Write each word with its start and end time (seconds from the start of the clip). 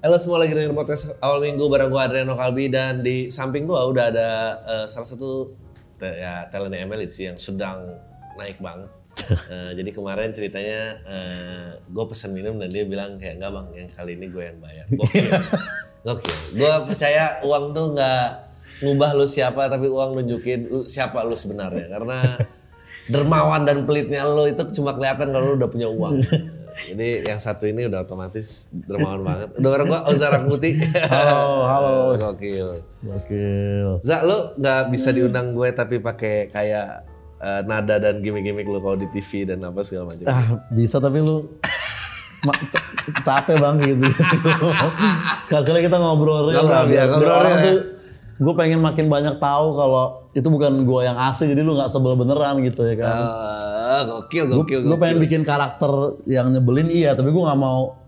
Halo 0.00 0.16
semua 0.16 0.40
lagi 0.40 0.56
dengan 0.56 0.72
podcast 0.72 1.12
awal 1.20 1.44
minggu 1.44 1.60
bareng 1.68 1.92
gue 1.92 2.00
Adriano 2.00 2.32
Kalbi 2.32 2.72
dan 2.72 3.04
di 3.04 3.28
samping 3.28 3.68
gue 3.68 3.76
udah 3.76 4.08
ada 4.08 4.28
eh, 4.64 4.86
salah 4.88 5.04
satu 5.04 5.52
te- 6.00 6.16
ya 6.16 6.48
talent 6.48 6.72
ML 6.72 7.04
sih 7.12 7.28
yang 7.28 7.36
sedang 7.36 8.00
naik 8.40 8.56
banget. 8.64 8.88
Eh, 9.30 9.76
jadi 9.76 9.90
kemarin 9.92 10.32
ceritanya 10.32 10.96
gue 11.84 12.04
pesan 12.08 12.32
minum 12.32 12.56
dan 12.56 12.72
dia 12.72 12.88
bilang 12.88 13.20
kayak 13.20 13.36
enggak 13.36 13.52
bang 13.52 13.66
yang 13.76 13.88
kali 13.92 14.12
ini 14.16 14.26
gue 14.32 14.42
yang 14.48 14.58
bayar. 14.64 14.86
Gokil. 14.96 15.28
Gokil. 16.08 16.38
Gue 16.56 16.72
percaya 16.88 17.36
uang 17.44 17.76
tuh 17.76 17.92
nggak 17.92 18.26
ngubah 18.80 19.10
lu 19.20 19.28
siapa 19.28 19.68
tapi 19.68 19.92
uang 19.92 20.16
nunjukin 20.16 20.60
lu- 20.72 20.88
siapa 20.88 21.20
lu 21.28 21.36
sebenarnya 21.36 21.92
karena 21.92 22.40
dermawan 23.12 23.68
dan 23.68 23.84
pelitnya 23.84 24.24
lu 24.24 24.48
itu 24.48 24.64
cuma 24.80 24.96
kelihatan 24.96 25.28
kalau 25.28 25.52
lu 25.52 25.54
udah 25.60 25.68
punya 25.68 25.92
uang. 25.92 26.24
Jadi 26.74 27.08
yang 27.26 27.40
satu 27.40 27.64
ini 27.66 27.86
udah 27.86 28.02
otomatis 28.02 28.70
dermawan 28.72 29.22
banget. 29.22 29.48
Udah 29.58 29.70
orang 29.74 29.86
gua 29.88 30.00
Ozar 30.08 30.32
Putih. 30.46 30.78
Halo, 31.10 31.66
halo. 31.66 31.94
Gokil. 32.16 32.68
Gokil. 33.02 33.88
Za, 34.06 34.22
lu 34.22 34.56
nggak 34.58 34.80
bisa 34.90 35.10
diundang 35.10 35.52
gue 35.52 35.68
tapi 35.72 35.98
pakai 35.98 36.48
kayak 36.48 37.06
eh, 37.40 37.60
nada 37.66 37.96
dan 37.98 38.20
gimmick-gimmick 38.20 38.66
lu 38.66 38.78
kalau 38.78 38.96
di 38.98 39.08
TV 39.10 39.48
dan 39.48 39.64
apa 39.64 39.80
segala 39.82 40.14
macam. 40.14 40.26
Ah, 40.28 40.60
bisa 40.72 40.98
tapi 41.00 41.18
lu 41.20 41.46
capek 43.24 43.56
bang 43.60 43.76
gitu. 43.84 44.06
Sekali-sekali 45.44 45.80
kita 45.84 45.96
ngobrol 46.00 46.48
ya, 46.52 46.60
Ngobrol, 46.64 46.72
biar 46.72 46.86
biar, 46.88 47.06
ngobrol 47.12 47.40
biar 47.44 47.58
ya. 47.60 47.64
tuh 47.64 47.78
gue 48.40 48.52
pengen 48.56 48.80
makin 48.80 49.06
banyak 49.06 49.36
tahu 49.36 49.76
kalau 49.76 50.24
itu 50.32 50.48
bukan 50.48 50.88
gue 50.88 51.00
yang 51.04 51.14
asli 51.14 51.44
jadi 51.46 51.60
lu 51.60 51.76
nggak 51.76 51.92
sebel 51.92 52.16
beneran 52.16 52.64
gitu 52.64 52.82
ya 52.82 52.96
kan. 52.96 53.20
Ah, 53.20 54.00
gokil, 54.08 54.48
gokil, 54.48 54.80
gue 54.80 54.96
pengen 54.96 55.20
bikin 55.20 55.44
karakter 55.44 56.16
yang 56.24 56.48
nyebelin 56.48 56.88
iya 56.88 57.12
tapi 57.12 57.28
gue 57.28 57.42
nggak 57.42 57.60
mau 57.60 58.00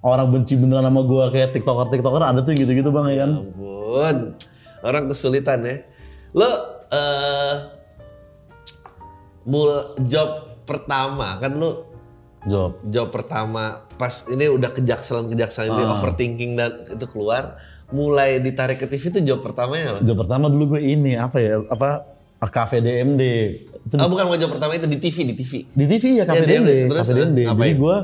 orang 0.00 0.30
benci 0.30 0.54
beneran 0.54 0.86
sama 0.86 1.02
gue 1.02 1.24
kayak 1.28 1.50
tiktoker 1.52 1.90
tiktoker 1.90 2.22
ada 2.22 2.40
tuh 2.40 2.54
gitu-gitu 2.54 2.88
bang 2.88 3.06
ya 3.10 3.16
kan. 3.20 3.30
ampun. 3.42 4.16
Orang 4.80 5.10
kesulitan 5.10 5.60
ya. 5.60 5.82
Lo 6.32 6.46
eh 6.88 7.54
mul 9.42 9.70
job 10.04 10.30
pertama 10.64 11.34
kan 11.36 11.56
lu 11.56 11.88
Job. 12.40 12.80
job 12.88 13.12
pertama 13.12 13.84
pas 14.00 14.24
ini 14.30 14.48
udah 14.48 14.72
kejakselan 14.72 15.28
kejakselan 15.28 15.76
ini 15.76 15.84
Ah. 15.84 15.92
overthinking 15.92 16.52
dan 16.56 16.70
itu 16.88 17.04
keluar 17.04 17.60
mulai 17.90 18.38
ditarik 18.38 18.76
ke 18.76 18.86
TV 18.86 19.10
itu 19.10 19.20
job 19.24 19.40
pertamanya 19.40 19.86
apa? 19.92 20.00
Job 20.00 20.16
pertama 20.16 20.46
dulu 20.46 20.74
gue 20.74 20.82
ini 20.84 21.14
apa 21.14 21.36
ya 21.36 21.62
apa 21.64 22.06
cafe 22.48 22.78
DMD. 22.78 23.22
Itu 23.80 23.94
Oh 23.96 24.06
bukan 24.06 24.30
job 24.34 24.50
pertama 24.50 24.72
itu 24.72 24.86
di 24.86 24.96
TV 24.96 25.16
di 25.24 25.34
TV. 25.34 25.52
Di 25.68 25.84
TV 25.86 26.04
ya 26.12 26.16
Ya, 26.16 26.24
Cafe 26.24 26.40
dia- 26.40 26.58
DMD, 26.58 26.70
terus, 26.86 27.00
Cafe 27.02 27.12
DMD. 27.16 27.38
ngapain? 27.42 27.58
Jadi 27.60 27.72
gue 27.76 27.96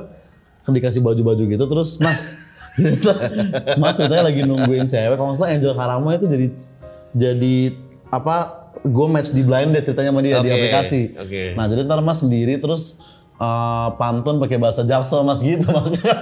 kan 0.61 0.71
dikasih 0.73 1.01
baju-baju 1.01 1.43
gitu 1.47 1.65
terus 1.65 1.91
Mas, 1.97 2.43
Mas 3.79 3.95
ternyata 3.95 4.25
lagi 4.25 4.43
nungguin 4.43 4.85
cewek. 4.85 5.15
Kalau 5.15 5.31
nggak 5.31 5.39
salah 5.39 5.51
Angel 5.51 5.73
Karamo 5.73 6.09
itu 6.11 6.27
jadi 6.27 6.47
jadi 7.13 7.55
apa? 8.09 8.37
Gue 8.79 9.07
match 9.09 9.31
di 9.31 9.41
blind 9.41 9.73
date 9.73 9.89
ceritanya 9.89 10.11
sama 10.11 10.21
dia 10.21 10.39
di 10.39 10.47
Oke, 10.47 10.55
aplikasi. 10.55 11.01
oke. 11.17 11.43
Nah 11.55 11.65
jadi 11.67 11.81
ntar 11.83 11.99
Mas 12.01 12.19
sendiri 12.19 12.55
terus 12.57 12.99
eh, 13.35 13.89
pantun 13.95 14.37
pakai 14.37 14.57
bahasa 14.57 14.83
Jaksel 14.83 15.23
Mas 15.23 15.41
gitu 15.41 15.71
makanya. 15.75 16.15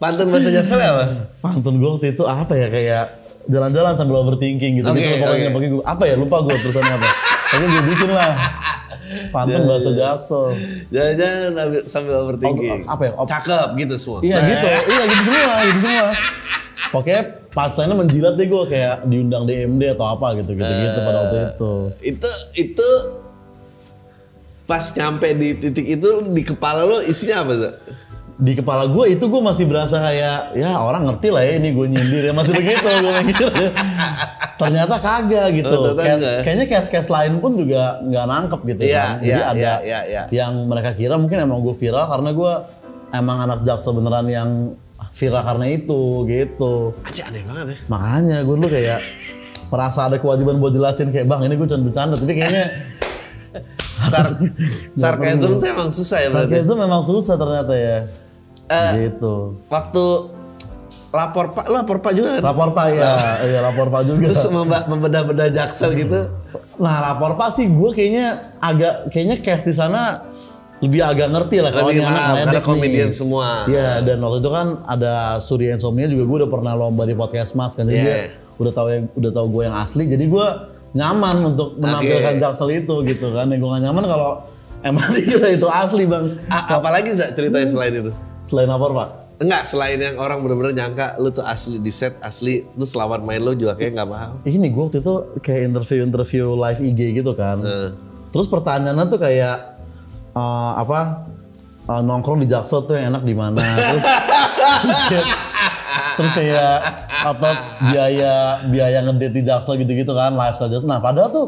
Pantun 0.00 0.26
bahasa 0.28 0.48
Jaksel 0.48 0.80
apa? 0.80 1.04
pantun 1.38 1.76
gue 1.76 1.90
waktu 1.90 2.06
itu 2.10 2.24
apa 2.24 2.52
ya 2.52 2.68
kayak 2.68 3.04
jalan-jalan 3.46 3.92
sambil 3.94 4.16
overthinking 4.18 4.80
gitu 4.80 4.86
Oke, 4.86 4.96
gitu 4.96 5.14
pokoknya 5.18 5.46
oke. 5.46 5.54
pakai 5.54 5.68
gue 5.70 5.82
apa 5.82 6.02
ya 6.02 6.14
lupa 6.16 6.36
gue 6.40 6.56
terusannya 6.56 6.94
apa 6.94 7.08
tapi 7.46 7.64
gue 7.66 7.82
bikin 7.86 8.10
lah 8.10 8.32
pantun 9.28 9.62
bahasa 9.66 9.90
Jaksel 9.92 10.44
Jangan-jangan 10.88 11.38
sambil- 11.52 11.86
sambil 11.86 12.14
overthinking. 12.18 12.80
Apa 12.84 13.02
ya? 13.02 13.12
Cakep 13.20 13.68
gitu 13.76 13.94
semua. 13.96 14.18
Iya 14.20 14.36
Nah, 14.36 14.46
gitu, 14.46 14.66
iya 14.88 15.02
gitu 15.04 15.22
semua, 15.24 15.54
gitu 15.64 15.80
semua. 15.80 16.08
Pokoknya 16.90 17.22
pasalnya 17.50 17.94
menjilat 17.94 18.34
deh 18.34 18.46
gue 18.46 18.64
kayak 18.66 18.94
diundang 19.04 19.44
DMD 19.44 19.82
atau 19.90 20.06
apa 20.08 20.34
gitu 20.34 20.50
gitu 20.52 20.72
gitu 20.72 20.98
pada 21.00 21.18
waktu 21.20 21.38
itu. 21.44 21.72
Itu 22.08 22.30
itu 22.56 22.88
pas 24.64 24.84
nyampe 24.88 25.28
di 25.32 25.48
titik 25.56 25.86
itu 25.90 26.08
di 26.30 26.42
kepala 26.42 26.82
lo 26.82 27.02
isinya 27.02 27.42
apa 27.42 27.52
sih? 27.52 27.72
Di 28.40 28.56
kepala 28.56 28.88
gue 28.88 29.04
itu 29.12 29.24
gue 29.28 29.42
masih 29.44 29.68
berasa 29.68 30.00
kayak 30.00 30.56
ya 30.56 30.80
orang 30.80 31.04
ngerti 31.04 31.28
lah 31.28 31.44
ya 31.44 31.60
ini 31.60 31.76
gue 31.76 31.86
nyindir 31.92 32.22
ya 32.24 32.32
masih 32.32 32.56
begitu 32.56 32.88
gue 32.88 33.12
mikir. 33.28 33.48
Ternyata 34.56 34.94
kagak 34.96 35.46
gitu. 35.56 35.76
Oh, 35.76 35.92
enggak. 35.92 36.40
kayaknya 36.44 36.66
case-case 36.68 37.12
lain 37.12 37.36
pun 37.40 37.56
juga 37.56 38.00
nggak 38.00 38.24
nangkep 38.24 38.60
gitu 38.64 38.80
Iya, 38.88 39.00
kan. 39.00 39.12
Jadi 39.20 39.28
iya, 39.28 39.44
ada 39.44 39.56
iya, 39.60 39.74
iya, 39.84 40.00
iya. 40.08 40.22
yang 40.32 40.52
mereka 40.64 40.96
kira 40.96 41.20
mungkin 41.20 41.36
emang 41.36 41.60
gue 41.60 41.76
viral 41.76 42.08
karena 42.08 42.30
gue 42.32 42.52
emang 43.12 43.36
anak 43.44 43.58
jaksel 43.64 43.92
beneran 43.92 44.26
yang 44.28 44.48
viral 45.12 45.42
karena 45.44 45.66
itu 45.68 46.00
gitu. 46.24 46.96
Aja 47.04 47.28
aneh 47.28 47.44
banget 47.44 47.66
ya. 47.72 47.76
Makanya 47.88 48.36
gue 48.40 48.54
dulu 48.56 48.68
kayak 48.68 49.00
merasa 49.68 50.08
ada 50.08 50.16
kewajiban 50.16 50.58
buat 50.58 50.72
jelasin 50.72 51.08
kayak 51.08 51.28
bang 51.28 51.44
ini 51.44 51.54
gue 51.54 51.68
cuma 51.68 51.84
bercanda 51.86 52.16
tapi 52.16 52.32
kayaknya 52.34 52.66
Sar 54.00 54.26
sarkasm 55.02 55.60
tuh 55.60 55.68
emang 55.68 55.90
susah 55.92 56.18
ya 56.24 56.28
berarti. 56.32 56.56
sarkasm 56.56 56.76
memang 56.80 57.02
susah 57.04 57.34
ternyata 57.36 57.74
ya. 57.76 57.98
Eh, 58.70 59.10
gitu. 59.10 59.58
Waktu 59.66 60.04
lapor 61.10 61.58
pak, 61.58 61.66
lapor 61.66 61.98
pak 61.98 62.12
juga 62.14 62.38
kan? 62.38 62.42
Lapor 62.46 62.68
pak 62.70 62.86
ya, 62.94 63.10
iya 63.42 63.58
lapor 63.66 63.90
pak 63.90 64.02
juga. 64.06 64.30
Terus 64.30 64.46
membedah-bedah 64.86 65.48
jaksel 65.50 65.98
gitu. 65.98 66.30
Nah 66.78 66.96
lapor 67.02 67.34
pak 67.34 67.58
sih 67.58 67.66
gue 67.66 67.90
kayaknya 67.90 68.54
agak 68.62 69.10
kayaknya 69.10 69.36
cast 69.42 69.66
di 69.66 69.74
sana 69.74 70.22
lebih 70.80 71.04
agak 71.04 71.28
ngerti 71.28 71.60
lah 71.60 71.70
kalau 71.76 71.92
ini 71.92 72.00
anak 72.00 72.46
karena 72.46 72.60
komedian 72.62 73.10
semua. 73.12 73.68
Iya 73.68 74.00
dan 74.00 74.22
waktu 74.22 74.38
itu 74.40 74.50
kan 74.54 74.66
ada 74.88 75.42
Surya 75.44 75.76
Insomnia 75.76 76.08
juga 76.08 76.24
gue 76.24 76.36
udah 76.46 76.50
pernah 76.50 76.72
lomba 76.78 77.04
di 77.04 77.12
podcast 77.12 77.52
Mas 77.58 77.76
kan 77.76 77.84
jadi 77.84 78.00
dia 78.00 78.16
udah 78.56 78.72
tahu 78.72 78.88
yang 78.88 79.04
udah 79.12 79.30
tahu 79.34 79.46
gue 79.50 79.62
yang 79.68 79.76
asli 79.76 80.04
jadi 80.08 80.24
gue 80.24 80.46
nyaman 80.94 81.36
untuk 81.54 81.76
menampilkan 81.76 82.34
Oke. 82.36 82.42
Jaksel 82.42 82.70
itu 82.82 82.94
gitu 83.06 83.28
kan 83.34 83.46
yang 83.50 83.60
gue 83.60 83.70
gak 83.72 83.82
nyaman 83.88 84.04
kalau 84.08 84.30
emang 84.80 85.04
itu 85.58 85.68
asli 85.68 86.04
bang 86.08 86.38
A- 86.48 86.80
apalagi 86.80 87.12
Zak, 87.12 87.36
ceritanya 87.36 87.68
selain 87.68 87.94
itu? 88.04 88.12
Selain 88.50 88.66
lapor 88.66 88.92
pak 88.92 89.30
Enggak, 89.40 89.64
selain 89.64 89.96
yang 89.96 90.20
orang 90.20 90.44
bener-bener 90.44 90.76
nyangka 90.76 91.16
lu 91.16 91.32
tuh 91.32 91.40
asli 91.40 91.80
di 91.80 91.88
set 91.88 92.12
asli, 92.20 92.60
terus 92.76 92.92
lawan 92.92 93.24
main 93.24 93.40
lu 93.40 93.56
juga 93.56 93.72
kayak 93.72 93.96
nggak 93.96 94.08
paham. 94.12 94.32
ini 94.44 94.68
gue 94.68 94.82
waktu 94.84 95.00
itu 95.00 95.14
kayak 95.40 95.60
interview-interview 95.72 96.44
live 96.60 96.80
IG 96.84 97.00
gitu 97.24 97.32
kan. 97.32 97.56
Eh. 97.64 97.88
Terus 98.36 98.44
pertanyaannya 98.52 99.08
tuh 99.08 99.16
kayak 99.16 99.80
eh, 100.36 100.72
apa 100.76 101.24
eh, 101.88 102.02
nongkrong 102.04 102.44
di 102.44 102.52
Jaksel 102.52 102.84
tuh 102.84 103.00
yang 103.00 103.16
enak 103.16 103.24
di 103.24 103.32
mana? 103.32 103.64
Terus 103.64 104.04
terus 104.84 105.00
kayak, 105.08 105.26
terus 106.20 106.32
kayak 106.36 106.74
apa 107.24 107.50
biaya 107.88 108.34
biaya 108.68 108.98
ngedate 109.08 109.34
di 109.40 109.42
Jaksel 109.48 109.80
gitu-gitu 109.80 110.12
kan 110.12 110.36
lifestyle 110.36 110.68
Jaksel. 110.68 110.84
Nah 110.84 111.00
padahal 111.00 111.32
tuh 111.32 111.46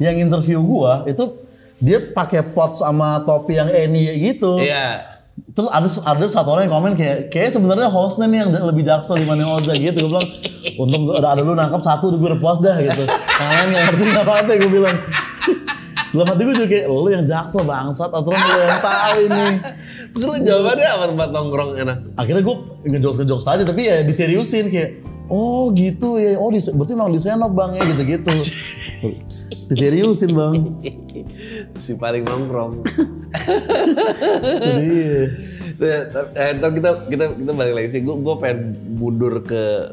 yang 0.00 0.16
interview 0.16 0.56
gua 0.64 1.04
itu 1.04 1.36
dia 1.84 2.00
pakai 2.00 2.56
pot 2.56 2.72
sama 2.72 3.20
topi 3.28 3.60
yang 3.60 3.68
Eni 3.68 4.08
gitu. 4.24 4.56
Iya. 4.56 5.15
Terus 5.56 5.68
ada 5.72 5.88
ada 5.88 6.26
satu 6.28 6.48
orang 6.52 6.68
yang 6.68 6.74
komen 6.76 6.92
kayak 6.96 7.32
kayak 7.32 7.52
sebenarnya 7.52 7.88
hostnya 7.88 8.28
nih 8.28 8.38
yang 8.44 8.50
lebih 8.52 8.84
jaksel 8.84 9.16
dibanding 9.20 9.48
Oza 9.48 9.72
gitu. 9.76 10.04
Gue 10.04 10.10
bilang 10.12 10.28
untung 10.76 11.02
ada 11.12 11.32
ada 11.32 11.40
lu 11.44 11.52
nangkap 11.56 11.80
satu 11.80 12.12
gue 12.12 12.28
udah 12.28 12.40
puas 12.40 12.60
dah 12.60 12.76
gitu. 12.76 13.04
Yang 13.08 13.48
lain 13.52 13.68
nggak 13.72 13.84
ngerti 13.88 14.04
apa 14.16 14.32
apa 14.44 14.52
gue 14.56 14.70
bilang. 14.72 14.96
Dalam 16.16 16.32
hati 16.32 16.42
gue 16.48 16.54
juga 16.56 16.68
kayak 16.72 16.86
lu 16.88 17.08
yang 17.12 17.24
jaksel 17.28 17.62
bangsat 17.68 18.08
atau 18.08 18.30
lu 18.32 18.36
yang 18.36 18.80
tahu 18.80 19.16
ini. 19.28 19.46
Terus 20.16 20.24
lu 20.24 20.34
jawabannya 20.44 20.88
apa 20.88 21.04
tempat 21.12 21.28
nongkrong 21.32 21.70
enak? 21.84 21.98
Akhirnya 22.16 22.42
gue 22.44 22.56
ngejokes 22.92 23.18
ngejokes 23.24 23.46
aja 23.48 23.62
tapi 23.64 23.80
ya 23.88 24.00
diseriusin 24.04 24.72
kayak 24.72 25.04
Oh 25.26 25.74
gitu 25.74 26.22
ya, 26.22 26.38
oh 26.38 26.54
di, 26.54 26.62
berarti 26.62 26.94
emang 26.94 27.10
di 27.10 27.18
senop 27.18 27.50
bang 27.50 27.74
ya 27.74 27.82
gitu-gitu. 27.82 28.30
Diseriusin 29.74 30.30
bang. 30.30 30.54
si 31.74 31.98
paling 31.98 32.22
nongkrong. 32.22 32.86
Jadi 33.46 34.98
Nah, 35.76 36.08
eh, 36.40 36.56
kita 36.56 36.90
kita 37.04 37.24
kita 37.36 37.52
balik 37.52 37.74
lagi 37.76 37.88
sih. 37.92 38.00
Gue 38.00 38.16
gue 38.16 38.34
pengen 38.40 38.60
mundur 38.96 39.44
ke 39.44 39.92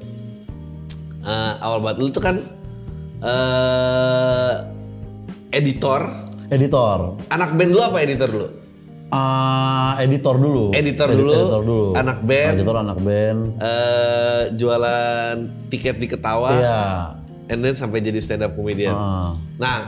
eh, 1.22 1.54
awal 1.60 1.84
banget. 1.84 1.98
Lu 2.00 2.08
tuh 2.08 2.24
kan 2.24 2.40
eh 3.20 4.54
editor. 5.52 6.08
editor. 6.48 7.20
Anak 7.28 7.52
band 7.54 7.72
lu 7.72 7.82
apa 7.82 8.00
editor 8.00 8.30
lu? 8.32 8.48
Ah, 9.12 9.94
editor 10.00 10.40
dulu. 10.40 10.72
Editor 10.72 11.06
Edit- 11.12 11.20
dulu, 11.20 11.34
Editor 11.36 11.62
dulu. 11.62 11.84
anak 11.94 12.18
band. 12.24 12.54
Editor 12.58 12.76
anak 12.80 12.98
band. 12.98 13.40
eh 13.60 14.42
jualan 14.56 15.36
tiket 15.68 16.00
di 16.00 16.08
Ketawa. 16.08 16.50
Iya. 16.54 16.82
and 17.52 17.60
then 17.60 17.76
sampai 17.76 18.00
jadi 18.00 18.24
stand 18.24 18.40
up 18.40 18.56
comedian. 18.56 18.96
Heeh. 18.96 19.30
Nah, 19.60 19.80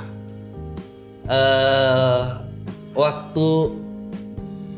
eh 1.26 2.45
waktu 2.96 3.48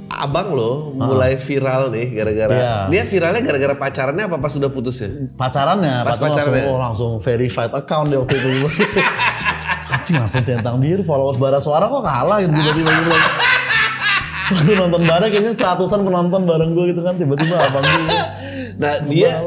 abang 0.09 0.49
lo 0.49 0.71
mulai 0.93 1.37
viral 1.37 1.93
nih 1.93 2.09
gara-gara 2.11 2.53
Iya. 2.53 2.75
dia 2.89 3.03
viralnya 3.05 3.41
gara-gara 3.43 3.75
pacarannya 3.75 4.23
apa 4.25 4.37
pas 4.37 4.49
sudah 4.49 4.67
putus 4.67 4.97
ya? 4.97 5.09
pacarannya, 5.31 6.01
Pas 6.01 6.17
pacaran 6.17 6.33
pacarannya. 6.33 6.57
langsung, 6.57 6.73
oh, 6.73 6.79
langsung 6.81 7.11
verified 7.19 7.69
account 7.71 8.09
deh 8.09 8.17
waktu 8.17 8.35
itu. 8.35 8.49
Anjing 9.93 10.17
langsung 10.17 10.41
centang 10.41 10.77
biru, 10.77 11.01
followers 11.01 11.37
bara 11.37 11.59
suara 11.59 11.85
kok 11.85 12.01
kalah 12.01 12.41
gitu 12.41 12.49
tiba-tiba 12.51 12.91
gitu. 12.97 13.11
Gue 14.57 14.75
nonton 14.75 15.01
bareng 15.03 15.29
kayaknya 15.29 15.53
seratusan 15.53 15.99
penonton 16.01 16.41
bareng 16.43 16.71
gue 16.71 16.85
gitu 16.91 17.01
kan 17.03 17.13
tiba-tiba 17.13 17.55
abang 17.61 17.83
gue. 17.83 18.19
Nah 18.81 18.93
dia 19.05 19.41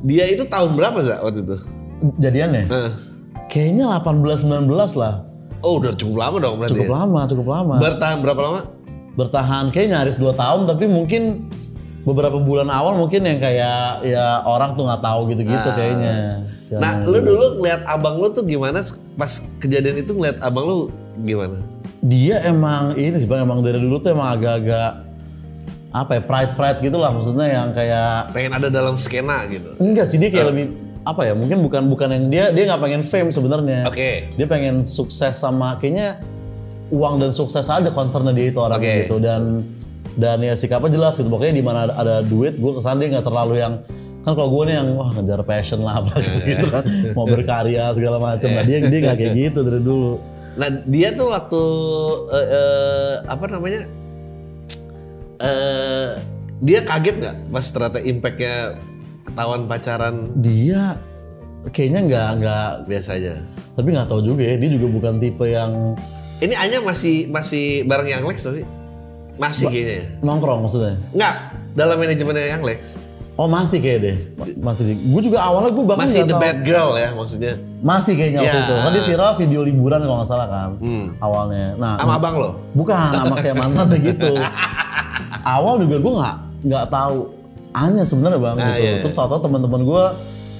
dia 0.00 0.24
itu 0.26 0.46
tahun 0.46 0.74
berapa 0.74 0.98
sih 1.00 1.10
waktu 1.12 1.40
itu? 1.42 1.56
Jadiannya? 2.18 2.62
Eh. 2.66 2.90
Kayaknya 3.46 3.98
18-19 3.98 4.70
lah. 4.94 5.26
Oh 5.64 5.80
udah 5.80 5.96
cukup 5.96 6.16
lama 6.20 6.36
dong 6.38 6.60
berarti. 6.60 6.76
Cukup 6.76 6.92
ya? 6.92 6.96
lama, 7.00 7.20
cukup 7.24 7.46
lama. 7.48 7.74
Bertahan 7.80 8.18
berapa 8.20 8.40
lama? 8.44 8.60
Bertahan 9.16 9.64
kayaknya 9.72 10.04
nyaris 10.04 10.20
2 10.20 10.36
tahun 10.36 10.60
tapi 10.68 10.84
mungkin 10.84 11.48
beberapa 12.04 12.36
bulan 12.36 12.68
awal 12.68 13.00
mungkin 13.00 13.24
yang 13.24 13.40
kayak 13.40 14.04
ya 14.04 14.44
orang 14.44 14.76
tuh 14.76 14.84
nggak 14.84 15.00
tahu 15.00 15.20
gitu-gitu 15.32 15.68
kayaknya. 15.72 16.44
Si 16.60 16.76
Nah 16.76 17.00
lu 17.08 17.24
dulu 17.24 17.64
ngeliat 17.64 17.80
abang 17.88 18.20
lu 18.20 18.28
tuh 18.28 18.44
gimana 18.44 18.84
pas 19.16 19.40
kejadian 19.58 20.04
itu 20.04 20.12
ngeliat 20.12 20.36
abang 20.44 20.68
lu 20.68 20.78
gimana? 21.24 21.64
dia 22.04 22.44
emang 22.44 22.92
ini 23.00 23.16
sih 23.16 23.24
bang 23.24 23.48
emang 23.48 23.64
dari 23.64 23.80
dulu 23.80 23.96
tuh 23.96 24.12
emang 24.12 24.36
agak-agak 24.36 25.08
apa 25.94 26.20
ya 26.20 26.22
pride 26.26 26.52
pride 26.58 26.78
gitu 26.84 27.00
lah 27.00 27.16
maksudnya 27.16 27.48
yang 27.48 27.72
kayak 27.72 28.34
Pengen 28.36 28.52
ada 28.52 28.68
dalam 28.68 29.00
skena 29.00 29.48
gitu. 29.48 29.72
enggak 29.80 30.12
sih 30.12 30.20
dia 30.20 30.28
kayak 30.28 30.52
lebih 30.52 30.64
apa 31.04 31.20
ya 31.28 31.36
mungkin 31.36 31.60
bukan 31.60 31.82
bukan 31.92 32.08
yang 32.16 32.24
dia 32.32 32.44
dia 32.50 32.64
nggak 32.72 32.80
pengen 32.80 33.02
fame 33.04 33.30
sebenarnya. 33.30 33.84
Oke. 33.84 34.32
dia 34.32 34.46
pengen 34.48 34.88
sukses 34.88 35.36
sama 35.36 35.76
kayaknya 35.76 36.20
uang 36.88 37.20
dan 37.20 37.30
sukses 37.32 37.68
aja 37.68 37.92
concernnya 37.92 38.32
dia 38.32 38.48
itu 38.48 38.58
orang 38.60 38.80
Oke. 38.80 39.04
gitu. 39.04 39.20
Dan 39.20 39.60
dan 40.16 40.40
ya 40.40 40.56
sikapnya 40.56 40.96
jelas 40.96 41.20
gitu. 41.20 41.28
Pokoknya 41.28 41.54
di 41.60 41.64
mana 41.64 41.78
ada, 41.90 41.94
ada 42.00 42.14
duit 42.24 42.56
gue 42.56 42.72
ke 42.72 42.80
sana 42.80 43.04
dia 43.04 43.20
nggak 43.20 43.26
terlalu 43.28 43.60
yang 43.60 43.84
kan 44.24 44.32
kalau 44.32 44.48
gue 44.48 44.72
nih 44.72 44.74
yang 44.80 44.88
wah 44.96 45.12
ngejar 45.12 45.40
passion 45.44 45.84
lah 45.84 46.00
apa 46.00 46.16
gitu, 46.24 46.38
gitu 46.48 46.66
kan. 46.72 46.84
Mau 47.12 47.28
berkarya 47.28 47.92
segala 47.92 48.16
macam. 48.16 48.48
Nah 48.48 48.64
dia 48.64 48.78
dia 48.88 48.98
nggak 49.04 49.16
kayak 49.20 49.34
gitu 49.36 49.60
dari 49.60 49.80
dulu. 49.84 50.12
Nah 50.56 50.68
dia 50.88 51.08
tuh 51.12 51.28
waktu 51.28 51.62
eh, 52.32 52.48
eh, 52.48 53.12
apa 53.28 53.44
namanya? 53.52 53.82
eh 55.34 56.10
dia 56.64 56.80
kaget 56.80 57.16
nggak 57.20 57.36
pas 57.52 57.66
ternyata 57.68 57.98
impactnya 58.00 58.56
ketahuan 59.34 59.66
pacaran 59.66 60.14
dia 60.36 60.94
kayaknya 61.66 62.00
nggak 62.02 62.28
nggak 62.38 62.66
biasa 62.86 63.10
aja. 63.14 63.34
tapi 63.74 63.90
nggak 63.90 64.06
tahu 64.06 64.22
juga 64.22 64.42
ya 64.44 64.54
dia 64.54 64.70
juga 64.70 64.86
bukan 64.88 65.18
tipe 65.18 65.42
yang 65.44 65.98
Ini 66.36 66.54
Anya 66.56 66.78
masih 66.80 67.26
masih 67.26 67.64
bareng 67.82 68.06
yang 68.06 68.22
Lex 68.22 68.42
sih? 68.44 68.62
Masih 69.34 69.66
kayaknya 69.66 69.94
ya? 69.96 70.06
nongkrong 70.20 70.60
maksudnya 70.60 70.98
Nggak, 71.10 71.34
dalam 71.72 71.96
manajemennya 71.96 72.46
yang 72.48 72.62
Lex. 72.62 73.02
oh 73.34 73.48
masih 73.48 73.78
kayak 73.80 73.98
deh 74.00 74.16
Ma- 74.36 74.70
masih 74.70 74.94
gue 74.94 75.22
juga 75.24 75.38
awalnya 75.40 75.70
gue 75.72 75.84
bahkan 75.84 76.04
Masih 76.04 76.22
the 76.22 76.30
tahu. 76.30 76.38
bad 76.38 76.58
girl 76.62 76.94
ya 76.94 77.10
maksudnya. 77.10 77.54
masih 77.80 78.14
kayaknya 78.14 78.40
waktu 78.40 78.54
Ya. 78.54 78.62
itu 78.62 78.74
kan 78.76 78.90
dia 78.92 79.04
viral 79.04 79.32
video 79.34 79.60
liburan 79.60 79.98
kalau 80.00 80.16
nggak 80.16 80.30
salah 80.30 80.46
kan 80.46 80.70
Hmm. 80.78 81.06
awalnya 81.18 81.74
nah 81.74 81.98
Sama 81.98 82.14
abang 82.14 82.34
lo? 82.36 82.50
bukan 82.70 82.94
sama 83.10 83.34
kayak 83.36 83.56
mantan 83.56 83.86
gitu 83.98 84.30
awal 85.58 85.74
juga 85.76 85.96
gue 85.98 86.12
nggak 86.14 86.36
nggak 86.62 86.84
tahu 86.88 87.18
Anya 87.74 88.02
sebenarnya 88.02 88.38
bang 88.38 88.56
Ah, 88.56 88.66
gitu. 88.70 88.80
iya. 88.80 88.92
terus 89.02 89.12
tau-tau 89.12 89.38
teman-teman 89.40 89.82
gue 89.82 90.04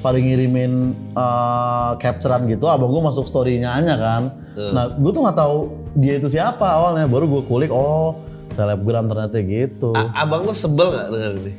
pada 0.00 0.18
ngirimin 0.18 0.72
eh, 1.12 1.90
capturean 1.96 2.44
gitu 2.44 2.66
abang 2.66 2.90
gue 2.90 3.00
masuk 3.00 3.24
story-nya 3.24 3.72
Anya 3.72 3.94
kan. 3.96 4.22
Nah 4.54 4.92
gue 4.92 5.10
tuh 5.10 5.22
nggak 5.22 5.34
tahu 5.34 5.56
dia 5.94 6.14
itu 6.14 6.28
siapa 6.28 6.62
awalnya 6.64 7.06
baru 7.06 7.26
gue 7.28 7.42
kulik 7.44 7.70
oh 7.70 8.18
selebgram 8.50 9.06
ternyata 9.06 9.38
gitu. 9.40 9.90
A- 9.92 10.20
abang 10.20 10.42
lo 10.42 10.52
sebel 10.52 10.86
nggak 10.88 11.08
dengan 11.08 11.34
ini? 11.40 11.52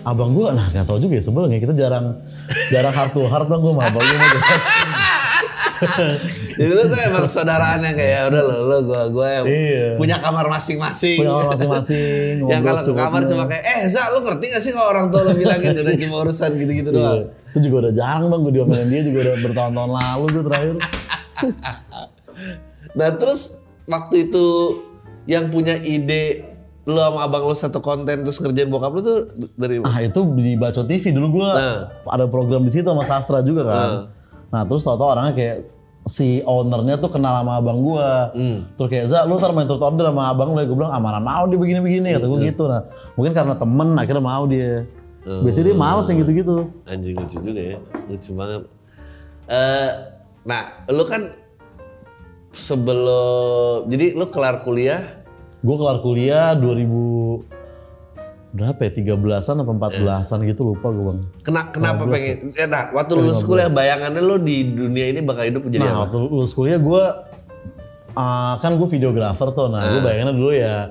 abang 0.00 0.30
gue 0.30 0.46
nah 0.48 0.64
nggak 0.64 0.86
tahu 0.86 0.98
juga 1.00 1.14
ya 1.14 1.22
sebelumnya 1.22 1.58
kita 1.58 1.74
jarang 1.74 2.22
jarang 2.70 2.94
heart 2.94 3.12
to 3.12 3.20
heart 3.22 3.44
bang 3.44 3.60
gue 3.60 3.72
sama 3.72 3.82
abang 3.84 4.00
gue 4.00 4.16
Jadi 6.58 6.70
lo 6.70 6.82
tuh 6.84 6.98
emang 7.00 7.24
saudaraan 7.24 7.80
yang 7.80 7.94
kayak 7.94 8.20
udah 8.28 8.42
lo, 8.42 8.56
lo 8.64 8.76
gua 8.82 9.02
gua 9.08 9.26
yang 9.32 9.46
Iya. 9.46 9.86
punya 9.94 10.16
kamar 10.18 10.46
masing-masing. 10.48 11.18
punya 11.18 11.32
orang 11.32 11.50
masing-masing 11.54 12.32
yang 12.50 12.62
kalau 12.62 12.82
ke 12.82 12.92
kamar 12.92 13.20
cuma 13.24 13.44
kayak 13.44 13.64
eh 13.64 13.80
Za 13.86 14.02
lu 14.10 14.18
ngerti 14.20 14.44
gak 14.48 14.60
sih 14.60 14.72
kalau 14.72 14.88
orang 14.90 15.06
tua 15.08 15.22
lo 15.22 15.32
bilangin 15.32 15.74
udah 15.76 15.94
cuma 15.96 16.16
urusan 16.20 16.50
gitu-gitu 16.54 16.90
Iya. 16.90 16.98
doang. 16.98 17.18
Itu 17.48 17.58
juga 17.62 17.76
udah 17.80 17.92
jarang 17.92 18.26
bang, 18.26 18.40
gue 18.40 18.52
diomelin 18.54 18.88
dia 18.88 19.02
juga 19.02 19.18
udah 19.22 19.36
bertahun-tahun 19.40 19.90
lalu 19.92 20.24
tuh 20.28 20.42
terakhir. 20.44 20.74
Nah 22.90 23.08
terus 23.12 23.40
waktu 23.84 24.26
itu 24.26 24.46
yang 25.24 25.48
punya 25.48 25.76
ide 25.76 26.44
lo 26.82 26.98
sama 26.98 27.20
abang 27.22 27.44
lo 27.44 27.52
satu 27.52 27.78
konten 27.78 28.24
terus 28.24 28.38
ngerjain 28.38 28.66
bokap 28.66 28.90
lo 28.90 29.00
tuh 29.00 29.18
dari 29.54 29.78
Ah 29.82 30.00
itu 30.00 30.24
di 30.34 30.56
Baco 30.56 30.82
TV 30.82 31.12
dulu 31.12 31.36
gue 31.36 31.48
Nah. 31.48 31.92
ada 32.02 32.24
program 32.24 32.64
di 32.64 32.72
situ 32.72 32.84
sama 32.84 33.04
Sastra 33.04 33.38
juga 33.40 33.62
kan. 33.62 33.76
Nah. 33.76 34.02
Nah 34.48 34.62
terus 34.64 34.82
tau-tau 34.84 35.12
orangnya 35.12 35.34
kayak 35.36 35.56
si 36.08 36.40
ownernya 36.42 36.96
tuh 36.96 37.12
kenal 37.12 37.44
sama 37.44 37.60
abang 37.60 37.84
gue. 37.84 38.10
Hmm. 38.34 38.58
Terus 38.80 38.88
kayak 38.88 39.06
Za 39.12 39.28
lu 39.28 39.36
ntar 39.36 39.52
main 39.52 39.68
turut 39.68 39.84
order 39.84 40.08
sama 40.08 40.32
abang 40.32 40.56
lu 40.56 40.60
ya. 40.60 40.66
Gue 40.66 40.76
bilang 40.76 40.92
ah 40.92 41.00
mana 41.00 41.20
mau 41.20 41.44
dia 41.46 41.58
begini-begini 41.60 42.16
kata 42.16 42.26
gue 42.26 42.38
gitu. 42.48 42.64
Nah 42.66 42.82
mungkin 43.14 43.32
karena 43.36 43.54
temen 43.54 43.88
akhirnya 43.94 44.24
mau 44.24 44.44
dia. 44.48 44.88
Biasanya 45.28 45.64
dia 45.68 45.76
males 45.76 46.06
yang 46.08 46.18
gitu-gitu. 46.24 46.72
anjing 46.88 47.12
lucu 47.20 47.36
juga 47.44 47.60
ya 47.60 47.78
lucu 48.08 48.30
banget. 48.32 48.62
Eh 49.48 49.90
nah 50.48 50.62
lo 50.88 51.04
kan 51.04 51.28
sebelum 52.54 53.84
jadi 53.92 54.16
lo 54.16 54.32
kelar 54.32 54.64
kuliah 54.64 55.18
Gue 55.58 55.74
kelar 55.74 55.98
kuliah 56.06 56.54
2000 56.54 56.86
berapa 58.48 58.80
ya 58.80 58.90
13-an 58.94 59.60
apa 59.60 59.72
14-an 59.92 60.38
gitu 60.42 60.62
lupa 60.66 60.88
gue 60.88 61.04
bang. 61.06 61.18
kena 61.42 61.62
kenapa 61.68 62.02
pengen 62.02 62.48
eh, 62.52 62.64
nah 62.64 62.88
waktu 62.90 63.12
lulus 63.14 63.40
kuliah 63.42 63.68
bayangannya 63.68 64.20
lo 64.20 64.36
di 64.36 64.64
dunia 64.66 65.06
ini 65.06 65.20
bakal 65.20 65.44
hidup 65.44 65.62
jadi 65.64 65.80
Nah 65.80 65.92
apa? 65.94 66.00
waktu 66.04 66.16
lulus 66.22 66.52
kuliah 66.52 66.76
gue 66.76 67.02
kan 68.56 68.72
gue 68.74 68.88
videografer 68.88 69.48
tuh, 69.50 69.68
nah 69.68 69.84
gue 69.86 70.00
bayangannya 70.00 70.32
dulu 70.32 70.50
ya 70.50 70.90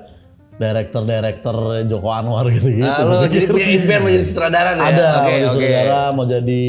director-director 0.56 1.56
Joko 1.86 2.08
Anwar 2.10 2.48
gitu-gitu. 2.48 2.82
Ah, 2.84 3.02
lo 3.02 3.22
jadi 3.24 3.46
punya 3.46 3.68
impian 3.76 4.00
mau 4.00 4.10
jadi 4.10 4.24
sutradara 4.24 4.70
nih 4.72 4.84
Ada 4.86 4.98
ya? 4.98 5.10
mau 5.12 5.28
jadi 5.28 5.44
oke. 5.44 5.54
saudara, 5.54 6.00
mau 6.10 6.24
jadi 6.26 6.62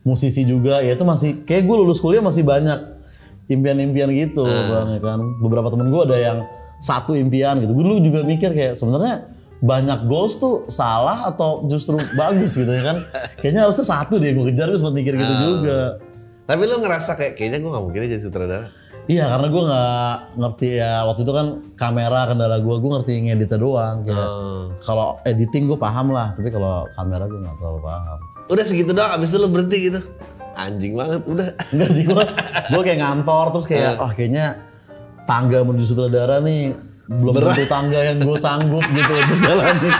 musisi 0.00 0.42
juga, 0.42 0.80
ya 0.80 0.94
itu 0.94 1.04
masih 1.04 1.44
kayak 1.44 1.62
gue 1.62 1.76
lulus 1.76 1.98
kuliah 1.98 2.18
masih 2.20 2.42
banyak 2.42 2.78
impian-impian 3.46 4.08
gitu, 4.10 4.42
Ah. 4.42 4.66
bang 4.80 4.88
ya 4.94 5.00
kan. 5.00 5.20
Beberapa 5.38 5.68
temen 5.68 5.88
gue 5.88 6.02
ada 6.02 6.16
yang 6.16 6.38
satu 6.80 7.12
impian 7.12 7.60
gitu. 7.60 7.70
Gue 7.70 7.84
dulu 7.84 7.98
juga 8.00 8.20
mikir 8.22 8.50
kayak 8.50 8.74
sebenarnya 8.74 9.30
banyak 9.60 10.08
goals 10.08 10.36
tuh 10.36 10.64
salah 10.66 11.28
atau 11.28 11.64
justru 11.64 11.96
bagus 12.20 12.52
gitu 12.52 12.68
ya 12.68 12.82
kan. 12.82 12.96
Kayaknya 13.38 13.60
harusnya 13.64 13.86
satu 13.86 14.16
deh 14.16 14.32
gue 14.32 14.44
kejar, 14.48 14.68
gue 14.68 14.78
sempat 14.78 14.94
mikir 14.94 15.14
gitu 15.14 15.28
Ah. 15.30 15.40
juga. 15.40 15.78
Tapi 16.44 16.62
lo 16.64 16.76
ngerasa 16.78 17.14
kayak 17.14 17.32
kayaknya 17.34 17.58
gue 17.60 17.70
gak 17.70 17.84
mungkin 17.84 18.00
jadi 18.08 18.18
sutradara. 18.18 18.68
Iya 19.04 19.26
karena 19.26 19.48
gue 19.48 19.62
nggak 19.64 20.12
ngerti 20.38 20.68
ya 20.76 21.02
waktu 21.02 21.20
itu 21.22 21.32
kan 21.32 21.46
kamera 21.74 22.20
kendala 22.26 22.56
gue, 22.58 22.74
gue 22.74 22.90
ngerti 22.92 23.12
ngeditnya 23.22 23.58
doang. 23.58 23.96
Kayak 24.02 24.28
Oh. 24.28 24.64
kalau 24.80 25.06
editing 25.24 25.66
gue 25.66 25.74
paham 25.74 26.10
lah, 26.10 26.30
tapi 26.32 26.48
kalau 26.48 26.86
kamera 26.94 27.26
gue 27.26 27.38
nggak 27.38 27.56
terlalu 27.58 27.80
paham. 27.82 28.18
Udah 28.46 28.64
segitu 28.64 28.90
doang, 28.90 29.10
abis 29.10 29.30
itu 29.30 29.38
lo 29.38 29.48
berhenti 29.48 29.78
gitu. 29.88 30.00
Anjing 30.52 30.94
banget, 30.94 31.22
udah. 31.26 31.48
Enggak 31.72 31.90
sih 31.90 32.04
gue, 32.04 32.24
gue 32.66 32.82
kayak 32.82 32.98
ngantor 32.98 33.44
terus 33.50 33.66
kayak, 33.66 33.98
wah 33.98 34.12
kayaknya 34.12 34.62
tangga 35.24 35.58
menuju 35.60 35.84
sutradara 35.86 36.38
nih 36.38 36.74
belum 37.10 37.34
tentu 37.34 37.66
tangga 37.66 38.00
yang 38.06 38.22
gue 38.22 38.36
sanggup 38.38 38.86
gitu 38.94 39.10
untuk 39.10 39.38
jalanin. 39.42 39.92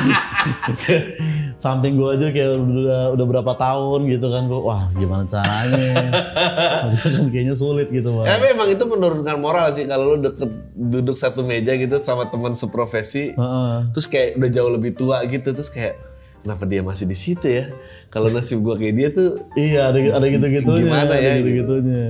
Samping 1.62 1.98
gue 1.98 2.08
aja 2.14 2.30
kayak 2.30 2.54
udah 2.54 3.02
udah 3.18 3.26
berapa 3.26 3.52
tahun 3.58 4.06
gitu 4.06 4.30
kan 4.30 4.46
gue, 4.46 4.60
wah 4.62 4.86
gimana 4.94 5.26
caranya? 5.26 6.06
Kan 7.02 7.26
kayaknya 7.34 7.58
sulit 7.58 7.90
gitu 7.90 8.14
bang. 8.14 8.30
Tapi 8.30 8.44
emang 8.54 8.68
itu 8.70 8.84
menurunkan 8.86 9.36
moral 9.42 9.68
sih 9.74 9.84
kalau 9.84 10.14
lo 10.14 10.30
deket 10.30 10.48
duduk 10.72 11.18
satu 11.18 11.42
meja 11.42 11.74
gitu 11.74 11.98
sama 12.00 12.30
teman 12.30 12.54
seprofesi, 12.54 13.34
Heeh. 13.34 13.74
terus 13.90 14.06
kayak 14.06 14.38
udah 14.38 14.50
jauh 14.54 14.70
lebih 14.72 14.94
tua 14.96 15.20
gitu, 15.26 15.50
terus 15.52 15.68
kayak 15.68 15.98
kenapa 16.40 16.64
dia 16.64 16.80
masih 16.80 17.04
di 17.04 17.18
situ 17.18 17.44
ya? 17.44 17.68
Kalau 18.08 18.30
nasib 18.32 18.62
gua 18.62 18.78
kayak 18.78 18.94
dia 18.96 19.08
tuh, 19.12 19.44
Iya 19.58 19.90
ada 19.92 19.98
ada 20.16 20.26
gitu-gitunya. 20.30 20.80
Gimana 20.86 21.14
ya, 21.18 21.30
Ada 21.34 21.38
gitu-gitunya. 21.42 22.02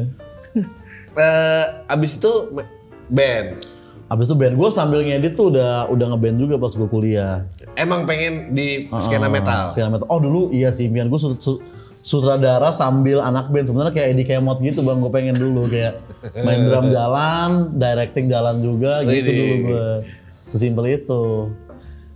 eh 1.16 1.64
abis 1.88 2.20
itu 2.20 2.32
band. 3.10 3.79
Abis 4.10 4.26
itu 4.26 4.34
band 4.34 4.54
gue 4.54 4.68
sambil 4.68 5.00
ngedit 5.00 5.32
tuh 5.32 5.54
udah 5.54 5.86
udah 5.86 6.06
ngeband 6.10 6.36
juga 6.36 6.58
pas 6.58 6.70
gue 6.70 6.84
kuliah. 6.84 7.46
Emang 7.74 8.04
pengen 8.04 8.50
di 8.50 8.90
skena 8.98 9.24
Ah, 9.24 9.32
metal. 9.32 9.62
Skena 9.70 9.86
metal. 9.88 10.10
Oh 10.10 10.18
dulu 10.18 10.50
iya 10.50 10.68
sih 10.68 10.90
impian 10.90 11.06
gue 11.06 11.14
su- 11.16 11.38
su- 11.38 11.62
sutradara 12.00 12.68
sambil 12.70 13.20
anak 13.20 13.48
band 13.48 13.68
sebenarnya 13.68 13.92
kayak 13.92 14.08
Eddie 14.10 14.26
Kemot 14.26 14.58
gitu 14.58 14.80
bang 14.80 14.98
gue 14.98 15.08
pengen 15.08 15.36
dulu 15.36 15.68
kayak 15.68 16.02
main 16.34 16.64
drum 16.64 16.90
jalan, 16.96 17.50
directing 17.72 18.26
jalan 18.26 18.58
juga 18.58 19.06
gitu 19.06 19.30
dulu 19.30 19.54
gue. 19.64 19.88
Sesimpel 20.44 20.84
itu. 20.90 21.54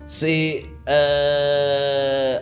Si 0.04 0.66
eh 0.84 2.34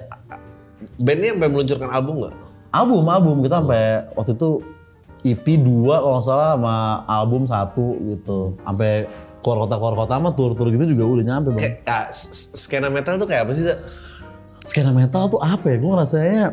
bandnya 0.96 1.36
sampai 1.36 1.48
meluncurkan 1.48 1.90
album 1.90 2.14
nggak? 2.20 2.34
Album 2.72 3.04
album 3.06 3.36
kita 3.44 3.60
sampai 3.60 3.84
waktu 4.16 4.32
itu 4.32 4.50
EP 5.22 5.44
2 5.54 5.62
kalau 5.86 6.16
nggak 6.16 6.24
salah 6.24 6.48
sama 6.56 6.76
album 7.06 7.42
satu 7.44 7.86
gitu. 8.08 8.38
Sampai 8.64 9.06
keluar 9.42 9.66
kota 9.66 9.74
keluar 9.76 9.94
kota 9.98 10.14
mah 10.22 10.32
tur-tur 10.38 10.70
gitu 10.70 10.84
juga 10.94 11.04
udah 11.04 11.24
nyampe 11.26 11.48
bang. 11.58 11.62
Kayak, 11.62 11.76
ah, 11.90 12.06
skena 12.56 12.88
metal 12.88 13.18
tuh 13.18 13.26
kayak 13.26 13.42
apa 13.44 13.52
sih? 13.52 13.66
Skena 14.62 14.94
metal 14.94 15.26
tuh 15.26 15.42
apa 15.42 15.66
ya? 15.66 15.76
Gue 15.82 15.90
ngerasanya 15.90 16.44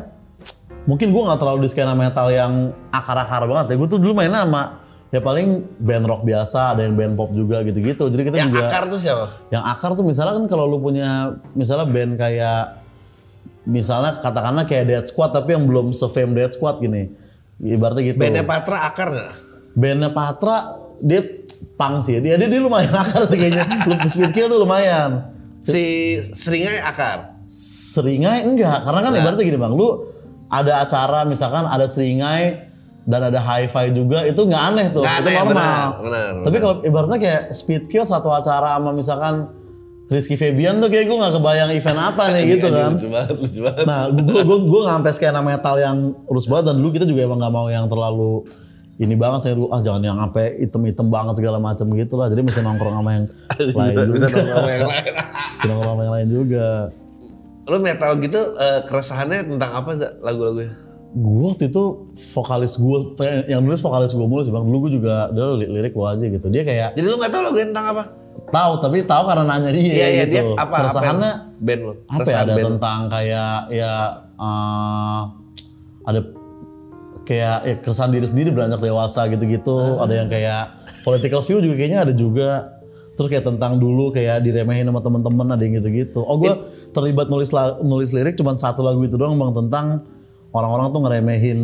mungkin 0.84 1.14
gue 1.14 1.22
nggak 1.22 1.38
terlalu 1.38 1.58
di 1.66 1.68
skena 1.70 1.94
metal 1.94 2.26
yang 2.34 2.74
akar-akar 2.90 3.46
banget 3.46 3.66
ya. 3.72 3.76
Gue 3.78 3.88
tuh 3.88 3.98
dulu 4.02 4.12
mainnya 4.18 4.42
sama 4.42 4.82
ya 5.10 5.18
paling 5.18 5.66
band 5.82 6.06
rock 6.06 6.22
biasa, 6.22 6.74
ada 6.74 6.86
yang 6.86 6.94
band 6.94 7.14
pop 7.18 7.30
juga 7.34 7.62
gitu-gitu. 7.66 8.10
Jadi 8.10 8.22
kita 8.30 8.36
Yang 8.42 8.50
juga 8.54 8.62
akar 8.70 8.82
tuh 8.86 9.00
siapa? 9.02 9.26
yang 9.50 9.62
akar 9.66 9.90
tuh 9.98 10.06
misalnya 10.06 10.38
kan 10.38 10.44
kalau 10.46 10.70
lu 10.70 10.78
punya 10.78 11.34
misalnya 11.54 11.86
band 11.86 12.14
kayak 12.18 12.78
misalnya 13.66 14.22
katakanlah 14.22 14.64
kayak 14.66 14.84
Dead 14.88 15.04
Squad 15.06 15.34
tapi 15.34 15.54
yang 15.54 15.66
belum 15.66 15.92
se-fame 15.94 16.32
Dead 16.34 16.50
Squad 16.50 16.82
gini. 16.82 17.10
Ibaratnya 17.60 18.02
gitu. 18.06 18.16
Bandnya 18.16 18.46
Patra 18.46 18.76
akar 18.88 19.08
nggak? 19.12 19.32
Bandnya 19.76 20.10
Patra 20.10 20.56
dia 21.00 21.20
pang 21.80 22.04
sih. 22.04 22.20
Dia 22.20 22.36
dia, 22.36 22.44
dia 22.44 22.60
lumayan 22.60 22.92
akar 22.92 23.24
sih 23.24 23.40
kayaknya. 23.40 23.64
Lu 23.88 23.96
Speed 24.04 24.30
Kill 24.30 24.46
tuh 24.46 24.60
lumayan. 24.60 25.32
Si 25.64 25.82
Seringai 26.36 26.84
akar. 26.84 27.40
Seringai 27.90 28.44
enggak, 28.44 28.84
karena 28.84 29.00
kan 29.00 29.12
ibaratnya 29.12 29.42
gini 29.42 29.58
bang, 29.58 29.72
lu 29.72 30.06
ada 30.46 30.84
acara 30.84 31.24
misalkan 31.24 31.64
ada 31.64 31.82
seringai 31.84 32.70
dan 33.02 33.26
ada 33.26 33.40
hi-fi 33.40 33.90
juga, 33.90 34.22
itu 34.22 34.38
nggak 34.38 34.62
aneh 34.70 34.86
tuh, 34.92 35.02
Nggak 35.02 35.18
itu 35.18 35.28
aneh, 35.28 35.38
normal. 35.42 35.86
benar, 35.98 36.30
Tapi 36.46 36.56
kalau 36.60 36.74
ibaratnya 36.84 37.18
kayak 37.18 37.42
speed 37.50 37.90
kill 37.90 38.06
satu 38.06 38.30
acara 38.30 38.78
sama 38.78 38.94
misalkan 38.94 39.50
Rizky 40.06 40.34
Febian 40.34 40.78
tuh 40.78 40.90
kayak 40.90 41.06
gue 41.06 41.16
nggak 41.16 41.34
kebayang 41.38 41.70
event 41.70 41.98
apa 41.98 42.22
nih 42.34 42.42
gitu 42.54 42.66
Anjing, 42.66 42.78
kan. 42.78 42.90
Lucu 42.94 43.08
banget, 43.10 43.36
lucu 43.38 43.60
banget. 43.62 43.84
Nah, 43.86 44.00
gue 44.10 44.40
gue 44.42 44.58
gue 44.62 44.80
nggak 44.82 44.94
sampai 44.98 45.12
skena 45.14 45.40
metal 45.40 45.74
yang 45.78 45.96
urus 46.26 46.46
banget 46.46 46.64
dan 46.70 46.74
dulu 46.78 46.90
kita 46.90 47.06
juga 47.06 47.20
emang 47.26 47.38
nggak 47.38 47.54
mau 47.54 47.66
yang 47.66 47.86
terlalu 47.86 48.42
ini 49.00 49.16
banget 49.16 49.40
saya 49.42 49.54
dulu 49.56 49.72
ah 49.72 49.80
jangan 49.80 50.02
yang 50.04 50.18
sampai 50.18 50.60
item-item 50.60 51.08
banget 51.08 51.34
segala 51.34 51.56
macam 51.56 51.88
gitu 51.90 52.14
lah. 52.14 52.28
Jadi 52.28 52.40
mesti 52.44 52.60
nongkrong 52.66 52.94
sama 52.94 53.10
yang 53.10 53.24
lain 53.24 53.88
bisa, 53.88 54.00
juga. 54.04 54.12
bisa 54.12 54.26
nongkrong 54.28 54.54
sama 54.54 54.70
yang 54.70 54.84
lain. 54.84 55.04
Bisa 55.08 55.64
nongkrong 55.64 55.88
sama 55.90 56.02
yang 56.02 56.14
lain 56.14 56.28
juga. 56.28 56.66
Lu 57.64 57.76
metal 57.78 58.10
gitu 58.18 58.40
eh, 58.54 58.80
keresahannya 58.84 59.38
tentang 59.46 59.70
apa 59.74 59.90
lagu-lagunya? 60.20 60.72
Gue 61.10 61.42
waktu 61.48 61.66
itu 61.66 61.84
vokalis 62.30 62.76
gue, 62.76 62.98
yang 63.46 63.60
nulis 63.60 63.80
vokalis 63.80 64.12
gue 64.12 64.22
mulu 64.22 64.42
sih 64.42 64.52
bang. 64.52 64.62
Dulu 64.62 64.86
gue 64.86 64.92
juga, 64.94 65.26
li- 65.32 65.66
lirik 65.66 65.90
lo 65.92 66.06
aja 66.06 66.22
gitu. 66.22 66.46
Dia 66.46 66.62
kayak 66.62 66.88
Jadi 66.94 67.06
lu 67.06 67.16
nggak 67.16 67.32
tahu 67.32 67.42
lagunya 67.46 67.68
tentang 67.72 67.88
apa? 67.90 68.04
tahu, 68.50 68.72
tapi 68.78 69.04
tahu 69.04 69.22
karena 69.26 69.44
nanya 69.44 69.70
dia 69.70 69.82
Iya, 69.82 70.06
iya, 70.08 70.24
gitu. 70.24 70.32
dia 70.32 70.42
apa? 70.54 70.74
Keresahannya 70.80 71.32
apa 71.34 71.58
band 71.60 71.80
lu? 71.82 71.92
apa 72.08 72.20
ya 72.24 72.38
ada 72.40 72.52
band 72.52 72.66
tentang 72.72 72.98
kayak 73.06 73.54
ya 73.70 73.92
eh, 74.34 75.20
ada 76.02 76.20
kayak 77.30 77.58
ya, 77.62 77.74
keresahan 77.78 78.10
diri 78.10 78.26
sendiri 78.26 78.50
beranjak 78.50 78.82
dewasa 78.82 79.30
gitu-gitu. 79.30 80.02
Ada 80.02 80.14
yang 80.18 80.28
kayak 80.28 80.62
political 81.06 81.46
view 81.46 81.62
juga 81.62 81.74
kayaknya 81.78 82.00
ada 82.02 82.10
juga. 82.10 82.50
Terus 83.14 83.28
kayak 83.30 83.46
tentang 83.46 83.76
dulu 83.78 84.10
kayak 84.10 84.42
diremehin 84.42 84.88
sama 84.88 84.98
temen-temen 85.04 85.46
ada 85.54 85.62
yang 85.62 85.78
gitu-gitu. 85.78 86.24
Oh 86.24 86.40
gue 86.40 86.50
terlibat 86.90 87.30
nulis 87.30 87.54
nulis 87.84 88.10
lirik 88.10 88.34
cuma 88.34 88.58
satu 88.58 88.82
lagu 88.82 89.04
itu 89.06 89.14
doang 89.14 89.36
bang 89.38 89.52
tentang 89.54 90.08
orang-orang 90.50 90.90
tuh 90.90 91.00
ngeremehin 91.04 91.60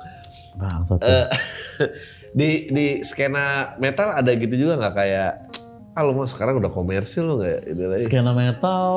Bangsat. 0.55 0.99
Eh, 0.99 1.25
di 2.37 2.49
di 2.67 2.85
skena 3.01 3.45
metal 3.75 4.11
ada 4.11 4.27
gitu 4.29 4.55
juga 4.57 4.75
nggak 4.75 4.93
kayak 4.93 5.31
ah 5.93 6.03
lu 6.03 6.11
mah 6.11 6.27
sekarang 6.27 6.59
udah 6.59 6.67
komersil 6.67 7.23
lu 7.23 7.33
nggak 7.39 7.59
itu 7.65 7.81
lagi 7.85 8.03
skena 8.03 8.35
metal 8.35 8.91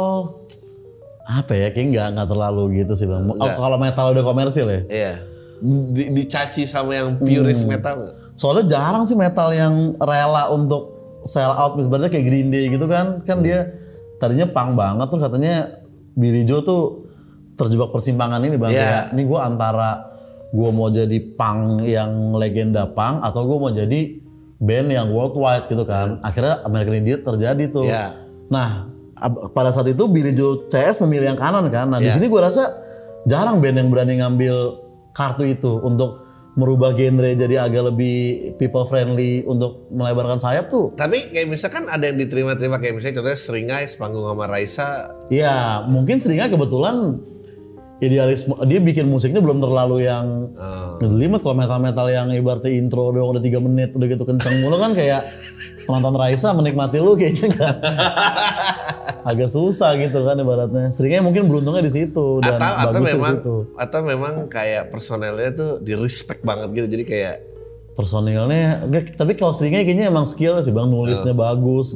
apa 1.22 1.52
ya 1.52 1.70
kayak 1.70 1.86
nggak 1.88 2.06
nggak 2.14 2.28
terlalu 2.28 2.82
gitu 2.82 2.92
sih 2.94 3.06
bang. 3.06 3.30
Oh, 3.30 3.50
kalau 3.54 3.78
metal 3.78 4.10
udah 4.10 4.24
komersil 4.24 4.66
ya. 4.66 4.80
iya 4.88 5.12
di, 5.60 6.10
dicaci 6.12 6.64
sama 6.64 6.94
yang 6.94 7.14
purist 7.16 7.62
Hmm. 7.62 7.78
metal? 7.78 7.94
Soalnya 8.34 8.64
jarang 8.68 9.04
sih 9.04 9.14
metal 9.14 9.50
yang 9.50 9.74
rela 9.98 10.50
untuk 10.50 10.97
sell 11.26 11.50
out 11.50 11.74
misalnya 11.74 12.12
kayak 12.12 12.26
Green 12.26 12.48
Day 12.52 12.70
gitu 12.70 12.86
kan. 12.86 13.24
Kan 13.24 13.42
dia 13.42 13.74
tadinya 14.22 14.46
punk 14.50 14.74
banget 14.78 15.06
tuh 15.10 15.20
katanya 15.22 15.54
Billy 16.18 16.42
Joe 16.42 16.62
tuh 16.62 17.08
terjebak 17.58 17.90
persimpangan 17.90 18.42
ini 18.42 18.54
bang. 18.58 18.70
Kayak 18.74 19.04
ini 19.14 19.22
gue 19.26 19.40
antara 19.40 19.90
gue 20.48 20.70
mau 20.72 20.88
jadi 20.88 21.18
punk 21.36 21.84
yang 21.84 22.34
legenda 22.34 22.88
punk 22.88 23.20
atau 23.26 23.40
gue 23.44 23.58
mau 23.58 23.72
jadi 23.74 24.00
band 24.58 24.88
yang 24.90 25.08
worldwide 25.14 25.66
gitu 25.70 25.86
kan. 25.86 26.18
Akhirnya 26.22 26.62
American 26.66 26.94
Idiot 27.02 27.22
terjadi 27.22 27.64
tuh. 27.70 27.86
Iya. 27.86 28.14
Nah, 28.50 28.90
pada 29.54 29.70
saat 29.74 29.86
itu 29.90 30.06
Billy 30.10 30.34
Joe 30.34 30.66
CS 30.70 31.02
memilih 31.02 31.34
yang 31.34 31.40
kanan 31.40 31.66
kan. 31.70 31.90
Nah, 31.90 31.98
di 32.02 32.10
Iya. 32.10 32.18
sini 32.18 32.26
gue 32.30 32.40
rasa 32.40 32.74
jarang 33.26 33.58
band 33.58 33.76
yang 33.78 33.88
berani 33.90 34.18
ngambil 34.22 34.56
kartu 35.14 35.46
itu 35.46 35.82
untuk 35.82 36.27
merubah 36.58 36.90
genre 36.90 37.30
jadi 37.38 37.62
agak 37.62 37.94
lebih 37.94 38.18
people 38.58 38.82
friendly 38.82 39.46
untuk 39.46 39.86
melebarkan 39.94 40.42
sayap 40.42 40.66
tuh. 40.66 40.90
tapi 40.98 41.22
kayak 41.30 41.46
misalkan 41.46 41.86
ada 41.86 42.10
yang 42.10 42.18
diterima-terima 42.18 42.82
kayak 42.82 42.98
misalnya 42.98 43.22
contohnya 43.22 43.38
Seringai 43.38 43.84
sepanggung 43.86 44.26
sama 44.26 44.50
Raisa. 44.50 45.14
Ya, 45.30 45.86
mungkin 45.86 46.18
seringnya 46.18 46.50
kebetulan 46.50 47.22
idealisme 47.98 48.54
dia 48.66 48.78
bikin 48.78 49.06
musiknya 49.10 49.42
belum 49.42 49.58
terlalu 49.58 50.06
yang 50.06 50.54
ngejelimet 51.02 51.42
kalau 51.42 51.56
metal-metal 51.58 52.06
yang 52.10 52.26
ibaratnya 52.30 52.70
intro 52.74 53.10
doang 53.10 53.34
udah 53.34 53.42
tiga 53.42 53.58
menit 53.58 53.90
udah 53.94 54.06
gitu 54.06 54.22
kenceng 54.22 54.62
mulu 54.62 54.78
kan 54.78 54.94
kayak 54.94 55.26
penonton 55.82 56.14
Raisa 56.14 56.54
menikmati 56.54 57.02
lu 57.02 57.18
kayaknya 57.18 57.48
kan 57.58 57.74
agak 59.22 59.48
susah 59.48 59.94
gitu 59.94 60.20
kan 60.20 60.34
ibaratnya. 60.34 60.88
Seringnya 60.88 61.20
mungkin 61.20 61.46
beruntungnya 61.46 61.80
di 61.80 61.90
situ 61.90 62.38
dan 62.38 62.56
atau 62.56 62.72
atau 62.88 62.98
di 62.98 63.04
memang 63.08 63.34
situ. 63.36 63.54
atau 63.74 63.98
memang 64.02 64.32
kayak 64.46 64.88
personelnya 64.88 65.50
tuh 65.50 65.70
di 65.78 65.92
respect 65.92 66.40
banget 66.40 66.66
gitu 66.72 66.86
jadi 66.88 67.04
kayak 67.04 67.34
Personilnya, 67.92 68.86
enggak, 68.86 69.14
tapi 69.14 69.34
kalau 69.34 69.50
seringnya 69.50 69.82
kayaknya 69.82 70.06
emang 70.06 70.22
skill 70.22 70.54
sih 70.62 70.70
bang 70.70 70.86
nulisnya 70.86 71.32
bagus. 71.32 71.94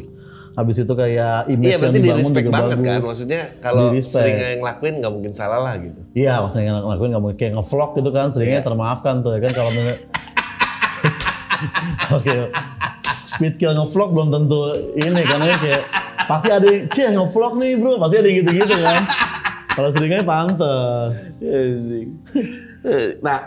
Habis 0.53 0.83
itu 0.83 0.93
kayak 0.93 1.47
image 1.49 1.65
iya 1.65 1.77
berarti 1.79 1.89
yang 1.89 1.95
di 1.95 2.01
dibangun 2.03 2.21
respect 2.21 2.43
juga 2.43 2.53
banget 2.53 2.71
bagus. 2.75 2.85
kan 2.85 3.01
maksudnya 3.07 3.43
kalau 3.59 3.83
Di. 3.89 3.99
Seringai 4.05 4.49
yang 4.51 4.61
ngelakuin 4.61 4.95
nggak 4.99 5.11
mungkin 5.11 5.33
salah 5.33 5.59
lah 5.59 5.75
gitu 5.79 6.01
Iya, 6.13 6.33
maksudnya 6.39 6.65
yang 6.67 6.77
ngelakuin 6.83 7.09
nggak 7.09 7.23
mungkin 7.23 7.39
kayak 7.39 7.53
ngevlog 7.55 7.91
gitu 7.97 8.11
kan, 8.11 8.27
seringnya 8.29 8.59
Iya. 8.59 8.67
termaafkan 8.67 9.15
tuh 9.23 9.31
ya 9.33 9.39
kan 9.41 9.53
kalau 9.55 9.71
misalnya 9.71 9.97
Oke, 12.13 12.51
speed 13.25 13.55
kill 13.57 13.73
ngevlog 13.73 14.11
belum 14.11 14.29
tentu 14.31 14.59
ini 14.93 15.21
karena 15.23 15.57
kayak 15.57 15.83
pasti 16.31 16.49
ada 16.51 16.67
yang 16.67 16.87
cie 16.91 17.09
ngevlog 17.11 17.55
nih 17.59 17.73
bro, 17.79 17.99
pasti 18.03 18.17
ada 18.21 18.27
yang 18.29 18.39
gitu-gitu 18.45 18.75
kan. 18.79 19.03
kalau 19.73 19.89
seringnya 19.89 20.21
pantas. 20.25 21.41
Nah, 23.25 23.39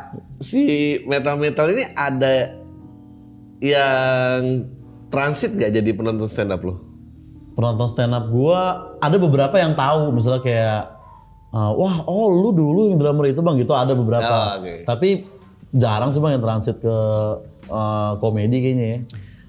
si 0.42 0.98
metal-metal 1.06 1.70
ini 1.76 1.84
ada 1.94 2.58
yang 3.62 4.66
transit 5.14 5.56
gak 5.56 5.72
jadi 5.72 5.90
penonton 5.96 6.28
stand 6.28 6.52
up 6.52 6.66
lo? 6.66 6.82
Penonton 7.56 7.88
stand 7.88 8.12
up 8.12 8.28
gua 8.34 8.94
ada 9.00 9.16
beberapa 9.16 9.56
yang 9.56 9.78
tahu, 9.78 10.12
misalnya 10.12 10.42
kayak 10.44 10.82
uh, 11.56 11.72
wah 11.72 12.04
oh 12.10 12.28
lu 12.28 12.52
dulu 12.52 12.92
yang 12.92 13.00
drummer 13.00 13.32
itu 13.32 13.40
bang 13.40 13.56
gitu 13.62 13.72
ada 13.72 13.94
beberapa. 13.96 14.60
Oh, 14.60 14.66
oke. 14.66 14.84
Tapi 14.84 15.10
jarang 15.72 16.12
sih 16.12 16.20
bang 16.20 16.36
yang 16.36 16.44
transit 16.44 16.82
ke 16.84 16.98
uh, 17.70 18.12
komedi 18.20 18.60
kayaknya 18.60 18.88
ya. 18.88 19.00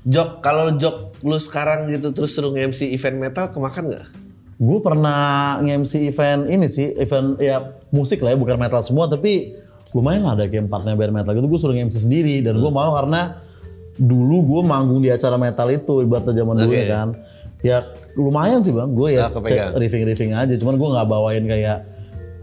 Jok, 0.06 0.38
kalau 0.38 0.70
Jok 0.72 1.18
lu 1.20 1.34
sekarang 1.36 1.90
gitu 1.90 2.14
terus 2.14 2.30
suruh 2.30 2.54
MC 2.54 2.86
event 2.88 3.18
metal 3.18 3.50
kemakan 3.50 3.90
nggak? 3.90 4.06
Gue 4.56 4.78
pernah 4.78 5.18
nge-MC 5.60 6.06
event 6.06 6.46
ini 6.46 6.66
sih, 6.66 6.94
event 6.94 7.36
ya 7.36 7.60
musik 7.90 8.22
lah 8.22 8.32
ya, 8.32 8.38
bukan 8.38 8.56
metal 8.56 8.80
semua, 8.80 9.04
tapi 9.04 9.52
lumayan 9.92 10.22
lah 10.22 10.32
ada 10.32 10.46
kayak 10.46 10.64
empatnya 10.64 10.94
band 10.94 11.12
metal 11.12 11.34
gitu. 11.34 11.46
Gue 11.46 11.58
suruh 11.58 11.74
nge-MC 11.74 12.06
sendiri 12.06 12.40
dan 12.40 12.56
gue 12.56 12.70
mau 12.70 12.94
karena 12.94 13.42
dulu 13.96 14.46
gue 14.46 14.62
manggung 14.62 15.00
di 15.00 15.10
acara 15.10 15.34
metal 15.34 15.66
itu 15.68 16.00
ibaratnya 16.00 16.32
zaman 16.34 16.54
dulu 16.56 16.70
Oke. 16.70 16.80
ya 16.80 16.86
kan. 16.88 17.08
Ya 17.60 17.78
lumayan 18.14 18.62
sih 18.62 18.70
bang, 18.70 18.94
gue 18.94 19.08
ya 19.12 19.26
Ah, 19.26 19.30
kepegang. 19.32 19.74
cek 19.74 19.80
riffing-riffing 19.82 20.30
aja. 20.32 20.54
Cuman 20.54 20.76
gue 20.76 20.88
nggak 20.88 21.06
bawain 21.06 21.44
kayak 21.44 21.78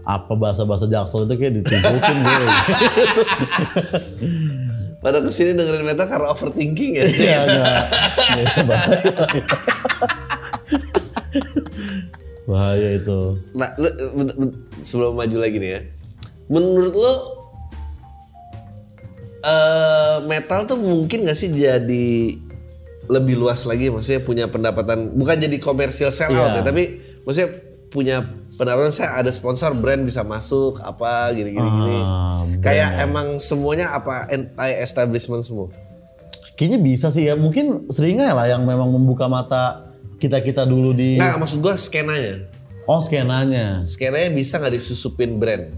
apa 0.04 0.32
bahasa-bahasa 0.36 0.84
jaksel 0.84 1.24
itu 1.24 1.34
kayak 1.34 1.52
ditibukin 1.58 2.16
gue. 2.28 2.44
Pada 5.04 5.20
ke 5.20 5.28
sini 5.28 5.52
dengerin 5.52 5.84
metal 5.84 6.08
karena 6.08 6.32
overthinking 6.32 6.92
ya. 6.96 7.04
Iya 7.04 7.38
enggak. 7.44 7.84
Ya, 8.32 8.44
bahaya. 12.48 12.88
itu. 12.96 13.20
Nah, 13.52 13.76
lu, 13.76 13.88
sebelum 14.80 15.12
maju 15.12 15.36
lagi 15.36 15.56
nih 15.60 15.70
ya. 15.76 15.80
Menurut 16.48 16.92
lu 16.92 17.12
eh 19.44 20.16
metal 20.24 20.64
tuh 20.64 20.80
mungkin 20.80 21.28
gak 21.28 21.36
sih 21.36 21.52
jadi 21.52 22.40
lebih 23.04 23.36
luas 23.36 23.68
lagi 23.68 23.92
maksudnya 23.92 24.24
punya 24.24 24.48
pendapatan 24.48 25.12
bukan 25.12 25.36
jadi 25.36 25.60
komersial 25.60 26.08
sell 26.08 26.32
out 26.32 26.56
Iya. 26.56 26.56
ya, 26.56 26.62
tapi 26.64 26.82
maksudnya 27.28 27.48
punya 27.94 28.26
pendapatan 28.52 28.90
saya 28.90 29.22
ada 29.22 29.30
sponsor 29.30 29.70
brand 29.72 30.02
bisa 30.02 30.20
masuk 30.20 30.82
apa 30.82 31.30
gini-gini 31.30 31.62
gini. 31.62 31.98
Ah, 32.02 32.42
Kayak 32.58 32.90
emang 33.00 33.38
semuanya 33.38 33.94
apa 33.94 34.26
anti 34.26 34.50
establishment 34.82 35.46
semua. 35.46 35.70
Kayaknya 36.54 36.78
bisa 36.82 37.06
sih 37.08 37.30
ya. 37.30 37.38
Mungkin 37.38 37.86
seringnya 37.88 38.34
lah 38.34 38.50
yang 38.50 38.66
memang 38.66 38.90
membuka 38.90 39.30
mata 39.30 39.86
kita-kita 40.18 40.66
dulu 40.66 40.90
di 40.90 41.14
Nah, 41.16 41.38
maksud 41.38 41.62
gua 41.62 41.78
skenanya. 41.78 42.50
oh 42.84 42.98
skenanya. 42.98 43.86
Skenanya 43.86 44.30
bisa 44.30 44.58
nggak 44.58 44.74
disusupin 44.74 45.38
brand? 45.38 45.70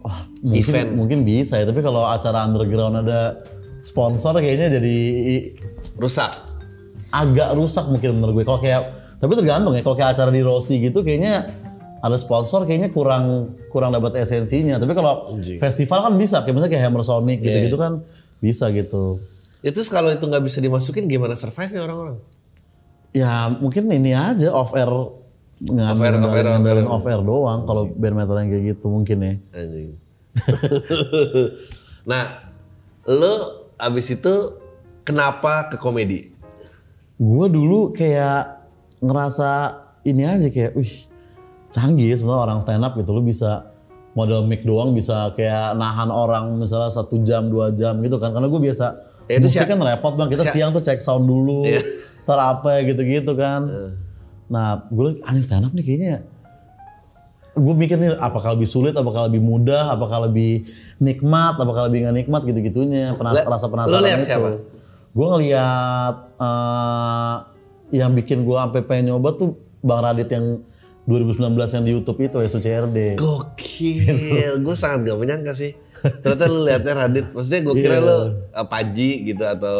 Wah, 0.00 0.24
mungkin, 0.40 0.56
Event. 0.64 0.88
mungkin 0.96 1.18
bisa 1.20 1.60
ya. 1.60 1.68
Tapi 1.68 1.84
kalau 1.84 2.08
acara 2.08 2.48
underground 2.48 3.04
ada 3.04 3.44
sponsor 3.80 4.40
kayaknya 4.40 4.80
jadi 4.80 4.96
Rusak. 5.94 6.32
agak 7.08 7.52
rusak 7.52 7.86
mungkin 7.88 8.18
menurut 8.20 8.40
gue. 8.40 8.44
Kalau 8.44 8.60
kayak 8.60 8.82
tapi 9.16 9.32
tergantung 9.36 9.72
ya. 9.72 9.82
Kalau 9.82 9.96
kayak 9.96 10.16
acara 10.16 10.30
di 10.30 10.42
Rossi 10.44 10.80
gitu 10.80 11.00
kayaknya 11.00 11.48
ada 12.04 12.16
sponsor 12.20 12.68
kayaknya 12.68 12.92
kurang 12.92 13.56
kurang 13.72 13.96
dapat 13.96 14.20
esensinya. 14.20 14.76
Tapi 14.76 14.92
kalau 14.92 15.36
festival 15.38 15.98
kan 16.06 16.12
bisa. 16.20 16.44
Kayak 16.44 16.54
misalnya 16.56 16.72
kayak 16.76 16.84
Hammer 16.88 17.02
Sonic 17.04 17.38
gitu-gitu 17.40 17.76
kan 17.80 18.04
bisa 18.38 18.68
gitu. 18.70 19.18
Ya 19.64 19.72
terus 19.72 19.88
kalau 19.88 20.12
itu 20.12 20.22
nggak 20.22 20.44
bisa 20.44 20.60
dimasukin 20.60 21.08
gimana 21.08 21.34
survive-nya 21.34 21.82
orang-orang? 21.82 22.20
Ya 23.16 23.48
mungkin 23.48 23.88
ini 23.88 24.12
aja 24.12 24.52
off 24.52 24.76
air 24.76 24.90
Off 25.56 26.04
air, 26.04 26.20
off 26.20 26.36
air, 26.36 26.46
off 26.52 26.66
air. 26.68 26.78
off 26.84 27.06
air 27.08 27.20
doang 27.24 27.64
kalau 27.64 27.88
band 27.88 28.12
metal 28.12 28.36
yang 28.36 28.52
kayak 28.52 28.64
gitu 28.76 28.86
mungkin 28.92 29.16
ya. 29.24 29.32
Anjing. 29.56 29.96
nah, 32.10 32.52
lo 33.08 33.64
abis 33.80 34.20
itu 34.20 34.60
kenapa 35.00 35.72
ke 35.72 35.80
komedi? 35.80 36.28
Gue 37.16 37.48
dulu 37.48 37.96
kayak 37.96 38.55
ngerasa 39.06 39.50
ini 40.02 40.22
aja 40.22 40.46
kayak, 40.46 40.72
wih 40.74 40.92
canggih 41.70 42.12
ya 42.12 42.16
sebenarnya 42.16 42.42
orang 42.44 42.58
stand 42.60 42.82
up 42.82 42.92
gitu. 42.94 43.10
Lo 43.10 43.20
bisa 43.20 43.70
model 44.12 44.44
mic 44.44 44.62
doang 44.62 44.92
bisa 44.92 45.32
kayak 45.32 45.76
nahan 45.76 46.08
orang 46.08 46.56
misalnya 46.56 46.88
satu 46.88 47.20
jam 47.20 47.46
dua 47.46 47.70
jam 47.70 47.98
gitu 48.00 48.16
kan. 48.16 48.30
Karena 48.30 48.46
gue 48.46 48.60
biasa 48.62 48.86
Ya, 49.26 49.42
itu 49.42 49.50
musik 49.50 49.58
siap- 49.58 49.68
kan 49.68 49.78
repot 49.80 50.14
bang. 50.14 50.28
Kita 50.30 50.44
siap- 50.46 50.54
siang 50.54 50.70
tuh 50.70 50.80
cek 50.80 51.02
sound 51.02 51.26
dulu 51.26 51.66
Iya. 51.66 51.82
ntar 52.22 52.38
apa 52.38 52.78
ya 52.78 52.80
gitu-gitu 52.86 53.34
kan. 53.34 53.60
Nah 54.46 54.86
gue 54.86 55.18
anjing 55.20 55.42
stand 55.42 55.64
up 55.64 55.74
nih 55.74 55.82
kayaknya. 55.82 56.14
Gue 57.52 57.72
mikir 57.72 57.96
nih 57.96 58.14
apakah 58.16 58.54
lebih 58.54 58.68
sulit 58.68 58.92
apakah 58.92 59.26
lebih 59.26 59.40
mudah 59.40 59.90
apakah 59.90 60.28
lebih 60.28 60.68
nikmat 60.96 61.56
apakah 61.56 61.88
lebih 61.88 62.06
nggak 62.06 62.16
nikmat 62.22 62.42
gitu-gitunya. 62.44 63.18
Penas 63.18 63.42
rasa 63.42 63.66
lu 63.66 63.72
penasaran 63.72 64.00
lihat 64.00 64.20
itu. 64.20 64.28
Siapa? 64.28 64.48
gue 65.10 65.26
ngeliat 65.26 66.16
eh, 66.36 67.34
yang 67.90 68.12
bikin 68.12 68.42
gue 68.42 68.56
sampai 68.56 68.82
pengen 68.82 69.14
nyoba 69.14 69.34
tuh 69.34 69.54
bang 69.80 70.00
Radit 70.02 70.28
yang 70.28 70.62
2019 71.06 71.54
yang 71.54 71.84
di 71.86 71.92
YouTube 71.94 72.18
itu 72.18 72.36
ya 72.42 72.48
SUCRD 72.50 73.14
Gokil, 73.14 74.58
gue 74.66 74.74
sangat 74.74 75.06
gak 75.06 75.18
menyangka 75.18 75.54
sih. 75.54 75.70
Ternyata 76.02 76.44
lu 76.46 76.66
liatnya 76.66 76.92
Radit, 76.98 77.26
maksudnya 77.30 77.60
gue 77.62 77.74
kira 77.76 77.96
Iya. 77.96 78.04
lu 78.04 78.16
uh, 78.50 78.66
Paji 78.66 79.10
gitu 79.24 79.44
atau 79.46 79.78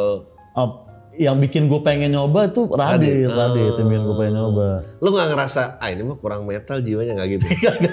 yang 1.16 1.40
bikin 1.40 1.66
gue 1.66 1.80
pengen 1.80 2.12
nyoba 2.12 2.52
tuh 2.52 2.68
Radit, 2.70 3.26
Radit. 3.26 3.32
Radit, 3.32 3.72
yang 3.80 3.88
bikin 3.88 4.02
gue 4.04 4.16
pengen 4.16 4.34
nyoba. 4.36 4.66
lu 5.00 5.08
nggak 5.10 5.28
ngerasa 5.32 5.62
ah 5.80 5.88
ini 5.88 6.04
mah 6.04 6.18
kurang 6.20 6.44
metal 6.44 6.78
jiwanya 6.78 7.16
nggak 7.16 7.28
gitu? 7.40 7.46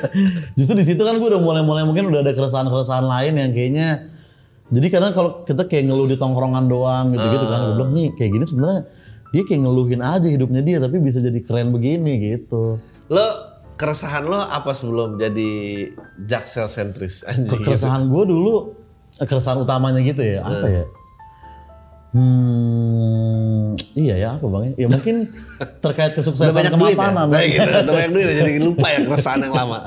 Justru 0.60 0.76
di 0.78 0.86
situ 0.86 1.02
kan 1.02 1.18
gue 1.18 1.28
udah 1.28 1.42
mulai-mulai 1.42 1.88
mungkin 1.88 2.12
udah 2.14 2.22
ada 2.22 2.36
keresahan-keresahan 2.36 3.06
lain 3.08 3.34
yang 3.40 3.52
kayaknya 3.56 3.88
jadi 4.70 4.88
kadang 4.90 5.12
kalau 5.14 5.32
kita 5.46 5.66
kayak 5.66 5.86
ngeluh 5.86 6.06
di 6.06 6.18
tongkrongan 6.18 6.66
doang 6.66 7.14
gitu-gitu 7.14 7.46
kan 7.46 7.60
gue 7.64 7.74
bilang 7.78 7.92
nih 7.94 8.08
kayak 8.18 8.32
gini 8.34 8.46
sebenarnya 8.46 8.82
dia 9.34 9.42
kayak 9.42 9.66
ngeluhin 9.66 10.02
aja 10.06 10.30
hidupnya 10.30 10.62
dia 10.62 10.78
tapi 10.78 11.02
bisa 11.02 11.18
jadi 11.18 11.42
keren 11.42 11.74
begini 11.74 12.38
gitu. 12.38 12.78
lo 13.10 13.26
keresahan 13.74 14.30
lo 14.30 14.38
apa 14.38 14.72
sebelum 14.78 15.18
jadi 15.18 15.52
jaksel 16.22 16.70
sentris 16.70 17.26
anjing? 17.30 17.66
Keresahan 17.66 18.08
gue 18.14 18.24
dulu 18.30 18.78
eh, 19.18 19.26
keresahan 19.26 19.58
utamanya 19.58 20.00
gitu 20.06 20.22
ya 20.22 20.46
apa 20.46 20.68
ya? 20.70 20.86
Hmm, 22.14 23.74
iya 23.98 24.16
ya 24.22 24.30
apa 24.38 24.46
bang? 24.46 24.78
Ya 24.78 24.86
mungkin 24.86 25.26
terkait 25.82 26.14
Udah 26.14 26.22
kesuksesan 26.22 26.54
banyak 26.54 26.74
duit 26.78 26.94
ya? 26.94 26.98
kemapanan. 27.02 27.26
Nah, 27.34 27.42
gitu. 27.42 27.70
Udah 27.74 27.94
banyak 27.98 28.12
duit 28.14 28.26
ya, 28.30 28.34
jadi 28.38 28.52
lupa 28.62 28.88
ya 28.94 29.00
keresahan 29.02 29.40
yang 29.50 29.56
lama. 29.58 29.78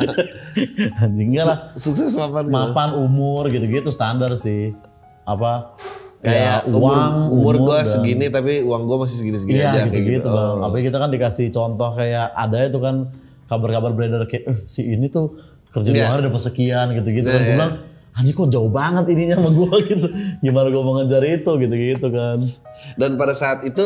Anjing 1.06 1.28
enggak 1.30 1.46
lah. 1.46 1.58
Sukses 1.78 2.18
mapan 2.18 2.50
mapan 2.50 2.98
umur 2.98 3.46
gitu-gitu 3.46 3.94
standar 3.94 4.34
sih 4.34 4.74
apa 5.22 5.78
Kayak 6.26 6.58
ya, 6.60 6.68
umur, 6.68 6.90
uang 6.90 7.12
umur 7.32 7.54
gue 7.62 7.76
dan- 7.76 7.86
segini 7.88 8.26
tapi 8.28 8.52
uang 8.60 8.82
gue 8.84 8.96
masih 8.98 9.16
segini-segini 9.16 9.56
iya 9.56 9.68
aja 9.68 9.78
kayak 9.80 9.92
gitu-gitu 9.94 10.20
gitu. 10.20 10.28
bang 10.28 10.50
Oh. 10.52 10.64
apalagi 10.64 10.84
kita 10.84 10.98
kan 10.98 11.10
dikasih 11.10 11.46
contoh 11.50 11.90
kayak 11.92 12.26
ada 12.28 12.58
itu 12.62 12.78
kan 12.78 12.96
kabar-kabar 13.46 13.90
beredar 13.92 14.22
kayak 14.24 14.44
eh 14.44 14.58
si 14.64 14.84
ini 14.84 15.06
tuh 15.06 15.38
kerja 15.68 15.88
Iya. 15.88 15.98
dua 16.00 16.08
hari 16.10 16.22
dapat 16.24 16.42
sekian 16.42 16.86
gitu-gitu 16.92 17.24
kan 17.24 17.34
Iya, 17.34 17.40
gue 17.40 17.48
iya. 17.48 17.56
bilang 17.56 17.72
anjing 18.12 18.34
kok 18.34 18.48
jauh 18.48 18.70
banget 18.70 19.04
ininya 19.08 19.36
sama 19.36 19.50
gue 19.52 19.76
gitu 19.90 20.06
gimana 20.40 20.66
gue 20.66 20.82
mau 20.82 20.94
ngejar 20.96 21.22
itu 21.24 21.50
gitu-gitu 21.56 22.06
kan 22.08 22.38
Dan 22.94 23.10
pada 23.14 23.32
saat 23.32 23.62
itu 23.62 23.84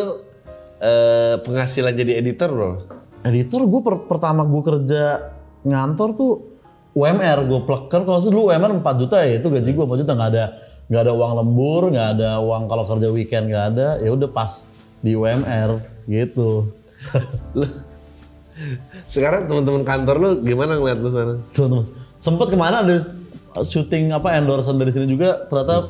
eh, 0.79 1.35
penghasilan 1.38 1.92
jadi 1.92 2.12
editor 2.16 2.48
bro. 2.48 2.70
editor 3.22 3.61
gue 3.62 3.81
pertama 4.03 4.42
gue 4.42 4.62
kerja 4.62 5.03
ngantor 5.62 6.09
tuh 6.14 6.33
UMR 6.90 7.44
gue 7.44 7.61
plek 7.61 7.87
kan 7.87 8.03
kalau 8.03 8.18
dulu 8.18 8.48
UMR 8.48 8.72
4 8.76 8.96
juta 8.98 9.20
ya 9.20 9.37
itu 9.37 9.46
gaji 9.46 9.70
gue 9.70 9.85
4 9.85 10.00
juta 10.00 10.12
nggak 10.12 10.31
ada 10.31 10.44
nggak 10.90 11.03
ada 11.07 11.12
uang 11.14 11.33
lembur 11.38 11.83
nggak 11.94 12.09
ada 12.18 12.31
uang 12.42 12.66
kalau 12.66 12.83
kerja 12.83 13.09
weekend 13.14 13.46
nggak 13.46 13.64
ada 13.74 13.88
ya 14.03 14.11
udah 14.11 14.26
pas 14.26 14.66
di 15.00 15.14
UMR 15.14 15.79
gitu 16.05 16.66
Sekarang 19.09 19.48
teman-teman 19.48 19.88
kantor 19.88 20.16
lu 20.20 20.31
gimana 20.44 20.76
ngeliat 20.76 21.00
lu 21.00 21.09
sekarang? 21.09 21.38
tuh 21.57 21.88
sempet 22.20 22.53
ke 22.53 22.59
mana 22.61 22.85
ada 22.85 23.09
syuting 23.64 24.12
apa 24.12 24.37
endorsement 24.37 24.76
dari 24.76 24.92
sini 24.92 25.09
juga 25.09 25.48
ternyata 25.48 25.88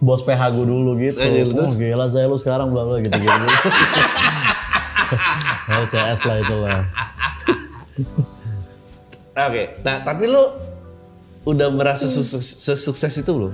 bos 0.00 0.24
PH 0.24 0.40
gue 0.56 0.64
dulu 0.64 0.96
gitu 0.96 1.20
Anjir, 1.20 1.52
oh 1.52 1.52
terus? 1.52 1.76
gila 1.76 2.06
saya 2.08 2.24
lu 2.24 2.40
sekarang 2.40 2.72
bla 2.72 2.88
bla 2.88 3.04
gitu 3.04 3.12
gitu, 3.12 3.46
LCS 5.68 6.20
lah 6.28 6.36
itu 6.40 6.56
lah 6.56 6.80
Oke, 9.36 9.76
nah 9.84 10.00
tapi 10.00 10.32
lu 10.32 10.40
udah 11.44 11.68
merasa 11.68 12.08
sukses, 12.08 12.40
sesukses 12.56 13.12
itu 13.20 13.28
belum? 13.28 13.52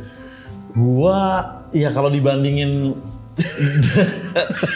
Gua 0.73 1.21
ya 1.71 1.89
kalau 1.89 2.09
dibandingin 2.09 2.97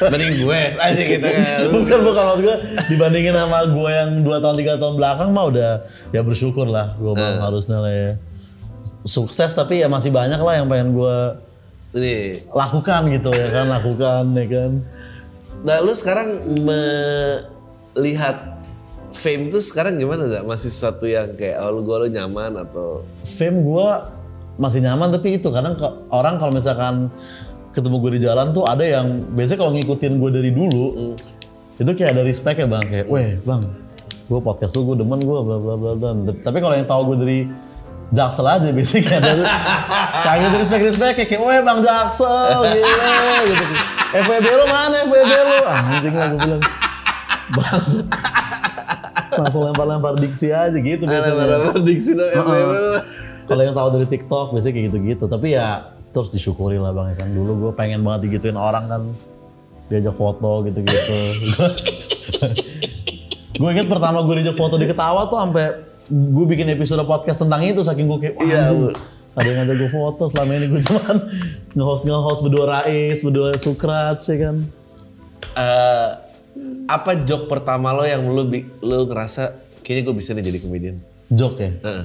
Mending 0.09 0.41
gue 0.41 0.61
aja 0.81 0.97
gitu 0.97 1.21
kan. 1.23 1.69
bukan 1.77 1.99
bukan 2.01 2.23
maksud 2.25 2.43
gue 2.43 2.57
dibandingin 2.89 3.37
sama 3.37 3.69
gue 3.69 3.91
yang 3.93 4.25
dua 4.25 4.41
tahun 4.41 4.57
tiga 4.57 4.81
tahun 4.81 4.97
belakang 4.97 5.29
mah 5.29 5.45
udah 5.47 5.73
ya 6.09 6.25
bersyukur 6.25 6.65
lah 6.65 6.97
gue 6.97 7.13
Eh. 7.13 7.37
harusnya 7.37 7.79
lah 7.79 7.93
ya 7.93 8.11
sukses 9.05 9.53
tapi 9.53 9.85
ya 9.85 9.93
masih 9.93 10.09
banyak 10.09 10.41
lah 10.41 10.55
yang 10.57 10.67
pengen 10.67 10.97
gue 10.97 11.17
Nih, 11.97 12.49
lakukan 12.49 13.09
gitu 13.09 13.29
ya 13.29 13.49
kan 13.53 13.67
lakukan 13.69 14.25
ya 14.33 14.47
kan 14.49 14.71
nah 15.61 15.77
lu 15.81 15.93
sekarang 15.93 16.41
melihat 17.95 18.57
fame 19.09 19.49
tuh 19.49 19.61
sekarang 19.61 19.97
gimana 19.97 20.29
Zak? 20.29 20.45
Masih 20.45 20.69
sesuatu 20.69 21.05
yang 21.05 21.33
kayak 21.35 21.61
oh, 21.61 21.73
lu 21.73 21.81
gue 21.83 21.97
lu 22.05 22.09
nyaman 22.11 22.57
atau 22.57 23.05
fame 23.37 23.61
gue 23.61 23.89
masih 24.57 24.81
nyaman 24.81 25.13
tapi 25.13 25.37
itu 25.37 25.49
kadang 25.49 25.77
ke- 25.77 25.97
orang 26.09 26.41
kalau 26.41 26.53
misalkan 26.53 27.13
ketemu 27.73 27.97
gue 28.01 28.11
di 28.17 28.21
jalan 28.25 28.57
tuh 28.57 28.65
ada 28.65 28.81
yang 28.81 29.25
biasanya 29.37 29.59
kalau 29.61 29.73
ngikutin 29.77 30.13
gue 30.17 30.31
dari 30.33 30.51
dulu 30.51 31.13
itu 31.77 31.91
kayak 31.93 32.17
ada 32.17 32.23
respect 32.25 32.57
ya 32.57 32.65
bang 32.65 32.85
kayak 32.89 33.07
weh 33.07 33.37
bang 33.45 33.61
gue 34.27 34.41
podcast 34.41 34.73
lu 34.75 34.89
gue 34.89 35.05
demen 35.05 35.21
gue 35.21 35.39
bla 35.45 35.59
bla 35.61 35.75
bla 35.77 35.93
bla. 35.95 36.11
Tapi 36.41 36.59
kalau 36.59 36.75
yang 36.75 36.89
tahu 36.89 37.13
gue 37.13 37.17
dari 37.21 37.39
Jaksel 38.07 38.47
aja 38.47 38.69
biasanya 38.77 39.19
dari 39.19 39.43
kayak 40.25 40.37
gitu 40.41 40.57
respect 40.57 40.83
respect 40.89 41.13
kayak, 41.15 41.29
kayak 41.31 41.43
weh 41.45 41.61
bang 41.61 41.79
Jaksel 41.85 42.61
gila 42.65 43.37
gitu. 43.45 43.65
FWB 44.17 44.47
lu 44.49 44.67
mana 44.67 44.97
FWB 45.05 45.33
lu? 45.37 45.57
Anjing 45.63 46.15
lah 46.17 46.27
gue 46.33 46.41
bilang. 46.43 46.63
Bangsa. 47.47 48.01
Langsung 49.37 49.63
lempar-lempar 49.69 50.17
diksi 50.17 50.49
aja 50.49 50.73
gitu 50.73 51.05
biasanya. 51.05 51.35
Lempar-lempar 51.37 51.79
diksi 51.85 52.11
dong, 52.17 52.31
FWB 52.33 52.73
lu. 52.73 52.93
Kalau 53.47 53.63
yang 53.63 53.73
tahu 53.73 53.89
dari 53.93 54.07
TikTok 54.07 54.47
biasanya 54.51 54.75
kayak 54.75 54.87
gitu-gitu. 54.91 55.25
Tapi 55.27 55.47
ya 55.53 55.67
terus 56.11 56.29
disyukuri 56.29 56.77
lah 56.77 56.91
bang 56.91 57.15
ya 57.15 57.25
kan. 57.25 57.29
Dulu 57.31 57.53
gue 57.61 57.73
pengen 57.73 58.03
banget 58.03 58.29
digituin 58.29 58.55
orang 58.55 58.87
kan. 58.87 59.03
Diajak 59.87 60.13
foto 60.13 60.63
gitu-gitu. 60.63 61.19
gue 63.57 63.69
inget 63.71 63.89
pertama 63.89 64.21
gue 64.21 64.35
diajak 64.37 64.57
foto 64.57 64.77
di 64.77 64.85
ketawa 64.85 65.27
tuh 65.27 65.39
sampai 65.39 65.65
gue 66.07 66.47
bikin 66.47 66.69
episode 66.69 67.01
podcast 67.03 67.41
tentang 67.41 67.65
itu 67.65 67.81
saking 67.81 68.07
gue 68.07 68.19
kayak 68.21 68.35
wah 68.37 68.45
Iya. 68.45 68.93
Ada 69.37 69.47
yang 69.47 69.59
ngajak 69.63 69.77
gue 69.77 69.91
foto 69.91 70.23
selama 70.27 70.51
ini 70.55 70.67
gue 70.67 70.81
cuman 70.83 71.17
nge-host 71.73 72.03
nge-host 72.05 72.41
berdua 72.41 72.65
Rais, 72.71 73.19
berdua 73.21 73.53
Sukrat 73.57 74.17
ya 74.23 74.37
kan. 74.43 74.57
Eh, 75.57 76.09
apa 76.89 77.11
joke 77.23 77.45
pertama 77.47 77.93
lo 77.93 78.03
yang 78.03 78.25
bi- 78.49 78.65
lu 78.81 79.05
ngerasa 79.05 79.57
kayaknya 79.85 80.03
gue 80.03 80.15
bisa 80.17 80.33
nih 80.33 80.45
jadi 80.47 80.59
komedian? 80.59 80.97
Joke 81.29 81.61
ya. 81.61 81.71
Heeh. 81.85 82.05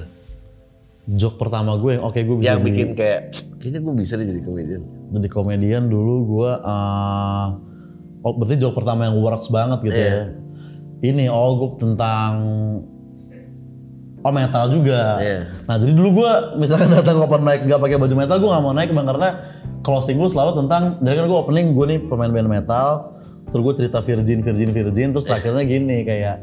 Joke 1.04 1.34
pertama 1.36 1.74
gue 1.76 1.98
yang 1.98 2.04
oke 2.04 2.14
gue 2.16 2.36
bisa 2.38 2.48
Yang 2.48 2.60
bikin 2.62 2.88
kayak 2.94 3.20
kayaknya 3.58 3.80
gue 3.80 3.94
bisa 3.96 4.12
nih 4.14 4.26
jadi 4.28 4.40
komedian. 4.40 4.82
jadi 5.10 5.28
komedian 5.28 5.82
dulu 5.86 6.14
gue 6.28 6.50
eh 6.56 7.46
oh 8.22 8.32
berarti 8.32 8.54
joke 8.56 8.76
pertama 8.76 9.06
yang 9.06 9.18
works 9.18 9.46
banget 9.48 9.82
gitu 9.82 9.94
Iya. 9.94 10.06
ya 10.08 10.22
ini 11.02 11.26
oh 11.26 11.50
gue 11.58 11.70
tentang 11.76 12.32
oh 14.22 14.30
metal 14.30 14.70
juga 14.70 15.18
Iya. 15.18 15.38
nah 15.64 15.74
jadi 15.76 15.92
dulu 15.92 16.08
gue 16.16 16.30
misalkan 16.56 16.88
datang 16.92 17.18
open 17.18 17.42
mic 17.42 17.66
gak 17.66 17.78
pakai 17.78 17.98
baju 17.98 18.14
metal 18.14 18.38
gue 18.38 18.46
gak 18.48 18.62
mau 18.62 18.70
naik 18.70 18.90
bang 18.90 19.02
karena 19.04 19.28
closing 19.82 20.16
gue 20.16 20.28
selalu 20.28 20.54
tentang 20.56 20.82
jadi 20.98 21.14
kan 21.18 21.26
gue 21.26 21.38
opening 21.40 21.66
gue 21.72 21.86
nih 21.88 21.98
pemain 22.00 22.30
band 22.30 22.46
metal 22.48 23.18
terus 23.50 23.60
gue 23.60 23.74
cerita 23.76 23.98
virgin 23.98 24.38
virgin 24.40 24.70
virgin 24.70 25.08
terus 25.10 25.26
terakhirnya 25.26 25.66
gini 25.66 26.02
kayak 26.02 26.36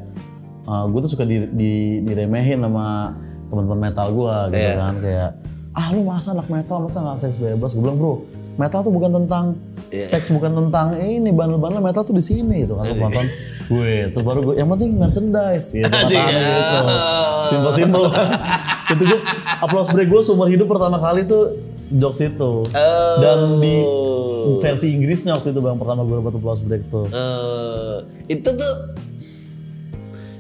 gue 0.68 1.00
tuh 1.00 1.10
suka 1.10 1.24
di, 1.24 1.48
di- 1.50 2.00
diremehin 2.04 2.60
sama 2.60 3.16
teman-teman 3.50 3.80
metal 3.84 4.08
gue 4.10 4.34
gitu 4.48 4.58
Iya. 4.62 4.74
kan 4.76 4.96
kayak 4.98 5.30
ah 5.72 5.88
lu 5.90 6.02
masa 6.02 6.32
anak 6.32 6.48
metal 6.48 6.78
masa 6.80 6.98
nggak 7.00 7.18
seks 7.20 7.38
bebas 7.38 7.72
gue 7.72 7.82
bilang 7.82 7.96
bro 7.96 8.14
metal 8.56 8.80
tuh 8.80 8.92
bukan 8.92 9.12
tentang 9.16 9.46
Iya. 9.90 10.06
seks 10.08 10.30
bukan 10.30 10.52
tentang 10.56 10.94
ini 10.96 11.30
bandel-bandel 11.30 11.80
metal 11.80 12.04
tuh 12.04 12.12
di 12.12 12.22
sini 12.22 12.62
gitu 12.62 12.76
kan 12.76 12.86
nonton 12.88 13.26
gue 13.68 13.92
terus 14.08 14.24
baru 14.24 14.40
gue 14.44 14.56
yang 14.56 14.70
penting 14.70 14.96
merchandise 14.96 15.68
gitu 15.72 15.86
Anjing, 15.86 16.18
kata-kata 16.18 16.40
ya. 16.40 16.58
gitu 16.58 16.78
simpel 17.48 17.72
simpel 17.74 18.02
itu 18.92 19.04
gue 19.04 19.20
applause 19.60 19.90
break 19.90 20.08
gue 20.08 20.22
seumur 20.22 20.48
hidup 20.48 20.66
pertama 20.68 20.98
kali 20.98 21.22
tuh 21.24 21.58
jokes 21.92 22.22
itu 22.24 22.52
Oh. 22.66 23.16
dan 23.20 23.38
di 23.58 23.76
versi 24.58 24.88
Inggrisnya 24.92 25.34
waktu 25.34 25.50
itu 25.50 25.60
bang 25.60 25.74
pertama 25.76 26.02
gue 26.04 26.18
dapat 26.18 26.34
applause 26.36 26.62
break 26.62 26.86
tuh 26.88 27.06
Eh, 27.08 27.96
itu 28.32 28.46
tuh 28.48 28.74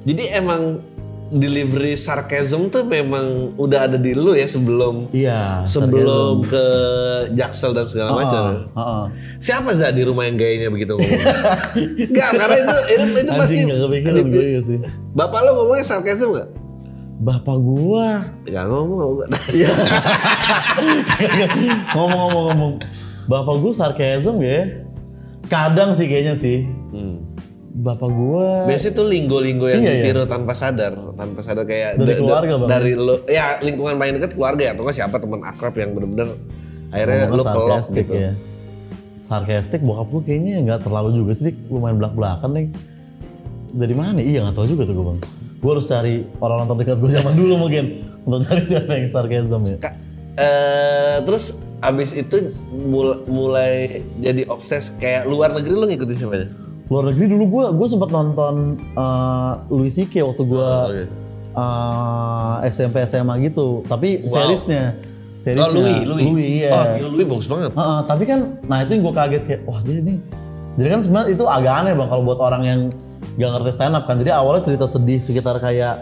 jadi 0.04 0.40
emang 0.40 0.82
delivery 1.30 1.94
sarcasm 1.94 2.74
tuh 2.74 2.84
memang 2.84 3.54
udah 3.54 3.86
ada 3.86 3.98
di 4.02 4.18
lu 4.18 4.34
ya 4.34 4.50
sebelum 4.50 5.14
iya 5.14 5.62
sebelum 5.62 6.46
ke 6.50 6.66
Jaksel 7.38 7.78
dan 7.78 7.86
segala 7.86 8.18
macam. 8.18 8.44
sarcasm. 8.44 8.74
Heeh. 8.74 9.04
Siapa 9.38 9.70
za 9.78 9.94
di 9.94 10.02
rumah 10.02 10.26
yang 10.26 10.42
gayanya 10.42 10.74
begitu 10.74 10.94
ngomong? 10.98 11.22
Enggak, 11.78 12.30
karena 12.34 12.56
itu 12.58 12.78
itu, 12.90 13.06
itu 13.22 13.32
pasti 13.38 13.62
gak 13.64 13.80
kepikiran 13.86 14.26
gue 14.28 14.46
ya 14.58 14.62
sih 14.66 14.78
Bapak 15.14 15.40
lo 15.46 15.50
ngomongnya 15.64 15.86
sarcasm 15.86 16.30
nggak? 16.34 16.50
bapak 17.20 17.58
gua 17.60 18.32
Enggak 18.48 18.66
ngomong. 18.72 19.12
Iya. 19.52 19.70
Ngomong-ngomong-ngomong, 21.92 22.74
bapak 23.28 23.56
gue 23.60 23.74
sarkasm 23.76 24.40
ya. 24.40 24.88
Kadang 25.52 25.92
sih 25.92 26.08
kayaknya 26.08 26.40
sih. 26.40 26.64
Bapak 27.80 28.10
gue 28.10 28.48
Biasanya 28.68 28.94
tuh 28.94 29.08
linggo-linggo 29.08 29.66
yang 29.66 29.80
Iya, 29.80 29.88
iya. 29.90 30.04
ditiru 30.04 30.28
tanpa 30.28 30.52
sadar, 30.52 30.92
tanpa 31.14 31.40
sadar 31.40 31.64
kayak 31.64 31.96
Dari 31.96 32.04
da- 32.04 32.12
da- 32.12 32.20
keluarga, 32.20 32.54
Bang. 32.58 32.68
Dari 32.70 32.92
lo, 32.94 33.16
ya 33.26 33.46
lingkungan 33.58 33.96
paling 33.96 34.14
dekat 34.18 34.32
keluarga 34.34 34.62
ya, 34.62 34.72
atau 34.74 34.84
siapa 34.90 35.16
teman 35.16 35.40
akrab 35.42 35.72
yang 35.74 35.92
bener-bener 35.94 36.36
akhirnya 36.90 37.30
lo 37.30 37.44
kelok 37.46 37.88
gitu. 37.90 38.14
ya. 38.14 38.32
Sarkastik 39.22 39.80
bokap 39.80 40.08
gue 40.10 40.22
kayaknya 40.26 40.54
nggak 40.62 40.80
terlalu 40.84 41.10
juga 41.16 41.32
sih, 41.34 41.54
lumayan 41.68 41.98
belak-belakan 41.98 42.50
nih. 42.52 42.68
Dari 43.72 43.94
mana? 43.94 44.20
Iya 44.20 44.44
nggak 44.44 44.56
tahu 44.56 44.68
juga 44.68 44.84
tuh 44.84 44.94
gue 44.94 45.06
bang. 45.06 45.20
Gue 45.60 45.72
harus 45.72 45.86
cari 45.86 46.14
orang-orang 46.36 46.68
terdekat 46.74 46.98
gue 46.98 47.12
zaman 47.14 47.34
dulu 47.34 47.54
mungkin 47.60 47.86
untuk 48.26 48.44
cari 48.44 48.64
siapa 48.66 48.92
yang 48.92 49.08
sarkasm 49.08 49.62
ya. 49.66 49.78
Kak, 49.78 49.94
eh, 50.36 51.18
terus 51.22 51.46
abis 51.80 52.12
itu 52.12 52.52
mul- 52.74 53.24
mulai 53.24 54.04
jadi 54.18 54.44
obses 54.48 54.92
kayak 54.94 55.24
luar 55.24 55.54
negeri 55.54 55.72
lo 55.72 55.86
ngikutin 55.86 56.18
siapa 56.18 56.36
aja? 56.36 56.48
Luar 56.90 57.04
negeri 57.06 57.26
dulu 57.30 57.46
gue 57.48 57.66
gue 57.72 57.88
sempat 57.88 58.10
nonton 58.10 58.54
eh, 58.76 59.52
Louis 59.70 59.90
C.K. 59.90 60.26
waktu 60.26 60.44
gue 60.44 60.70
Oke. 60.84 61.04
eh, 61.54 62.56
SMP 62.68 63.06
SMA 63.06 63.34
gitu. 63.44 63.86
Tapi 63.86 64.26
Wow. 64.26 64.30
seriesnya, 64.32 64.98
seriesnya 65.38 65.70
Oh 65.70 65.76
Louis, 65.76 66.00
Louis. 66.04 66.26
Louis 66.26 66.48
iya. 66.60 66.70
Oh, 66.72 66.84
gila, 66.92 67.10
Louis 67.14 67.28
bagus 67.28 67.48
banget. 67.48 67.72
Heeh, 67.72 68.00
tapi 68.04 68.24
kan, 68.26 68.40
nah 68.64 68.82
itu 68.82 68.92
yang 68.92 69.04
gue 69.04 69.14
kaget 69.16 69.44
kayak, 69.46 69.62
wah 69.64 69.80
dia 69.80 70.00
nih. 70.00 70.20
Jadi 70.76 70.88
kan 70.88 71.00
sebenarnya 71.02 71.30
itu 71.30 71.44
agak 71.46 71.74
aneh 71.76 71.94
bang 71.94 72.08
kalau 72.08 72.24
buat 72.24 72.40
orang 72.40 72.64
yang 72.64 72.80
gak 73.36 73.50
ngerti 73.52 73.72
stand 73.72 73.94
up 73.94 74.04
kan. 74.04 74.16
Jadi 74.16 74.32
awalnya 74.32 74.64
cerita 74.64 74.86
sedih 74.86 75.20
sekitar 75.20 75.60
kayak 75.60 75.96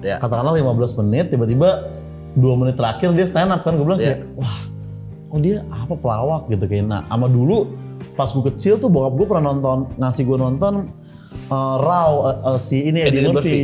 Ya. 0.00 0.16
katakanlah 0.16 0.56
15 0.56 0.96
menit, 0.96 1.28
tiba-tiba 1.28 1.92
dua 2.32 2.56
menit 2.56 2.80
terakhir 2.80 3.12
dia 3.12 3.26
stand 3.26 3.50
up 3.50 3.60
kan. 3.60 3.76
Gue 3.76 3.84
bilang 3.84 4.00
Ya. 4.00 4.16
kayak, 4.16 4.20
wah, 4.34 4.58
oh 5.28 5.38
dia 5.38 5.60
apa 5.68 5.92
pelawak 5.92 6.48
gitu 6.48 6.64
kayak. 6.64 6.86
Nah, 6.86 7.04
sama 7.04 7.26
dulu 7.26 7.68
pas 8.12 8.28
gue 8.28 8.44
kecil 8.48 8.76
tuh 8.76 8.86
bokap 8.86 9.12
gue 9.14 9.26
pernah 9.26 9.44
nonton 9.48 9.78
ngasih 9.96 10.22
gue 10.24 10.36
nonton 10.36 10.72
uh, 11.46 11.76
Raw 11.78 12.10
uh, 12.20 12.36
uh, 12.46 12.58
si 12.58 12.82
ini 12.82 13.00
Eddie, 13.00 13.20
Eddie 13.20 13.28
Murphy. 13.28 13.60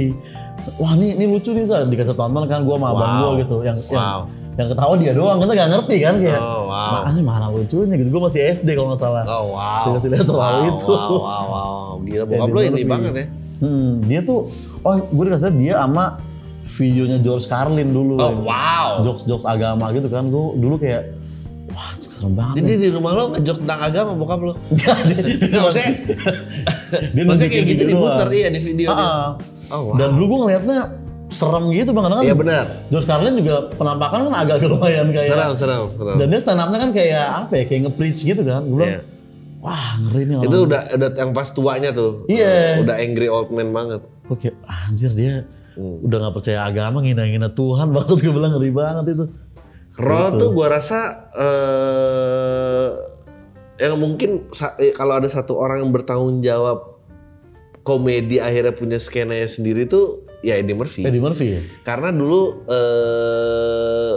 Wah 0.77 0.93
nih, 0.93 1.15
ini 1.15 1.25
lucu 1.27 1.51
nih 1.51 1.63
Sa. 1.63 1.83
dikasih 1.83 2.13
tonton 2.13 2.43
kan 2.45 2.61
gue 2.61 2.75
sama 2.75 2.91
abang 2.91 3.07
Wow. 3.09 3.21
gue 3.23 3.33
gitu 3.41 3.57
yang, 3.63 3.79
yang 3.79 3.95
Wow. 3.95 4.21
yang 4.57 4.69
ketawa 4.69 4.95
dia 4.97 5.13
doang 5.13 5.39
kita 5.39 5.53
gak 5.55 5.71
ngerti 5.71 5.97
kan 6.01 6.15
kayak 6.17 6.41
Oh, 6.41 6.63
wow. 6.67 6.93
mana 7.05 7.21
mana 7.21 7.47
lucunya 7.49 7.95
gitu 7.95 8.09
gue 8.09 8.23
masih 8.23 8.41
SD 8.51 8.69
kalau 8.73 8.89
nggak 8.91 9.01
salah 9.01 9.23
Oh 9.25 9.45
wow. 9.53 9.85
Dikasih 9.87 10.09
lihat 10.11 10.27
Raw 10.27 10.37
wow, 10.37 10.67
itu. 10.67 10.91
Wow, 10.91 11.13
wow, 11.13 11.45
wow. 11.47 11.89
Gila 12.01 12.25
bokap 12.25 12.49
lo 12.49 12.61
ini 12.61 12.71
Murphy. 12.73 12.85
banget 12.85 13.13
ya. 13.15 13.27
hmm, 13.57 13.91
dia 14.03 14.21
tuh 14.21 14.39
oh 14.81 14.95
gue 14.99 15.25
dikasih 15.25 15.51
dia 15.55 15.75
sama 15.77 16.05
videonya 16.69 17.19
George 17.21 17.47
Carlin 17.47 17.89
dulu 17.89 18.15
Oh 18.17 18.23
yang 18.27 18.39
wow. 18.43 18.91
jokes 19.03 19.23
jokes 19.23 19.45
agama 19.45 19.93
gitu 19.93 20.09
kan 20.09 20.27
gue 20.27 20.45
dulu 20.57 20.77
kayak 20.77 21.15
serem 22.17 22.33
banget 22.33 22.55
Jadi 22.59 22.73
di 22.79 22.89
rumah 22.89 23.13
lo 23.13 23.25
ngejok 23.31 23.57
tentang 23.61 23.81
agama 23.83 24.11
bokap 24.15 24.41
lo? 24.41 24.53
Enggak, 24.73 24.97
dia, 25.05 25.17
dia 25.21 25.37
Nggak, 25.47 25.63
maksudnya, 25.63 25.93
dia 27.15 27.23
maksudnya 27.23 27.51
kayak 27.53 27.65
gitu 27.67 27.77
gitu 27.77 27.91
diputer 27.91 28.29
iya 28.33 28.49
di 28.49 28.61
video. 28.61 28.89
Ah, 28.89 29.37
Oh 29.67 29.81
wow. 29.85 29.95
dan 29.95 30.09
dulu 30.13 30.25
gue 30.25 30.39
ngeliatnya 30.43 30.79
serem 31.27 31.65
gitu 31.71 31.91
bang 31.91 32.05
karena 32.05 32.17
kan 32.17 32.25
Iya 32.25 32.35
benar. 32.35 32.65
George 32.89 33.05
Carlin 33.05 33.35
juga 33.37 33.55
penampakan 33.73 34.19
kan 34.25 34.35
agak-agak 34.39 34.69
lumayan 34.71 35.07
kayak 35.11 35.27
Seram, 35.27 35.53
seram, 35.53 35.83
seram. 35.91 36.17
dan 36.17 36.27
dia 36.27 36.39
stand 36.39 36.57
up-nya 36.57 36.79
kan 36.79 36.91
kayak 36.91 37.25
apa 37.37 37.53
ya 37.53 37.65
kayak 37.65 37.81
nge-preach 37.85 38.21
gitu 38.23 38.41
kan 38.41 38.63
gue 38.63 38.73
bilang 38.73 38.93
Iya. 38.93 39.01
wah 39.59 39.87
ngeri 40.01 40.23
nih 40.23 40.35
orang 40.37 40.47
Itu 40.47 40.57
udah 40.63 40.81
udah 40.89 41.09
yang 41.13 41.31
pas 41.33 41.49
tuanya 41.51 41.91
tuh. 41.91 42.25
Iya. 42.27 42.79
Udah 42.81 42.95
angry 42.97 43.27
old 43.27 43.51
man 43.51 43.71
banget. 43.71 44.01
Kayak 44.33 44.57
anjir 44.65 45.13
dia 45.13 45.35
Hmm. 45.75 46.01
udah 46.01 46.17
gak 46.23 46.35
percaya 46.35 46.65
agama 46.65 46.99
ngina-ngina 47.01 47.53
Tuhan 47.53 47.93
maksud 47.93 48.17
gue 48.17 48.33
bilang 48.33 48.55
ngeri 48.55 48.73
banget 48.73 49.05
itu. 49.13 49.25
Raw 49.97 50.29
Gitu. 50.31 50.39
tuh 50.39 50.49
gua 50.53 50.67
rasa 50.73 50.99
eh 51.33 52.89
yang 53.77 53.97
mungkin 53.97 54.49
eh, 54.81 54.93
kalau 54.93 55.21
ada 55.21 55.29
satu 55.29 55.57
orang 55.57 55.85
yang 55.85 55.93
bertanggung 55.93 56.41
jawab 56.41 56.97
komedi 57.81 58.41
akhirnya 58.41 58.73
punya 58.73 58.97
skenanya 58.97 59.47
sendiri 59.47 59.85
tuh 59.87 60.25
ya 60.41 60.57
Eddie 60.57 60.75
Murphy. 60.75 61.05
Eddie 61.05 61.21
Murphy 61.21 61.47
ya? 61.49 61.61
Karena 61.83 62.09
dulu 62.11 62.65
eh 62.67 64.17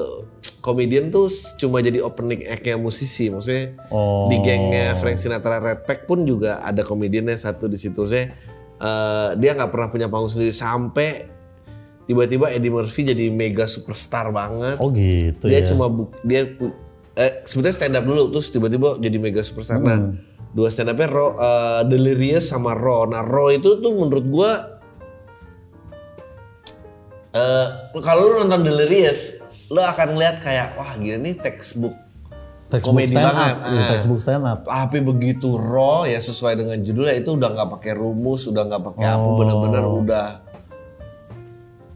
komedian 0.59 1.07
tuh 1.09 1.31
cuma 1.55 1.79
jadi 1.79 2.03
opening 2.03 2.43
act-nya 2.45 2.75
musisi, 2.75 3.31
maksudnya 3.31 3.75
Oh. 3.89 4.27
di 4.27 4.39
gengnya 4.39 4.95
Frank 4.95 5.15
Sinatra 5.15 5.59
Red 5.59 5.87
Pack 5.87 6.03
pun 6.03 6.27
juga 6.27 6.59
ada 6.59 6.83
komediannya 6.83 7.35
satu 7.35 7.67
di 7.67 7.79
situ. 7.79 8.03
Saya 8.03 8.31
eh, 8.79 9.29
dia 9.35 9.55
nggak 9.55 9.71
pernah 9.71 9.87
punya 9.87 10.07
panggung 10.07 10.31
sendiri 10.31 10.51
sampai 10.51 11.38
tiba-tiba 12.09 12.49
Eddie 12.49 12.67
Murphy 12.67 13.05
jadi 13.05 13.29
mega 13.29 13.63
superstar 13.65 14.33
banget. 14.33 14.81
Oh 14.81 14.89
gitu 14.89 15.45
dia 15.45 15.61
ya. 15.61 15.67
cuma 15.67 15.85
bu- 15.85 16.09
dia 16.21 16.49
pu- 16.49 16.73
eh, 17.13 17.45
sebetulnya 17.45 17.75
stand 17.75 17.93
up 17.93 18.03
dulu 18.03 18.33
terus 18.33 18.49
tiba-tiba 18.49 18.97
jadi 18.97 19.17
mega 19.17 19.39
superstar. 19.39 19.77
Nah, 19.77 19.93
Hmm. 20.01 20.17
dua 20.49 20.67
stand 20.67 20.89
upnya 20.89 21.05
Raw, 21.07 21.29
eh, 21.31 21.81
Delirious 21.85 22.49
sama 22.49 22.73
Raw. 22.73 23.05
Nah, 23.05 23.21
Raw 23.21 23.51
itu 23.51 23.77
tuh 23.77 23.93
menurut 23.93 24.25
gua 24.25 24.51
eh 27.29 27.67
kalau 27.95 28.21
lu 28.25 28.41
nonton 28.41 28.65
Delirious, 28.65 29.37
lu 29.69 29.77
akan 29.77 30.17
ngeliat 30.17 30.41
kayak 30.41 30.73
wah 30.73 30.97
gila 30.97 31.17
nih 31.19 31.37
textbook 31.37 31.93
textbook 32.67 32.97
komedi 32.97 33.13
stand 33.13 33.25
banget. 33.27 33.53
up. 33.53 33.57
Iya, 33.63 33.77
Ah. 33.77 33.89
textbook 33.91 34.19
stand 34.19 34.43
up. 34.43 34.59
tapi 34.63 34.97
begitu 34.99 35.49
raw 35.53 36.05
ya 36.05 36.17
sesuai 36.17 36.53
dengan 36.55 36.77
judulnya 36.79 37.15
itu 37.15 37.29
udah 37.31 37.49
nggak 37.51 37.69
pakai 37.71 37.93
rumus, 37.93 38.45
udah 38.45 38.63
nggak 38.63 38.81
pakai 38.83 39.05
apa, 39.07 39.21
Oh. 39.23 39.37
bener-bener 39.37 39.85
udah 39.85 40.27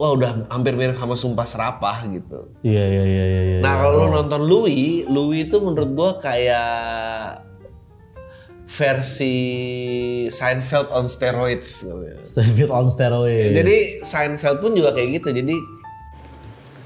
wah 0.04 0.20
udah 0.20 0.52
hampir 0.52 0.76
mirip 0.76 1.00
sama 1.00 1.16
Sumpah 1.16 1.48
Serapah 1.48 2.04
gitu. 2.12 2.52
Iya 2.60 2.84
iya 2.84 3.04
iya 3.08 3.24
iya. 3.24 3.42
iya. 3.48 3.58
Nah 3.63 3.80
kalau 3.80 4.04
lu 4.04 4.08
nonton 4.12 4.44
Louis, 4.44 5.08
Louis 5.08 5.48
itu 5.48 5.63
menurut 5.63 5.96
gua 5.96 6.12
kayak 6.20 7.39
versi 8.68 9.36
Seinfeld 10.28 10.92
on 10.92 11.08
steroids. 11.08 11.88
gitu 11.88 12.04
ya. 12.04 12.20
David 12.20 12.70
on 12.76 12.92
steroid. 12.92 13.56
Jadi 13.56 14.04
Seinfeld 14.04 14.60
pun 14.60 14.76
juga 14.76 14.92
kayak 14.92 15.24
gitu. 15.24 15.32
Jadi 15.32 15.56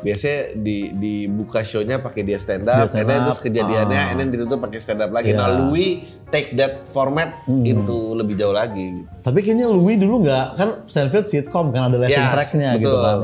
biasanya 0.00 0.56
di 0.56 0.76
dibuka 0.90 1.60
show-nya 1.60 2.00
pakai 2.00 2.22
dia 2.22 2.36
stand 2.36 2.64
up, 2.64 2.84
Dia 2.84 2.90
stand 2.90 3.08
up, 3.08 3.28
terus 3.28 3.40
kejadiannya 3.40 4.00
ah. 4.00 4.12
and 4.16 4.28
ditutup 4.28 4.58
pakai 4.58 4.78
stand 4.78 5.00
up 5.00 5.10
lagi. 5.10 5.30
Iya. 5.30 5.38
Nah, 5.38 5.48
Louis 5.60 5.90
take 6.28 6.54
that 6.54 6.84
format 6.84 7.44
Hmm. 7.44 7.62
into 7.62 8.14
lebih 8.14 8.34
jauh 8.34 8.52
lagi. 8.52 9.04
Tapi 9.20 9.38
kayaknya 9.40 9.68
Louis 9.68 9.96
dulu 9.96 10.24
nggak 10.24 10.46
kan 10.54 10.68
Seinfeld 10.86 11.24
sitcom 11.24 11.68
kan 11.70 11.88
ada 11.88 12.00
laughing 12.00 12.16
Ya, 12.16 12.32
track-nya 12.32 12.70
gitu 12.76 12.96
kan. 12.96 13.18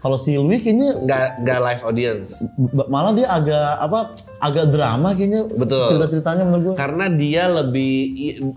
Kalau 0.00 0.20
si 0.20 0.36
Louis 0.36 0.60
kayaknya 0.60 1.00
Nggak 1.00 1.24
nggak 1.40 1.58
live 1.64 1.82
audience. 1.82 2.44
malah 2.92 3.16
dia 3.16 3.24
agak 3.24 3.68
apa 3.80 4.00
agak 4.36 4.68
drama 4.68 5.16
kayaknya 5.16 5.48
Betul. 5.48 5.96
cerita-ceritanya 5.96 6.44
menurut 6.44 6.62
gua. 6.62 6.74
Karena 6.76 7.08
dia 7.08 7.48
lebih 7.48 7.92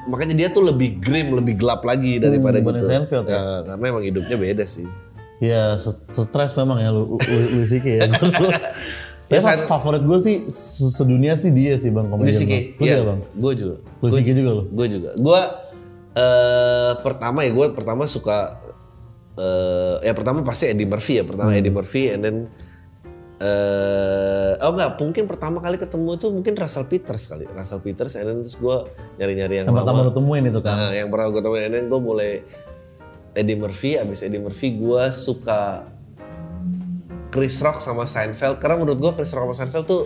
makanya 0.08 0.36
dia 0.36 0.48
tuh 0.52 0.68
lebih 0.68 1.00
grim, 1.00 1.32
lebih 1.32 1.56
gelap 1.56 1.88
lagi 1.88 2.20
daripada 2.20 2.60
dibanding 2.60 2.84
gitu. 2.84 2.92
Seinfeld 2.92 3.28
ya? 3.28 3.64
karena 3.64 3.86
emang 3.86 4.04
hidupnya 4.04 4.36
beda 4.36 4.68
sih. 4.68 4.84
Ya 5.38 5.76
st- 5.76 6.02
stres 6.10 6.52
memang 6.54 6.78
ya 6.78 6.90
Louis 6.90 7.70
C.K. 7.72 7.86
ya. 7.86 8.10
Ya, 8.10 8.10
ya 9.30 9.40
Sein- 9.40 9.66
favorit 9.66 10.02
gue 10.02 10.18
sih 10.18 10.36
se- 10.48 10.90
sedunia 10.90 11.36
sih 11.36 11.52
dia 11.52 11.76
sih 11.76 11.90
bang 11.90 12.08
komedian. 12.08 12.26
Louis 12.28 12.40
C.K. 12.40 12.54
Iya, 12.80 12.98
bang. 13.04 13.20
Gue 13.34 13.54
juga. 13.54 13.76
Louis 14.00 14.14
C.K. 14.16 14.30
juga 14.34 14.50
lo. 14.52 14.64
Gue 14.68 14.88
juga. 14.88 15.10
Gue 15.14 15.42
eh 16.16 16.94
pertama 17.00 17.46
ya 17.46 17.52
gue 17.52 17.66
pertama 17.72 18.04
suka 18.06 18.58
eh 19.38 20.02
ya 20.02 20.14
pertama 20.14 20.42
pasti 20.42 20.66
Eddie 20.66 20.90
Murphy 20.90 21.22
ya 21.22 21.24
pertama 21.24 21.54
Hmm. 21.54 21.60
Eddie 21.62 21.70
Murphy 21.70 22.10
and 22.10 22.22
then 22.22 22.38
eh 23.38 24.54
oh 24.58 24.74
enggak 24.74 24.98
mungkin 24.98 25.24
pertama 25.26 25.62
kali 25.62 25.78
ketemu 25.78 26.18
tuh 26.18 26.34
mungkin 26.34 26.58
Russell 26.58 26.90
Peters 26.90 27.30
kali 27.30 27.46
Russell 27.48 27.78
Peters 27.78 28.18
and 28.18 28.26
then 28.26 28.38
terus 28.42 28.58
gue 28.58 28.78
nyari-nyari 29.16 29.62
yang 29.62 29.68
Yang 29.70 29.78
pertama 29.78 29.94
lama 29.96 30.08
lu 30.10 30.14
temuin 30.14 30.44
itu 30.44 30.60
kan. 30.60 30.74
Nah, 30.76 30.92
yang 30.92 31.08
pernah 31.08 31.28
gue 31.30 31.42
temuin 31.44 31.64
and 31.64 31.74
then 31.76 31.86
gue 31.86 32.00
mulai 32.02 32.32
Eddie 33.38 33.56
Murphy 33.56 33.96
abis 33.96 34.20
Eddie 34.20 34.38
Murphy 34.38 34.74
gue 34.74 35.02
suka 35.10 35.86
Chris 37.30 37.60
Rock 37.60 37.78
sama 37.78 38.04
Seinfeld 38.04 38.58
karena 38.58 38.76
menurut 38.76 38.98
gue 38.98 39.12
Chris 39.14 39.32
Rock 39.32 39.48
sama 39.48 39.56
Seinfeld 39.56 39.86
tuh 39.86 40.02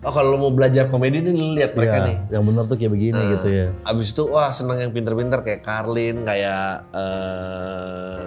oh 0.00 0.10
kalau 0.10 0.32
lo 0.32 0.36
mau 0.38 0.48
belajar 0.48 0.86
komedi 0.86 1.18
nih 1.18 1.30
lu 1.30 1.52
lihat 1.52 1.72
mereka 1.72 1.96
Iya, 1.96 2.04
nih 2.04 2.16
yang 2.30 2.42
benar 2.44 2.62
tuh 2.64 2.74
kayak 2.74 2.92
begini 2.92 3.20
gitu 3.30 3.46
ya. 3.48 3.66
Abis 3.82 4.10
itu 4.10 4.22
wah 4.26 4.48
seneng 4.48 4.78
yang 4.78 4.90
pinter-pinter 4.90 5.38
kayak 5.40 5.60
Carlin, 5.60 6.22
kayak 6.22 6.86
eh 6.94 8.18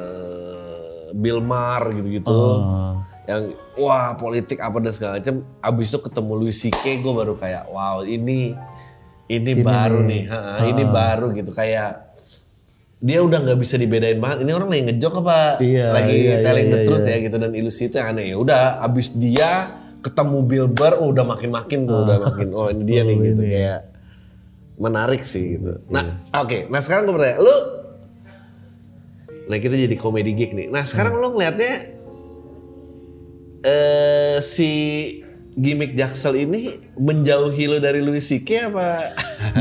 Bill 1.13 1.39
Maher 1.39 1.93
gitu-gitu. 1.93 2.29
Oh. 2.29 2.97
Yang 3.27 3.59
wah 3.75 4.15
politik 4.15 4.57
apa 4.57 4.73
dan 4.79 4.89
segala 4.89 5.11
macam. 5.19 5.43
Abis 5.59 5.85
itu 5.91 5.99
ketemu 5.99 6.31
Louis 6.33 6.55
C.K. 6.55 6.97
gue 6.97 7.13
baru 7.13 7.33
kayak 7.35 7.67
wow 7.69 8.01
ini 8.01 8.55
ini, 9.27 9.51
baru 9.59 10.01
nih, 10.01 10.23
Ha, 10.31 10.63
ini 10.65 10.81
Ah. 10.81 10.89
baru 10.89 11.29
gitu 11.35 11.51
kayak 11.51 12.06
dia 12.97 13.21
udah 13.21 13.37
nggak 13.45 13.59
bisa 13.61 13.77
dibedain 13.77 14.17
banget. 14.17 14.41
Ini 14.41 14.51
orang 14.57 14.69
lagi 14.73 14.83
ngejok 14.89 15.13
apa 15.21 15.61
Iya, 15.61 15.87
lagi 15.93 16.15
iya, 16.17 16.35
telling 16.41 16.65
iya, 16.65 16.73
the 16.73 16.79
iya, 16.81 16.87
truth 16.89 17.05
iya. 17.05 17.13
ya 17.13 17.23
gitu 17.29 17.35
dan 17.37 17.51
ilusi 17.53 17.83
itu 17.85 17.95
yang 18.01 18.09
aneh. 18.09 18.25
Ya 18.33 18.37
udah 18.41 18.61
abis 18.81 19.13
dia 19.13 19.51
ketemu 20.01 20.37
Bill 20.45 20.67
Burr 20.69 20.95
oh, 20.97 21.09
udah 21.13 21.25
makin-makin 21.25 21.85
tuh 21.85 22.05
udah 22.05 22.17
makin 22.31 22.47
oh 22.53 22.69
ini 22.71 22.83
dia 22.85 23.01
nih 23.05 23.15
Oh, 23.17 23.21
gitu 23.21 23.43
ini. 23.43 23.51
kayak 23.53 23.79
menarik 24.77 25.21
sih 25.25 25.57
gitu. 25.57 25.81
Nah, 25.89 26.21
oke. 26.37 26.69
Nah, 26.69 26.81
sekarang 26.81 27.09
gue 27.09 27.15
bertanya, 27.17 27.37
lu 27.41 27.57
Nah, 29.47 29.57
kita 29.63 29.79
jadi 29.79 29.95
komedi 29.95 30.35
geek 30.35 30.51
nih. 30.51 30.67
Nah, 30.67 30.83
sekarang 30.83 31.21
lu 31.21 31.37
ngelihatnya 31.37 31.95
eh 33.63 34.37
si 34.43 34.69
gimmick 35.57 35.97
Jaksel 35.97 36.37
ini 36.37 36.77
menjauhi 36.99 37.65
lu 37.65 37.79
dari 37.79 38.03
Louis 38.03 38.21
C.K. 38.21 38.69
apa? 38.69 38.89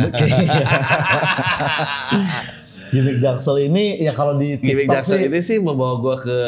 Gimmick 2.89 3.19
Jaksel 3.19 3.57
ini 3.67 3.99
ya 3.99 4.13
kalau 4.13 4.37
di 4.37 4.55
gimmick 4.57 4.87
TikTok 4.87 4.95
Jaksel 5.03 5.17
sih 5.17 5.27
ini 5.27 5.41
sih 5.43 5.57
membawa 5.59 5.95
gua 5.99 6.17
ke 6.17 6.39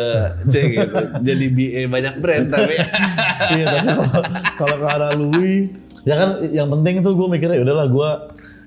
C 0.47 0.55
gitu. 0.71 0.95
jadi 1.21 1.47
BA 1.51 1.81
banyak 1.87 2.15
brand 2.19 2.47
tapi 2.49 2.75
iya 3.59 3.65
tapi 3.67 3.89
kalau 3.91 4.23
kalau 4.55 4.77
ke 4.79 4.87
arah 4.87 5.13
Louis 5.15 5.73
ya 6.03 6.15
kan 6.15 6.29
yang 6.49 6.69
penting 6.71 7.03
itu 7.03 7.11
gue 7.11 7.27
mikirnya 7.29 7.57
ya 7.59 7.65
udahlah 7.67 7.87
gue 7.87 8.11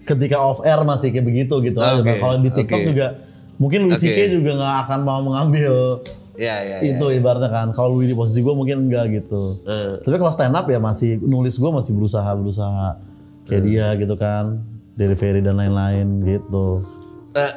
ketika 0.03 0.37
off 0.37 0.59
air 0.61 0.81
masih 0.83 1.09
kayak 1.09 1.25
begitu 1.25 1.55
gitu 1.61 1.79
aja 1.79 2.01
Oke, 2.01 2.11
Bang. 2.11 2.19
kalau 2.19 2.35
di 2.37 2.49
TikTok 2.51 2.79
oke. 2.81 2.87
juga 2.91 3.07
mungkin 3.55 3.79
Louis. 3.87 3.97
CK 3.97 4.19
juga 4.35 4.51
nggak 4.57 4.75
akan 4.85 4.99
mau 5.01 5.19
mengambil 5.23 6.01
ya 6.35 6.57
ya. 6.59 6.77
ya. 6.81 6.97
itu 6.97 7.05
ibaratnya 7.13 7.49
kan 7.49 7.67
kalau 7.71 7.95
Louis 7.95 8.09
di 8.09 8.15
posisi 8.15 8.41
gue 8.41 8.51
mungkin 8.51 8.89
enggak 8.89 9.05
gitu 9.13 9.61
Eh, 9.63 10.01
tapi 10.01 10.15
kalau 10.17 10.33
stand 10.33 10.53
up 10.53 10.65
ya 10.67 10.77
masih 10.77 11.17
nulis 11.21 11.55
gue 11.55 11.69
masih 11.69 11.91
berusaha 11.95 12.29
berusaha 12.35 12.97
kayak 13.45 13.63
dia 13.63 13.87
gitu 13.95 14.15
kan 14.15 14.59
delivery 14.93 15.39
dan 15.39 15.57
lain-lain 15.57 16.07
gitu 16.25 16.83
eh, 17.33 17.51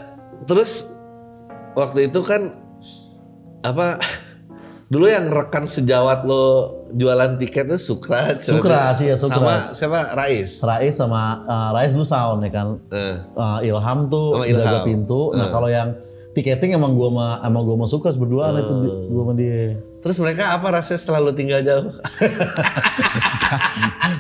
terus 0.45 0.93
waktu 1.73 2.07
itu 2.07 2.21
kan 2.21 2.53
apa 3.61 3.97
dulu 4.87 5.05
yang 5.05 5.27
rekan 5.27 5.65
sejawat 5.65 6.23
lo 6.23 6.71
jualan 6.93 7.35
tiket 7.37 7.67
tuh 7.67 7.81
Sukra 7.81 8.37
Sukra 8.39 8.93
sih 8.95 9.09
ya, 9.09 9.17
sama 9.17 9.35
Sukra. 9.35 9.55
siapa 9.69 9.99
Rais 10.15 10.61
Rais 10.61 10.95
sama 10.95 11.41
uh, 11.43 11.69
Rais 11.73 11.91
dulu 11.91 12.05
sound 12.05 12.43
ya 12.43 12.49
kan. 12.53 12.67
Eh. 12.93 13.15
Uh, 13.35 13.59
Ilham 13.65 14.07
tuh 14.07 14.27
Sama 14.35 14.45
Ilham. 14.47 14.63
jaga 14.63 14.79
pintu. 14.85 15.33
Nah 15.33 15.41
Eh. 15.41 15.51
kalau 15.51 15.67
yang 15.67 15.89
tiketing 16.31 16.73
emang 16.73 16.93
gua 16.93 17.09
sama 17.11 17.27
emang 17.43 17.61
gua 17.65 17.75
sama 17.75 17.87
Sukras 17.89 18.15
berduaan 18.15 18.53
itu 18.57 18.73
di- 18.77 18.87
Eh. 18.87 19.07
gua 19.09 19.21
sama 19.23 19.33
dia. 19.35 19.59
terus 19.99 20.17
mereka 20.21 20.53
apa 20.53 20.67
rasanya 20.71 20.99
setelah 21.01 21.19
lo 21.19 21.33
tinggal 21.33 21.61
jauh 21.61 21.89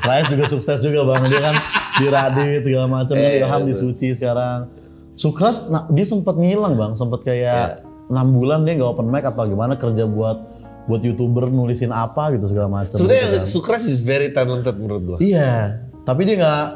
Rais 0.02 0.24
juga 0.26 0.44
sukses 0.46 0.78
juga 0.80 1.00
bang. 1.04 1.22
Dia 1.28 1.40
kan 1.42 1.54
di 1.94 2.04
Radit 2.06 2.60
segala 2.62 2.86
macam. 2.88 3.14
Eh, 3.14 3.38
Ilham 3.38 3.60
di 3.62 3.66
betul. 3.68 3.80
Suci 3.92 4.06
sekarang. 4.12 4.66
Sukras 5.14 5.70
nah, 5.70 5.86
dia 5.90 6.06
sempat 6.06 6.34
ngilang 6.34 6.74
bang. 6.74 6.92
Sempat 6.98 7.22
kayak 7.22 7.86
enam 8.10 8.26
bulan 8.36 8.66
dia 8.66 8.76
nggak 8.76 8.90
open 8.98 9.08
mic 9.08 9.24
atau 9.24 9.48
gimana 9.48 9.78
kerja 9.78 10.04
buat 10.04 10.38
buat 10.84 11.00
youtuber 11.00 11.48
nulisin 11.48 11.88
apa 11.94 12.36
gitu 12.36 12.44
segala 12.44 12.68
macam. 12.68 12.96
sebenarnya 13.00 13.24
gitu 13.24 13.38
kan. 13.40 13.46
Sukras 13.48 13.82
is 13.88 14.04
very 14.04 14.28
talented 14.36 14.76
menurut 14.76 15.02
gua 15.02 15.18
Iya, 15.22 15.80
tapi 16.04 16.28
dia 16.28 16.36
nggak 16.36 16.66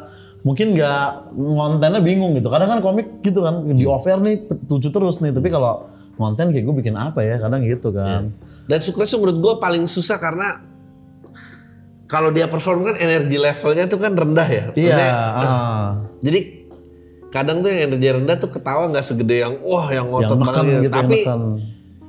mungkin 0.49 0.73
nggak 0.73 1.37
ngontennya 1.37 2.01
bingung 2.01 2.33
gitu. 2.33 2.49
Kadang 2.49 2.73
kan 2.73 2.81
komik 2.81 3.21
gitu 3.21 3.45
kan 3.45 3.69
di 3.69 3.85
offer 3.85 4.17
nih 4.17 4.49
tujuh 4.65 4.89
terus 4.89 5.21
nih. 5.21 5.37
Tapi 5.37 5.53
kalau 5.53 5.93
konten 6.17 6.51
kayak 6.51 6.65
gue 6.65 6.75
bikin 6.81 6.97
apa 6.97 7.21
ya? 7.21 7.37
Kadang 7.37 7.63
gitu 7.63 7.93
kan. 7.93 8.33
dan 8.69 8.79
Sukras 8.85 9.13
tuh 9.13 9.21
menurut 9.21 9.39
gua 9.41 9.55
paling 9.61 9.85
susah 9.85 10.17
karena 10.17 10.61
kalau 12.09 12.33
dia 12.33 12.49
perform 12.49 12.89
kan 12.89 12.97
energi 12.97 13.37
levelnya 13.37 13.85
tuh 13.85 14.01
kan 14.01 14.17
rendah 14.17 14.49
ya 14.49 14.65
Iya. 14.73 14.97
Maksudnya, 14.97 15.13
ah. 15.45 15.89
jadi 16.25 16.58
kadang 17.29 17.61
tuh 17.61 17.69
yang 17.69 17.93
energi 17.93 18.09
rendah 18.09 18.37
tuh 18.41 18.51
ketawa 18.51 18.89
nggak 18.89 19.05
segede 19.05 19.45
yang 19.45 19.55
wah 19.61 19.89
yang 19.93 20.07
yang 20.07 20.07
ngotot 20.09 20.37
neken 20.41 20.47
banget 20.49 20.65
gitu, 20.65 20.73
gitu. 20.73 20.85
yang 20.85 20.93
tapi 20.93 21.19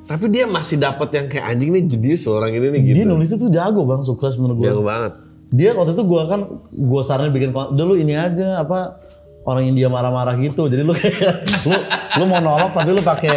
tapi 0.09 0.25
dia 0.33 0.45
masih 0.49 0.81
dapat 0.81 1.09
yang 1.13 1.25
kayak 1.29 1.45
anjing 1.45 1.69
nih 1.69 1.83
jenius 1.85 2.25
loh 2.25 2.41
orang 2.41 2.57
ini 2.57 2.67
nih 2.73 2.81
gitu 2.81 2.95
Dia 2.97 3.05
nulisnya 3.05 3.37
tuh 3.37 3.51
jago 3.53 3.81
bang, 3.85 4.01
sukses 4.01 4.33
menurut 4.41 4.57
gue. 4.57 4.65
jago 4.65 4.81
banget 4.81 5.13
Dia 5.53 5.69
waktu 5.77 5.93
itu 5.93 6.03
gue 6.05 6.21
kan 6.25 6.41
gue 6.69 7.01
saranin 7.05 7.33
bikin 7.33 7.53
dulu 7.53 7.93
ini 7.93 8.17
aja 8.17 8.61
apa 8.61 9.01
orang 9.49 9.65
India 9.65 9.89
marah-marah 9.89 10.37
gitu. 10.37 10.69
Jadi 10.69 10.81
lu 10.85 10.93
kayak 10.93 11.41
lu 11.67 11.77
lu 12.21 12.23
mau 12.29 12.37
nolok 12.37 12.71
tapi 12.77 12.93
lu 12.93 13.01
pakai 13.01 13.33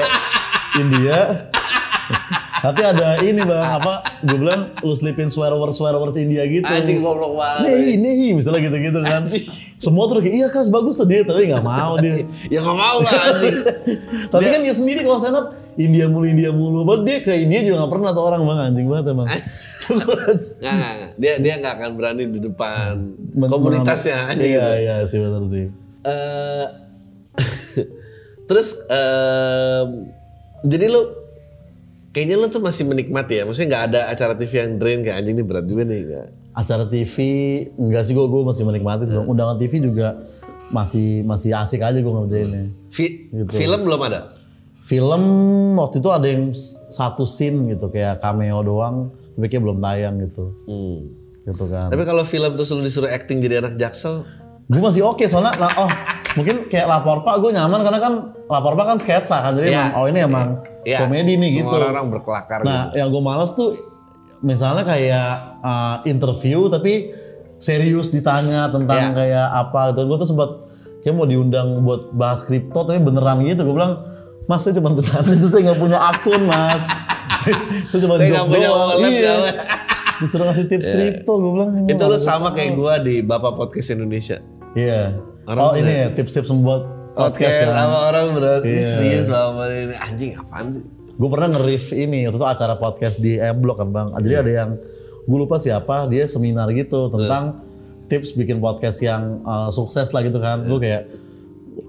India. 0.76 1.18
Tapi 2.62 2.78
ada 2.80 3.18
ini 3.18 3.42
bang 3.42 3.58
apa? 3.74 4.06
Gue 4.22 4.38
bilang 4.38 4.70
lu 4.78 4.94
selipin 4.94 5.26
swear 5.26 5.50
words 5.52 5.74
swear 5.74 5.92
words 5.94 6.14
India 6.14 6.46
gitu. 6.46 6.62
anjing 6.62 7.02
goblok 7.02 7.34
banget 7.34 7.66
Nih, 7.68 7.98
nih, 7.98 8.30
misalnya 8.32 8.62
gitu-gitu 8.62 9.02
kan. 9.02 9.26
Anjing. 9.26 9.44
Semua 9.76 10.06
tuh 10.06 10.22
kayak, 10.22 10.30
iya 10.32 10.46
kan 10.46 10.70
bagus 10.70 10.94
tuh 10.94 11.02
dia, 11.02 11.26
tapi 11.26 11.50
nggak 11.50 11.58
mau 11.60 11.98
dia. 11.98 12.22
ya 12.54 12.62
nggak 12.62 12.78
mau 12.78 13.02
lah 13.02 13.12
anjing 13.28 13.56
tapi 14.32 14.46
kan 14.46 14.60
dia 14.62 14.70
sendiri 14.72 15.02
kalau 15.02 15.18
stand 15.18 15.34
up, 15.34 15.46
India 15.74 16.06
mulu, 16.06 16.22
India 16.24 16.54
mulu. 16.54 16.86
Bahkan 16.86 17.02
dia 17.02 17.18
ke 17.18 17.34
India 17.36 17.60
juga 17.60 17.82
nggak 17.82 17.92
pernah 17.92 18.10
tuh 18.12 18.22
orang 18.22 18.42
bang, 18.46 18.58
anjing 18.62 18.86
banget 18.86 19.06
emang. 19.10 19.26
nggak 19.82 20.06
nggak 20.62 20.92
nggak. 20.94 21.10
dia 21.18 21.32
dia 21.42 21.54
nggak 21.58 21.74
akan 21.74 21.90
berani 21.98 22.30
di 22.30 22.38
depan 22.38 22.92
Men- 23.34 23.50
komunitasnya 23.50 24.30
anjing 24.30 24.54
Iya, 24.54 24.62
gitu. 24.62 24.70
iya 24.78 24.96
sih 25.04 25.18
benar 25.18 25.42
sih. 25.50 25.66
Eh, 26.02 26.66
terus 28.44 28.68
jadi 30.62 30.86
lu 30.86 31.02
kayaknya 32.12 32.36
lu 32.36 32.46
tuh 32.46 32.60
masih 32.60 32.84
menikmati 32.84 33.40
ya. 33.40 33.44
Maksudnya 33.44 33.68
nggak 33.68 33.84
ada 33.88 34.00
acara 34.08 34.32
TV 34.36 34.52
yang 34.54 34.72
drain 34.76 35.00
kayak 35.00 35.16
anjing 35.18 35.34
ini 35.34 35.42
berat 35.42 35.64
juga 35.64 35.82
nih 35.82 36.00
nggak. 36.04 36.26
Acara 36.52 36.84
TV 36.86 37.16
enggak 37.74 38.02
sih 38.04 38.12
gue 38.12 38.22
gue 38.22 38.42
masih 38.44 38.64
menikmati. 38.64 39.02
Iya. 39.06 39.24
Undangan 39.24 39.56
TV 39.56 39.72
juga 39.80 40.08
masih 40.68 41.24
masih 41.24 41.50
asik 41.52 41.80
aja 41.80 41.96
gue 41.96 42.12
ngerjainnya. 42.12 42.64
Fi- 42.88 43.32
Gitu. 43.32 43.48
Film 43.50 43.80
belum 43.82 44.00
ada. 44.04 44.28
Film 44.82 45.22
waktu 45.74 45.98
itu 45.98 46.10
ada 46.10 46.26
yang 46.26 46.50
satu 46.88 47.22
scene 47.22 47.70
gitu 47.70 47.88
kayak 47.88 48.18
cameo 48.18 48.60
doang, 48.60 48.96
tapi 49.32 49.46
kayak 49.46 49.62
belum 49.62 49.78
tayang 49.78 50.20
gitu. 50.20 50.52
Hmm. 50.66 50.98
Gitu 51.42 51.64
kan. 51.66 51.88
Tapi 51.88 52.02
kalau 52.02 52.22
film 52.22 52.52
terus 52.52 52.70
lu 52.70 52.82
disuruh 52.82 53.08
acting 53.08 53.38
jadi 53.38 53.60
anak 53.60 53.74
jaksel, 53.76 54.26
Gue 54.62 54.78
masih 54.78 55.02
oke 55.02 55.26
soalnya 55.26 55.52
lah, 55.58 55.72
oh 55.76 55.90
mungkin 56.32 56.56
kayak 56.66 56.86
lapor 56.86 57.20
pak 57.20 57.36
gue 57.38 57.50
nyaman 57.50 57.80
karena 57.80 57.98
kan 57.98 58.12
lapor 58.46 58.72
pak 58.72 58.86
kan 58.86 58.96
sketsa 58.96 59.36
kan 59.40 59.52
jadi 59.52 59.68
Iya. 59.68 59.76
emang 59.78 59.92
oh 59.92 60.04
ini 60.06 60.18
emang 60.20 60.48
ya 60.82 60.98
komedi 61.00 61.32
nih 61.36 61.50
semua 61.54 61.72
gitu. 61.74 61.86
orang 61.86 62.04
berkelakar 62.08 62.58
Nah 62.62 62.88
yang 62.92 63.08
gue 63.08 63.20
males 63.20 63.52
tuh 63.52 63.76
misalnya 64.40 64.82
kayak 64.82 65.30
uh, 65.60 65.96
interview 66.04 66.66
tapi 66.66 67.12
serius 67.56 68.08
ditanya 68.08 68.66
tentang 68.68 69.12
Iya. 69.12 69.14
kayak 69.14 69.46
apa 69.46 69.80
gitu. 69.90 70.00
Gue 70.04 70.16
tuh 70.18 70.28
sempat 70.28 70.50
kayak 70.98 71.14
mau 71.14 71.24
diundang 71.24 71.78
buat 71.80 72.10
bahas 72.10 72.42
kripto 72.42 72.82
tapi 72.82 72.98
beneran 72.98 73.44
gitu. 73.44 73.62
Gue 73.62 73.76
bilang 73.76 74.02
mas 74.44 74.62
saya 74.62 74.74
cuma 74.74 74.90
bercanda 74.90 75.30
itu 75.30 75.46
saya 75.52 75.62
nggak 75.64 75.78
punya 75.78 75.98
akun 76.00 76.42
mas. 76.42 76.84
itu 77.86 77.96
cuma 78.00 78.16
Saya 78.16 78.28
nggak 78.32 78.46
punya 78.48 78.68
wallet, 78.68 78.98
Iya. 79.04 79.32
ya. 79.36 79.52
Disuruh 80.20 80.44
ngasih 80.46 80.66
tips 80.66 80.86
kripto 80.86 81.32
gue 81.34 81.50
bilang. 81.52 81.70
gitu. 81.76 81.92
Itu 81.92 82.04
lu 82.04 82.16
sama 82.16 82.50
kayak 82.50 82.72
gua 82.72 82.98
di 82.98 83.20
Bapak 83.20 83.52
Podcast 83.54 83.92
Indonesia. 83.92 84.38
Iya. 84.72 85.18
Orang 85.52 85.62
oh 85.62 85.72
ini 85.74 85.92
ya 85.92 86.08
tips-tips 86.10 86.48
membuat 86.48 86.82
podcast 87.12 87.56
kan. 87.58 87.68
sama 87.70 87.98
orang 88.08 88.26
berarti 88.32 88.72
Iya. 88.72 88.88
serius 88.88 89.26
Bapak 89.28 89.66
ini 89.68 89.94
anjing 89.94 90.30
apaan 90.34 90.66
sih? 90.72 90.84
Gue 91.12 91.28
pernah 91.28 91.48
nge-riff 91.50 91.86
ini 91.92 92.24
waktu 92.24 92.38
itu 92.38 92.48
acara 92.48 92.74
podcast 92.74 93.16
di 93.18 93.36
M 93.36 93.60
Block 93.60 93.78
kan 93.78 93.88
bang. 93.88 94.08
Jadi 94.16 94.34
ada 94.34 94.50
yang 94.50 94.70
gue 95.22 95.38
lupa 95.38 95.56
siapa 95.56 96.08
dia 96.08 96.24
seminar 96.24 96.72
gitu 96.72 97.06
tentang 97.06 97.62
tips 98.08 98.32
bikin 98.32 98.58
podcast 98.58 98.98
yang 99.00 99.40
uh, 99.42 99.68
sukses 99.68 100.08
lah 100.08 100.20
gitu 100.20 100.36
kan. 100.36 100.64
Gue 100.64 100.80
kayak, 100.80 101.02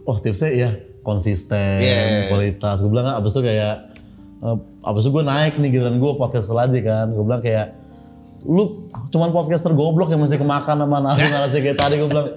oh 0.04 0.18
tipsnya 0.18 0.52
ya 0.52 0.70
konsisten, 1.02 1.80
Iya. 1.80 2.28
kualitas. 2.28 2.80
Gue 2.80 2.90
bilang 2.90 3.12
abis 3.12 3.32
itu 3.32 3.42
kayak, 3.42 3.76
uh, 4.40 4.56
abis 4.86 5.02
itu 5.04 5.12
gue 5.12 5.24
naik 5.24 5.54
nih 5.56 5.70
giliran 5.72 5.98
gue 5.98 6.12
podcast 6.14 6.52
aja 6.52 6.80
kan. 6.80 7.08
Gue 7.10 7.24
bilang 7.24 7.42
kayak, 7.42 7.68
lu 8.44 8.88
cuman 9.08 9.32
podcaster 9.32 9.72
goblok 9.72 10.12
yang 10.12 10.20
masih 10.20 10.36
kemakan 10.36 10.76
sama 10.78 11.00
narasi-narasi 11.00 11.58
kayak 11.60 11.78
tadi 11.78 11.96
gue 11.96 12.08
bilang 12.08 12.28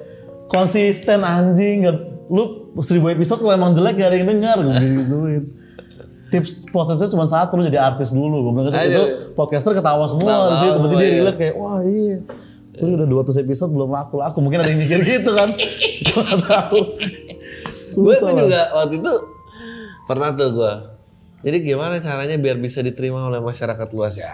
konsisten 0.46 1.22
anjing 1.22 1.86
nggak 1.86 1.96
lu 2.26 2.74
seribu 2.82 3.10
episode 3.10 3.38
kalau 3.38 3.54
emang 3.54 3.72
jelek 3.72 3.98
gak 3.98 4.10
ada 4.10 4.16
yang 4.18 4.28
denger 4.28 4.58
gue 4.66 4.74
gituin 4.82 5.44
tips 6.30 6.66
podcastnya 6.74 7.08
cuma 7.14 7.24
satu 7.30 7.54
lu 7.58 7.62
jadi 7.66 7.80
artis 7.80 8.10
dulu. 8.10 8.50
Gue 8.50 8.52
bilang 8.58 8.74
gitu 8.74 8.82
itu 8.90 9.02
podcaster 9.38 9.72
ketawa 9.72 10.10
semua 10.10 10.54
di 10.54 10.56
situ 10.66 10.78
berarti 10.82 10.96
dia 10.98 11.06
iya. 11.06 11.16
relate 11.22 11.38
kayak 11.38 11.54
wah 11.54 11.78
iya. 11.82 12.16
Lu 12.76 12.92
udah 12.92 13.08
200 13.08 13.44
episode 13.46 13.70
belum 13.72 13.90
laku 13.94 14.14
laku 14.20 14.38
mungkin 14.44 14.60
ada 14.60 14.70
yang 14.70 14.80
mikir 14.82 15.00
gitu 15.16 15.30
kan. 15.32 15.54
Gue 16.02 16.22
gak 16.22 16.40
tahu. 16.44 16.80
Gue 17.96 18.14
tuh 18.20 18.34
juga 18.36 18.60
waktu 18.74 18.94
itu 19.00 19.12
pernah 20.04 20.28
tuh 20.34 20.48
gue. 20.52 20.72
Jadi 21.46 21.62
gimana 21.62 22.02
caranya 22.02 22.34
biar 22.34 22.58
bisa 22.58 22.82
diterima 22.82 23.22
oleh 23.30 23.38
masyarakat 23.38 23.86
luas 23.94 24.18
ya? 24.18 24.26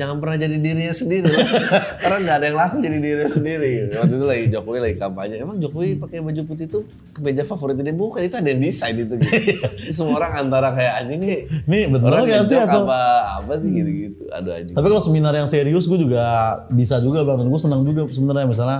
Jangan 0.00 0.16
pernah 0.16 0.40
jadi 0.40 0.56
dirinya 0.56 0.96
sendiri. 0.96 1.28
Karena 2.00 2.16
nggak 2.24 2.36
ada 2.40 2.46
yang 2.48 2.56
laku 2.56 2.76
jadi 2.80 2.96
dirinya 3.04 3.28
sendiri. 3.28 3.92
Waktu 3.92 4.14
itu 4.16 4.24
lagi 4.24 4.44
Jokowi 4.48 4.78
lagi 4.80 4.96
kampanye. 4.96 5.44
Emang 5.44 5.60
Jokowi 5.60 6.00
pakai 6.00 6.24
baju 6.24 6.40
putih 6.48 6.72
itu 6.72 6.88
kemeja 7.12 7.44
favorit 7.44 7.76
dia 7.76 7.92
bukan 7.92 8.24
itu 8.24 8.32
ada 8.32 8.48
yang 8.48 8.64
desain 8.64 8.96
itu 8.96 9.12
gitu. 9.20 9.60
Terus 9.60 9.92
semua 9.92 10.24
orang 10.24 10.48
antara 10.48 10.72
kayak 10.72 11.04
anjing 11.04 11.20
nih. 11.20 11.40
Nih, 11.68 11.82
bener 11.92 12.08
orang 12.08 12.24
nggak 12.24 12.44
sih 12.48 12.56
atau- 12.56 12.88
apa 12.88 13.00
apa 13.44 13.52
sih 13.60 13.68
gitu-gitu. 13.68 14.22
Aduh 14.32 14.52
anjing. 14.56 14.72
Tapi 14.72 14.86
kalau 14.88 15.02
seminar 15.04 15.36
yang 15.36 15.44
serius 15.44 15.84
gue 15.84 16.00
juga 16.00 16.24
bisa 16.72 16.96
juga 17.04 17.28
bang 17.28 17.44
dan 17.44 17.52
gue 17.52 17.60
senang 17.60 17.84
juga 17.84 18.08
sebenarnya 18.08 18.48
misalnya 18.48 18.78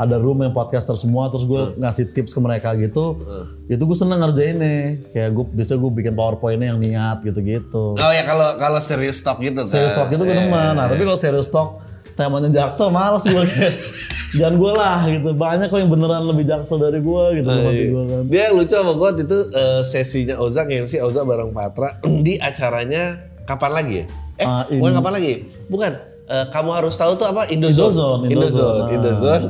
ada 0.00 0.16
room 0.16 0.40
yang 0.40 0.50
podcaster 0.50 0.96
semua 0.96 1.28
terus 1.28 1.44
gue 1.44 1.60
Hmm. 1.60 1.76
ngasih 1.78 2.08
tips 2.10 2.32
ke 2.32 2.40
mereka 2.40 2.72
gitu 2.72 3.20
itu 3.66 3.78
gue 3.78 3.92
seneng 3.94 4.16
ngerjainnya 4.18 4.72
kayak 5.06 5.30
gue 5.30 5.44
bisa 5.52 5.76
gue 5.76 5.90
bikin 5.92 6.12
powerpointnya 6.12 6.68
yang 6.68 6.80
niat 6.80 7.20
gitu-gitu 7.20 7.94
Oh 7.94 8.10
ya 8.10 8.24
kalau 8.24 8.56
kalau 8.56 8.80
serius 8.80 9.20
talk 9.20 9.36
gitu 9.38 9.54
kan. 9.58 9.68
serius 9.68 9.92
talk 9.92 10.08
itu 10.08 10.16
gue 10.18 10.30
Eh, 10.30 10.40
demen 10.40 10.72
nah 10.72 10.86
tapi 10.86 11.02
kalau 11.02 11.14
serius 11.14 11.46
talk 11.46 11.84
temanya 12.12 12.48
jaksel 12.48 12.88
malas 12.88 13.22
gue 13.22 13.44
kayak 13.46 13.74
jangan 14.38 14.54
gue 14.56 14.72
lah 14.72 14.98
gitu 15.06 15.28
banyak 15.30 15.66
kok 15.66 15.78
yang 15.78 15.90
beneran 15.90 16.24
lebih 16.24 16.44
jaksel 16.44 16.78
dari 16.78 16.98
gue 16.98 17.24
gitu 17.36 17.46
maksud 17.46 17.74
iya. 17.76 17.90
gue 17.90 18.04
kan 18.06 18.22
Dia 18.26 18.44
lucu 18.50 18.72
sama 18.72 18.92
gue 18.94 19.08
itu 19.20 19.38
eh, 19.50 19.80
sesinya 19.84 20.34
Ozak 20.36 20.66
MC 20.66 20.96
Ozak 20.98 21.24
bareng 21.24 21.50
Patra 21.50 22.00
di 22.24 22.38
acaranya 22.38 23.20
kapan 23.42 23.70
lagi 23.74 23.94
ya? 23.94 24.04
Eh, 24.36 24.46
Ah, 24.46 24.64
ini- 24.64 24.78
bukan 24.78 24.92
kapan 24.96 25.12
lagi? 25.12 25.32
Bukan. 25.66 25.92
Eh, 26.24 26.46
kamu 26.48 26.70
harus 26.72 26.94
tahu 26.94 27.12
tuh 27.14 27.26
apa 27.26 27.50
Indozone. 27.50 27.90
Indozone, 27.90 28.22
Indozone. 28.24 28.86
Indozone. 28.86 28.88
Indozone. 28.94 29.46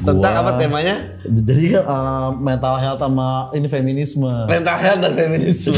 Tentang 0.00 0.34
apa 0.40 0.50
temanya? 0.56 0.96
jadi 1.28 1.84
uh, 1.84 2.32
mental 2.32 2.80
health 2.80 3.00
sama 3.04 3.52
ini 3.52 3.68
feminisme. 3.68 4.32
Mental 4.48 4.76
health 4.80 5.00
dan 5.04 5.12
feminisme. 5.12 5.76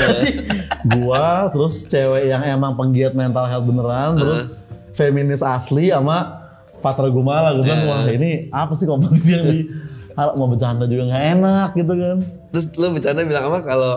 gua 0.94 1.50
terus 1.50 1.86
cewek 1.86 2.30
yang 2.30 2.42
emang 2.42 2.74
penggiat 2.78 3.14
mental 3.14 3.46
health 3.46 3.66
beneran 3.66 4.18
terus 4.18 4.42
feminis 4.94 5.42
asli 5.42 5.90
sama 5.90 6.42
Patra 6.82 7.06
Gumala 7.06 7.54
gue 7.54 7.62
bilang 7.62 7.86
wah 7.86 8.02
ini 8.10 8.50
apa 8.50 8.74
sih 8.74 8.90
komposisi 8.90 9.30
yang 9.38 9.46
di 9.46 9.60
mau 10.18 10.50
bercanda 10.50 10.84
juga 10.90 11.08
nggak 11.08 11.24
enak 11.38 11.68
gitu 11.78 11.92
kan. 11.94 12.18
Terus 12.52 12.66
lu 12.76 12.86
bercanda 12.92 13.20
bilang 13.24 13.44
apa? 13.48 13.58
Kalau 13.64 13.94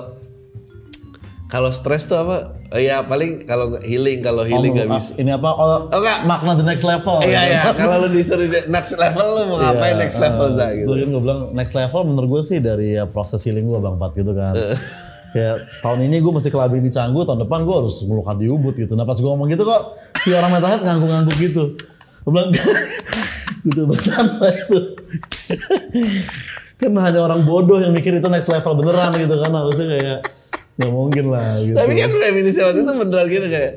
kalau 1.46 1.70
stres 1.70 2.06
tuh 2.06 2.18
apa? 2.18 2.58
Oh, 2.68 2.78
ya 2.78 3.02
paling 3.02 3.46
kalau 3.46 3.78
healing, 3.80 4.20
kalau 4.20 4.42
healing 4.42 4.74
Oh, 4.74 4.78
nggak 4.82 4.90
bisa. 4.92 5.14
ini 5.16 5.30
apa 5.30 5.46
oh, 5.48 5.88
Oh 5.88 5.94
enggak. 5.94 6.26
makna 6.26 6.52
the 6.54 6.66
next 6.66 6.82
level 6.82 7.22
Iya 7.22 7.42
ya, 7.46 7.62
kalau 7.72 8.02
lu 8.02 8.12
disuruh 8.12 8.44
di- 8.44 8.66
next 8.66 8.98
level 8.98 9.22
lu 9.24 9.44
mau 9.48 9.58
ngapain 9.60 9.94
Iya, 9.94 10.02
next 10.02 10.18
level 10.18 10.48
eh, 10.48 10.58
Zak 10.58 10.72
gitu. 10.74 10.88
Terus 10.88 11.00
kan 11.00 11.10
gue 11.12 11.22
bilang 11.22 11.42
next 11.52 11.74
level 11.74 12.02
menurut 12.04 12.28
gue 12.28 12.42
sih 12.44 12.58
dari 12.58 12.88
ya, 12.94 13.06
proses 13.06 13.40
healing 13.40 13.64
gue 13.64 13.78
bang 13.78 13.96
Pat 13.96 14.12
gitu 14.12 14.34
kan. 14.34 14.54
Eh. 14.56 14.78
Kayak 15.32 15.56
tahun 15.80 16.00
ini 16.02 16.18
gue 16.18 16.32
mesti 16.32 16.50
kelabing 16.50 16.82
di 16.82 16.90
Canggu, 16.90 17.22
tahun 17.22 17.44
depan 17.44 17.60
gue 17.62 17.76
harus 17.76 17.96
melukat 18.04 18.36
di 18.36 18.48
Ubud 18.48 18.74
gitu. 18.74 18.94
Nah 18.94 19.04
pas 19.04 19.16
gue 19.16 19.26
ngomong 19.26 19.46
gitu 19.48 19.64
kok 19.64 19.82
si 20.20 20.32
orang 20.32 20.50
mental 20.50 20.70
health 20.72 20.84
ngangguk-ngangguk 20.84 21.38
gitu. 21.38 21.64
Gue 22.24 22.32
bilang 22.32 22.50
gitu 23.66 23.82
bercanda 23.86 24.48
itu. 24.50 24.80
kan 26.82 26.92
hanya 26.92 27.20
orang 27.22 27.46
bodoh 27.46 27.80
yang 27.80 27.92
mikir 27.92 28.12
itu 28.14 28.28
next 28.28 28.50
level 28.50 28.76
beneran 28.76 29.16
gitu 29.16 29.36
kan 29.38 29.52
harusnya 29.54 29.86
kayak 29.88 30.20
ya 30.76 30.88
mungkin 30.92 31.32
lah 31.32 31.60
gitu. 31.64 31.76
Tapi 31.76 31.94
kan 31.96 32.12
feminis 32.12 32.60
waktu 32.60 32.84
itu 32.84 32.92
beneran 32.92 33.28
gitu 33.32 33.48
kayak 33.48 33.74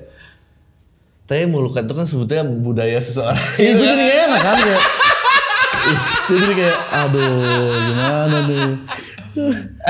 tapi 1.28 1.44
mulukan 1.44 1.84
itu 1.84 1.94
kan 1.94 2.06
sebetulnya 2.08 2.44
budaya 2.48 2.96
seseorang. 3.04 3.36
Iya, 3.60 3.70
gue 3.76 3.84
jadi 3.84 4.00
gak 4.00 4.18
enak 4.32 4.40
kan 4.40 4.56
kayak. 4.64 4.82
Jadi 6.28 6.52
kayak, 6.56 6.78
aduh 6.88 7.68
gimana 7.68 8.36
nih. 8.48 8.70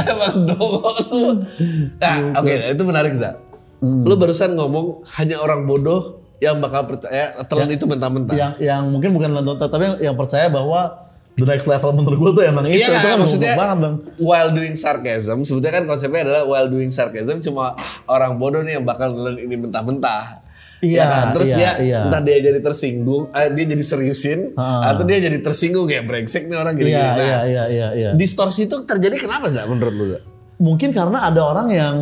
Emang 0.03 0.35
dongo 0.51 0.90
semua. 1.07 1.47
Nah, 2.03 2.42
oke, 2.42 2.55
itu 2.75 2.83
menarik 2.83 3.14
Zak. 3.23 3.38
Lu 3.83 4.18
barusan 4.18 4.59
ngomong 4.59 5.07
hanya 5.14 5.38
orang 5.38 5.62
bodoh 5.62 6.27
yang 6.42 6.59
bakal 6.59 6.90
percaya 6.90 7.35
telan 7.47 7.71
itu 7.71 7.87
mentah-mentah. 7.87 8.35
yang 8.35 8.53
yang 8.59 8.83
mungkin 8.90 9.11
bukan 9.14 9.31
nonton 9.35 9.59
tapi 9.59 9.90
yang, 9.90 9.97
yang 10.11 10.16
percaya 10.18 10.47
bahwa 10.51 11.08
the 11.38 11.46
next 11.46 11.70
level 11.70 11.94
menurut 11.94 12.18
gue 12.18 12.31
tuh 12.42 12.44
emang 12.44 12.66
itu 12.66 12.83
Iya 12.83 12.88
itu 12.90 12.98
kan, 12.98 13.05
kan 13.14 13.18
maksudnya 13.22 13.55
banget 13.55 13.79
bang 13.79 13.94
while 14.18 14.51
doing 14.51 14.74
sarcasm, 14.74 15.46
sebetulnya 15.46 15.74
kan 15.79 15.85
konsepnya 15.87 16.20
adalah 16.27 16.42
while 16.44 16.68
doing 16.68 16.90
sarcasm 16.90 17.38
cuma 17.38 17.79
orang 18.11 18.37
bodoh 18.37 18.61
nih 18.66 18.77
yang 18.77 18.85
bakal 18.85 19.14
nelen 19.14 19.38
ini 19.38 19.55
mentah-mentah. 19.55 20.44
Iya, 20.79 21.02
Ya 21.02 21.04
kan? 21.10 21.27
Terus 21.35 21.48
iya, 21.50 21.56
dia 21.58 21.71
iya. 21.83 21.98
entah 22.06 22.23
dia 22.23 22.38
jadi 22.38 22.60
tersinggung, 22.63 23.35
eh, 23.35 23.50
dia 23.50 23.65
jadi 23.67 23.83
seriusin, 23.83 24.54
Ha. 24.54 24.94
atau 24.94 25.02
dia 25.02 25.19
jadi 25.19 25.38
tersinggung 25.42 25.90
kayak 25.90 26.06
brengsek 26.06 26.46
nih 26.46 26.54
orang 26.54 26.79
gini-gini. 26.79 27.02
iya 27.02 27.10
Nah, 27.10 27.19
iya 27.19 27.38
iya 27.42 27.65
iya 27.67 27.88
iya 27.98 28.10
Distorsi 28.15 28.71
itu 28.71 28.87
terjadi 28.87 29.19
kenapa 29.19 29.50
Zak 29.50 29.67
menurut 29.67 29.94
lu 29.94 30.06
mungkin 30.58 30.90
karena 30.90 31.31
ada 31.31 31.40
orang 31.42 31.69
yang 31.71 31.96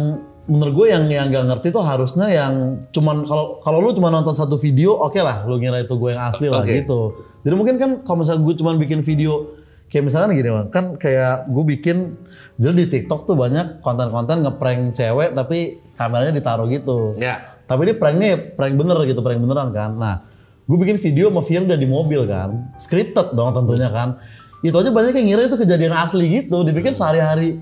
menurut 0.46 0.74
gue 0.78 0.86
yang 0.94 1.04
yang 1.10 1.26
gak 1.30 1.46
ngerti 1.50 1.74
tuh 1.74 1.82
harusnya 1.82 2.30
yang 2.30 2.82
cuman 2.94 3.26
kalau 3.26 3.58
kalau 3.62 3.78
lu 3.82 3.90
cuma 3.94 4.14
nonton 4.14 4.34
satu 4.38 4.58
video 4.58 4.94
oke 4.94 5.18
lah 5.18 5.42
lu 5.46 5.58
ngira 5.58 5.82
itu 5.82 5.94
gue 5.98 6.14
yang 6.14 6.22
asli 6.22 6.46
lah 6.46 6.62
Oke. 6.62 6.82
gitu 6.82 7.18
jadi 7.42 7.54
mungkin 7.58 7.76
kan 7.82 7.90
kalau 8.06 8.22
misalnya 8.22 8.46
gue 8.46 8.54
cuma 8.58 8.70
bikin 8.78 9.02
video 9.02 9.58
kayak 9.90 10.06
misalkan 10.06 10.38
gini 10.38 10.50
bang 10.50 10.68
kan 10.70 10.84
kayak 10.94 11.50
gue 11.50 11.64
bikin 11.76 12.14
jadi 12.58 12.74
di 12.74 12.86
TikTok 12.88 13.26
tuh 13.26 13.34
banyak 13.34 13.82
konten-konten 13.82 14.46
ngeprank 14.46 14.94
cewek 14.94 15.34
tapi 15.34 15.82
kameranya 15.98 16.32
ditaruh 16.34 16.70
gitu 16.70 17.18
Ya. 17.18 17.56
Tapi 17.66 17.90
ini 17.90 17.94
pranknya 17.98 18.54
prank 18.54 18.78
bener 18.78 18.94
gitu, 19.10 19.20
prank 19.26 19.42
beneran 19.42 19.74
kan. 19.74 19.98
Nah, 19.98 20.22
gue 20.70 20.78
bikin 20.78 21.02
video 21.02 21.34
sama 21.34 21.42
Firda 21.42 21.74
di 21.74 21.86
mobil 21.86 22.22
kan. 22.30 22.70
Scripted 22.78 23.34
dong 23.34 23.50
tentunya 23.50 23.90
kan. 23.90 24.22
Itu 24.62 24.78
aja 24.78 24.94
banyak 24.94 25.18
yang 25.18 25.26
ngira 25.34 25.42
itu 25.50 25.58
kejadian 25.58 25.94
asli 25.94 26.42
gitu. 26.42 26.62
Dipikir 26.62 26.94
sehari-hari 26.94 27.58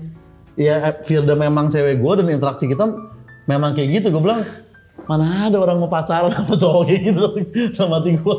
ya 0.55 0.75
Firda 1.03 1.35
memang 1.35 1.67
cewek 1.67 1.99
gue 1.99 2.13
dan 2.19 2.27
interaksi 2.29 2.65
kita 2.65 2.87
memang 3.45 3.71
kayak 3.71 4.01
gitu. 4.01 4.07
Gue 4.09 4.23
bilang, 4.23 4.41
mana 5.05 5.47
ada 5.47 5.57
orang 5.59 5.77
mau 5.77 5.87
pacaran 5.87 6.31
sama 6.31 6.55
cowok 6.55 6.81
kayak 6.87 7.01
gitu 7.11 7.25
sama 7.77 7.99
hati 8.01 8.15
gue. 8.15 8.37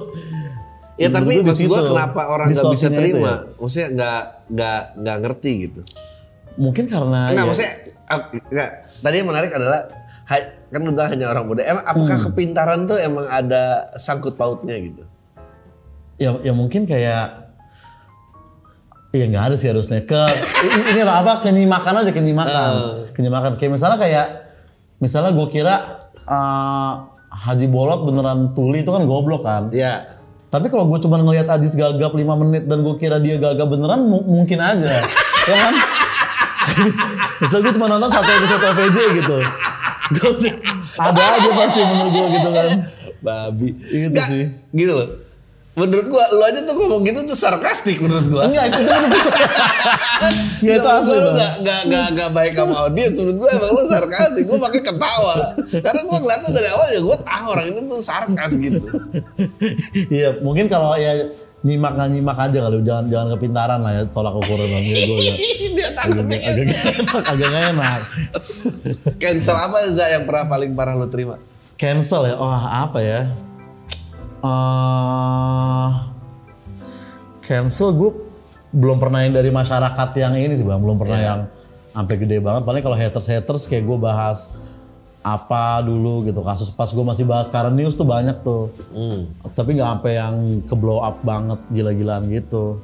Ya 0.97 1.13
tapi 1.13 1.29
gue 1.29 1.45
di 1.45 1.53
maksud 1.53 1.69
situ, 1.69 1.77
kenapa 1.77 2.23
orang 2.25 2.47
nggak 2.51 2.73
bisa 2.73 2.89
terima? 2.89 3.21
ya. 3.21 3.35
Maksudnya 3.61 3.89
nggak 3.93 4.21
nggak 4.49 4.81
nggak 4.97 5.17
ngerti 5.21 5.51
gitu. 5.69 5.81
Mungkin 6.57 6.89
karena 6.89 7.29
Enggak, 7.29 7.45
ya, 7.45 7.49
maksudnya 7.53 7.73
ah, 8.09 8.21
enggak. 8.33 8.71
Tadi 9.05 9.15
yang 9.15 9.29
menarik 9.29 9.53
adalah 9.53 9.81
Ha- 10.27 10.51
kan 10.67 10.83
lu 10.83 10.91
bilang 10.91 11.07
hanya 11.07 11.31
orang 11.31 11.47
muda. 11.47 11.63
Emang 11.63 11.87
apakah 11.87 12.19
Hmm. 12.19 12.27
kepintaran 12.27 12.81
tuh 12.83 12.99
emang 12.99 13.31
ada 13.31 13.87
sangkut 13.95 14.35
pautnya 14.35 14.75
gitu? 14.75 15.07
ya 16.17 16.33
ya 16.41 16.51
mungkin 16.51 16.89
kayak 16.89 17.46
Iya 19.17 19.25
nggak 19.27 19.45
ada 19.49 19.57
sih 19.57 19.69
harusnya. 19.69 20.05
Ke 20.05 20.29
ini 20.93 21.01
apa? 21.01 21.25
Apa 21.25 21.33
kenyimakan 21.41 22.05
aja 22.05 22.11
kenyimakan 22.13 22.73
kenyimakan 23.11 23.57
kayak 23.57 23.73
misalnya 23.73 23.97
kayak 23.97 24.27
misalnya 24.99 25.33
gue 25.33 25.47
kira 25.49 25.75
eh, 26.21 26.93
Haji 27.33 27.67
Bolot 27.67 28.05
beneran 28.05 28.53
tuli 28.53 28.85
itu 28.85 28.91
kan 28.91 29.05
goblok 29.05 29.41
kan? 29.43 29.73
Ya. 29.73 30.13
tapi 30.47 30.71
kalau 30.71 30.87
gue 30.87 31.01
cuma 31.01 31.19
ngelihat 31.19 31.51
Ajis 31.51 31.75
gagap 31.75 32.13
5 32.13 32.23
menit 32.41 32.65
dan 32.65 32.81
gue 32.81 32.97
kira 32.97 33.19
dia 33.19 33.37
gagap 33.37 33.67
beneran 33.67 34.05
mu- 34.05 34.25
mungkin 34.25 34.57
aja. 34.57 34.89
Ya 35.45 35.57
kan? 35.59 35.75
Misalnya 37.43 37.63
gue 37.67 37.75
cuma 37.77 37.87
nonton 37.89 38.09
satu 38.09 38.31
episode 38.31 38.63
OVJ 38.65 38.99
gitu. 39.21 39.37
Ada 40.97 41.23
aja 41.37 41.51
pasti 41.53 41.81
menurut 41.83 42.13
gue 42.15 42.27
gitu 42.31 42.49
kan. 42.53 42.69
Babi. 43.21 43.69
Gitu 43.75 44.09
Nggak, 44.13 44.27
sih. 44.29 44.45
Gitu 44.71 44.93
loh. 44.93 45.09
Menurut 45.77 46.09
gua 46.09 46.25
lu 46.33 46.41
aja 46.41 46.65
tuh 46.65 46.73
ngomong 46.73 47.05
gitu 47.05 47.21
tuh 47.29 47.37
sarkastik 47.37 48.01
menurut 48.01 48.33
gua. 48.33 48.49
enggak 48.49 48.73
itu 48.73 48.81
tuh 48.81 48.97
Nggak, 50.65 50.77
itu 50.81 50.89
gua 50.89 51.17
lu 51.21 51.31
gak, 51.37 51.53
gak, 51.61 51.81
gak, 51.93 52.07
gak 52.17 52.31
baik 52.33 52.53
sama 52.57 52.75
audiens 52.89 53.17
Menurut 53.21 53.37
gua 53.45 53.51
emang 53.61 53.71
lu 53.77 53.83
sarkastik 53.85 54.45
Gua 54.49 54.59
pakai 54.65 54.81
ketawa 54.81 55.35
Karena 55.69 56.01
gua 56.09 56.19
ngeliatnya 56.25 56.51
dari 56.57 56.69
awal 56.73 56.87
ya 56.89 57.01
Gua 57.05 57.17
tahu 57.21 57.47
orang 57.53 57.67
ini 57.77 57.81
tuh 57.85 58.01
sarkas 58.01 58.53
gitu 58.57 58.81
Iya, 60.17 60.41
mungkin 60.41 60.73
kalau 60.73 60.97
ya 60.97 61.29
nyimak 61.67 61.93
nggak 61.99 62.09
nyimak 62.15 62.39
aja 62.39 62.59
kali, 62.63 62.77
jangan 62.87 63.05
jangan 63.11 63.29
kepintaran 63.35 63.81
lah 63.83 63.93
ya 63.99 64.03
tolak 64.15 64.35
ukurnya 64.39 64.67
bang. 64.71 64.83
Gue 64.87 65.19
ya. 65.19 65.35
Dia 65.77 65.91
takutnya 65.99 66.39
Agak 66.39 66.63
enak, 66.63 67.25
agak 67.27 67.51
enak. 67.51 68.01
Cancel 69.19 69.57
apa 69.59 69.77
Za 69.91 70.07
yang 70.15 70.25
pernah 70.31 70.47
paling 70.47 70.71
parah 70.79 70.95
lu 70.95 71.11
terima? 71.11 71.43
Cancel 71.75 72.31
ya, 72.31 72.35
oh 72.39 72.49
apa 72.55 72.99
ya? 73.03 73.21
Eh 74.47 75.89
cancel 77.43 77.91
gue 77.93 78.11
belum 78.75 78.99
pernah 78.99 79.23
yang 79.23 79.33
dari 79.33 79.49
masyarakat 79.49 80.09
yang 80.17 80.35
ini 80.35 80.55
sih 80.55 80.67
bang, 80.67 80.79
belum 80.79 80.99
pernah 80.99 81.19
Iya. 81.19 81.27
yang 81.27 81.41
sampai 81.93 82.15
gede 82.19 82.39
banget. 82.39 82.63
Paling 82.63 82.83
kalau 82.83 82.95
haters 82.95 83.27
haters 83.27 83.65
kayak 83.65 83.85
gue 83.85 83.97
bahas 83.97 84.53
apa 85.21 85.83
dulu 85.83 86.23
gitu 86.23 86.39
kasus 86.39 86.71
pas 86.71 86.87
gue 86.87 87.03
masih 87.03 87.27
bahas 87.27 87.51
current 87.51 87.75
news 87.75 87.99
tuh 87.99 88.07
banyak 88.07 88.47
tuh 88.47 88.71
Hmm. 88.95 89.27
tapi 89.59 89.75
nggak 89.75 89.99
sampai 89.99 90.13
yang 90.15 90.35
ke 90.63 90.75
blow 90.79 91.03
up 91.03 91.19
banget 91.21 91.59
gila-gilaan 91.69 92.31
gitu 92.31 92.79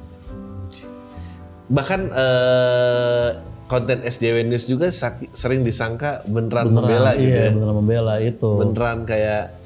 Bahkan 1.63 2.11
eh, 2.11 3.27
konten 3.65 4.03
SJW 4.03 4.43
News 4.45 4.67
juga 4.67 4.91
sering 5.31 5.63
disangka 5.63 6.21
beneran, 6.27 6.69
membela 6.69 7.15
gitu 7.15 7.31
iya, 7.31 7.47
ya. 7.47 7.51
beneran 7.55 7.75
membela 7.79 8.15
itu. 8.19 8.49
Beneran 8.59 9.07
kayak 9.07 9.23
ya, 9.23 9.62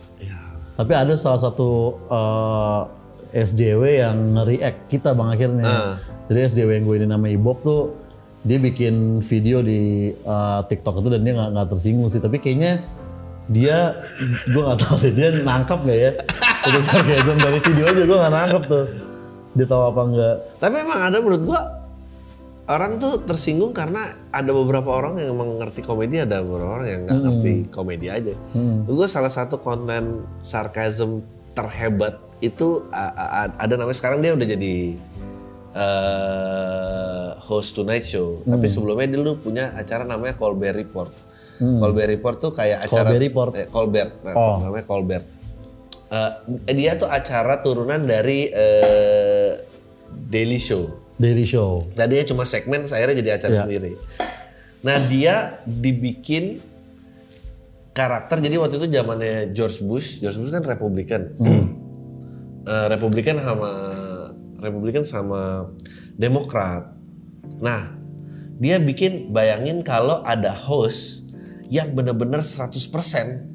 Tapi 0.77 0.93
ada 0.93 1.13
salah 1.17 1.41
satu 1.41 1.97
eh, 2.07 2.81
SJW 3.43 3.81
yang 3.99 4.17
nge-react 4.37 4.79
kita 4.87 5.17
bang 5.17 5.29
akhirnya. 5.33 5.65
Ah. 5.65 5.95
Jadi 6.29 6.39
SJW 6.53 6.69
yang 6.77 6.85
gue 6.85 6.95
ini 7.01 7.07
nama 7.09 7.25
Ibob 7.27 7.57
tuh 7.65 7.81
dia 8.45 8.61
bikin 8.61 9.25
video 9.25 9.65
di 9.65 10.13
eh, 10.13 10.59
TikTok 10.69 11.01
itu 11.01 11.09
dan 11.09 11.21
dia 11.25 11.33
nggak 11.33 11.49
nggak 11.57 11.67
tersinggung 11.73 12.09
sih. 12.13 12.21
Tapi 12.21 12.37
kayaknya 12.37 12.85
dia 13.49 13.97
gue 14.53 14.61
nggak 14.61 14.79
tahu 14.85 14.95
sih 15.01 15.11
dia 15.17 15.33
nangkap 15.41 15.81
nggak 15.81 15.99
ya. 15.99 16.11
Itu 16.69 16.79
sarcasm 16.85 17.37
dari 17.41 17.59
video 17.59 17.85
aja 17.89 18.01
gue 18.05 18.17
nggak 18.21 18.33
nangkep 18.33 18.63
tuh. 18.69 18.85
Dia 19.57 19.65
tahu 19.65 19.83
apa 19.89 20.01
enggak? 20.05 20.35
Tapi 20.61 20.75
emang 20.85 20.99
ada 21.01 21.17
menurut 21.17 21.41
gua 21.41 21.86
orang 22.67 22.99
tuh 22.99 23.23
tersinggung 23.23 23.71
karena 23.71 24.11
ada 24.29 24.51
beberapa 24.51 24.91
orang 24.91 25.15
yang 25.17 25.33
emang 25.35 25.55
ngerti 25.55 25.81
komedi, 25.81 26.19
ada 26.19 26.43
beberapa 26.43 26.79
orang 26.79 26.87
yang 26.87 27.01
nggak 27.07 27.19
ngerti 27.23 27.53
komedi 27.71 28.07
aja. 28.11 28.35
Hmm. 28.51 28.83
Gua 28.83 29.07
salah 29.07 29.31
satu 29.31 29.55
konten 29.57 30.27
sarkasm 30.43 31.23
terhebat 31.55 32.19
itu 32.37 32.85
ada 33.57 33.73
namanya 33.73 33.97
sekarang 33.97 34.21
dia 34.21 34.35
udah 34.35 34.45
jadi 34.45 34.75
eh, 35.73 37.29
host 37.41 37.73
Tonight 37.73 38.05
Show. 38.05 38.43
Tapi 38.43 38.67
sebelumnya 38.67 39.07
dia 39.09 39.17
dulu 39.23 39.33
punya 39.41 39.73
acara 39.73 40.03
namanya 40.03 40.35
Colbert 40.35 40.75
Report. 40.75 41.11
Colbert 41.57 42.05
Report 42.05 42.37
tuh 42.37 42.51
kayak 42.53 42.85
acara 42.85 43.09
Colbert 43.09 43.21
Report? 43.23 43.51
eh, 43.57 43.65
Colbert, 43.65 44.11
nah, 44.21 44.33
Oh. 44.37 44.57
namanya 44.61 44.85
Colbert. 44.85 45.25
Eh, 46.07 46.31
dia 46.71 46.93
tuh 46.95 47.09
acara 47.09 47.59
turunan 47.59 48.05
dari 48.05 48.47
eh, 48.53 49.51
Daily 50.07 50.61
Show. 50.61 51.06
Daily 51.17 51.45
Show. 51.45 51.81
Tadinya 51.97 52.25
cuma 52.29 52.43
segmen, 52.45 52.85
akhirnya 52.85 53.15
jadi 53.17 53.31
acara 53.41 53.53
Iya. 53.57 53.61
sendiri. 53.65 53.91
Nah 54.85 54.97
dia 55.09 55.35
dibikin 55.65 56.61
karakter, 57.91 58.37
jadi 58.37 58.61
waktu 58.61 58.77
itu 58.77 58.87
zamannya 58.93 59.51
George 59.57 59.81
Bush, 59.81 60.21
George 60.21 60.37
Bush 60.37 60.53
kan 60.53 60.61
Republikan, 60.61 61.33
Eh, 62.67 62.87
Republikan 62.91 63.39
sama 63.39 63.71
Republikan 64.59 65.03
sama 65.07 65.71
Demokrat. 66.19 66.91
Nah 67.63 67.95
dia 68.59 68.75
bikin 68.75 69.31
bayangin 69.31 69.87
kalau 69.87 70.19
ada 70.21 70.51
host 70.51 71.31
yang 71.71 71.95
benar-benar 71.95 72.43
100% 72.43 73.47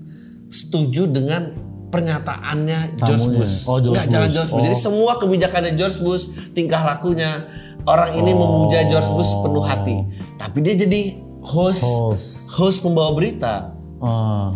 setuju 0.48 1.04
dengan 1.08 1.52
pernyataannya 1.93 2.97
George 2.97 3.24
Tamunya. 3.28 3.38
Bush. 3.38 3.57
Oh, 3.68 3.76
George 3.76 3.95
Nggak, 3.95 4.07
jalan. 4.09 4.30
George 4.32 4.51
Bush. 4.51 4.62
Jadi 4.64 4.76
Oh. 4.76 4.82
semua 4.82 5.12
kebijakannya 5.20 5.72
George 5.76 5.99
Bush, 6.01 6.24
tingkah 6.51 6.80
lakunya 6.80 7.45
orang 7.84 8.16
ini 8.16 8.32
memuja 8.32 8.88
George 8.88 9.12
Bush 9.12 9.30
penuh 9.36 9.61
hati. 9.61 9.97
Tapi 10.40 10.59
dia 10.59 10.74
jadi 10.74 11.20
host, 11.45 11.84
Host. 11.84 12.49
host 12.51 12.78
pembawa 12.80 13.12
berita. 13.12 13.76
Ah. 14.01 14.51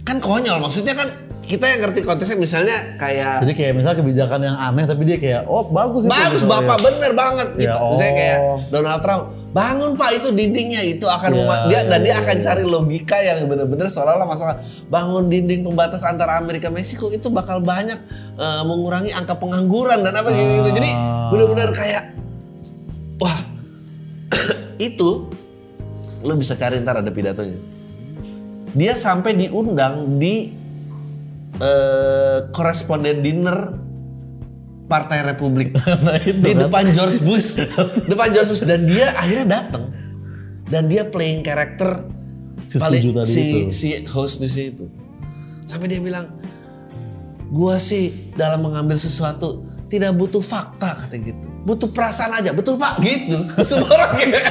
Kan 0.00 0.16
konyol 0.18 0.58
maksudnya 0.58 0.94
kan 0.94 1.10
kita 1.42 1.66
yang 1.66 1.82
ngerti 1.82 2.06
konteksnya 2.06 2.38
misalnya 2.38 2.76
kayak 2.94 3.42
Jadi 3.42 3.52
kayak 3.58 3.72
misalnya 3.74 3.98
kebijakan 3.98 4.40
yang 4.40 4.54
aneh 4.54 4.86
tapi 4.86 5.02
dia 5.02 5.18
kayak 5.18 5.50
oh 5.50 5.66
bagus 5.66 6.06
itu 6.06 6.10
bagus 6.14 6.42
gitu, 6.42 6.48
bapak 6.48 6.78
ya. 6.78 6.84
bener 6.86 7.12
banget 7.12 7.48
gitu. 7.58 7.74
Ya, 7.74 7.90
Misalnya 7.90 8.14
kayak 8.14 8.38
oh. 8.38 8.58
Donald 8.70 9.00
Trump 9.02 9.22
bangun 9.50 9.98
pak 9.98 10.22
itu 10.22 10.30
dindingnya 10.30 10.78
itu 10.86 11.10
akan 11.10 11.30
Ya, 11.34 11.58
dia 11.66 11.80
dan 11.90 12.00
ya, 12.00 12.04
dia 12.06 12.14
ya, 12.14 12.22
akan 12.22 12.36
ya. 12.38 12.42
cari 12.46 12.62
logika 12.62 13.18
yang 13.18 13.50
bener-bener 13.50 13.90
seolah-olah 13.90 14.26
masuk 14.30 14.46
akal. 14.46 14.62
bangun 14.86 15.26
dinding 15.26 15.66
pembatas 15.66 16.06
antara 16.06 16.38
Amerika 16.38 16.70
Meksiko 16.70 17.10
itu 17.10 17.26
bakal 17.28 17.58
banyak 17.58 17.98
eh, 18.38 18.62
mengurangi 18.62 19.10
angka 19.10 19.34
pengangguran 19.34 20.06
dan 20.06 20.14
apa 20.14 20.30
gitu, 20.30 20.52
gitu. 20.62 20.70
Jadi 20.78 20.90
Ah. 20.94 21.34
bener-bener 21.34 21.70
kayak 21.74 22.14
wah 23.18 23.42
itu 24.78 25.26
lo 26.22 26.32
bisa 26.38 26.54
cari 26.54 26.78
ntar 26.78 27.02
ada 27.02 27.10
pidatonya. 27.10 27.58
Dia 28.70 28.94
sampai 28.94 29.34
diundang 29.34 30.14
di 30.22 30.54
eh, 31.58 32.38
koresponden 32.54 33.18
dinner 33.18 33.74
Partai 34.90 35.22
Republik. 35.22 35.70
Nah 36.04 36.18
itu 36.18 36.42
di 36.42 36.52
kan. 36.58 36.66
depan 36.66 36.84
George 36.90 37.22
Bush, 37.22 37.62
depan 38.10 38.34
George 38.34 38.50
Bush. 38.50 38.66
Dan 38.66 38.90
dia 38.90 39.14
akhirnya 39.14 39.46
datang. 39.46 39.94
Dan 40.66 40.90
dia 40.90 41.06
playing 41.06 41.46
karakter 41.46 42.10
Si 42.70 42.78
tadi 42.78 43.02
si 43.26 43.42
itu. 43.42 43.70
si 43.74 43.88
host 44.06 44.38
newsnya 44.38 44.70
itu 44.70 44.86
sampai 45.66 45.90
dia 45.90 45.98
bilang 45.98 46.30
gua 47.50 47.82
sih 47.82 48.30
dalam 48.38 48.62
mengambil 48.62 48.94
sesuatu 48.94 49.66
tidak 49.90 50.14
butuh 50.14 50.38
fakta 50.38 50.94
kata 50.94 51.18
gitu. 51.18 51.46
Butuh 51.66 51.90
perasaan 51.90 52.30
aja. 52.38 52.54
Betul 52.54 52.78
pak. 52.78 53.02
Gitu. 53.02 53.34
Semua 53.66 53.90
orang 53.90 54.10
kayak 54.22 54.42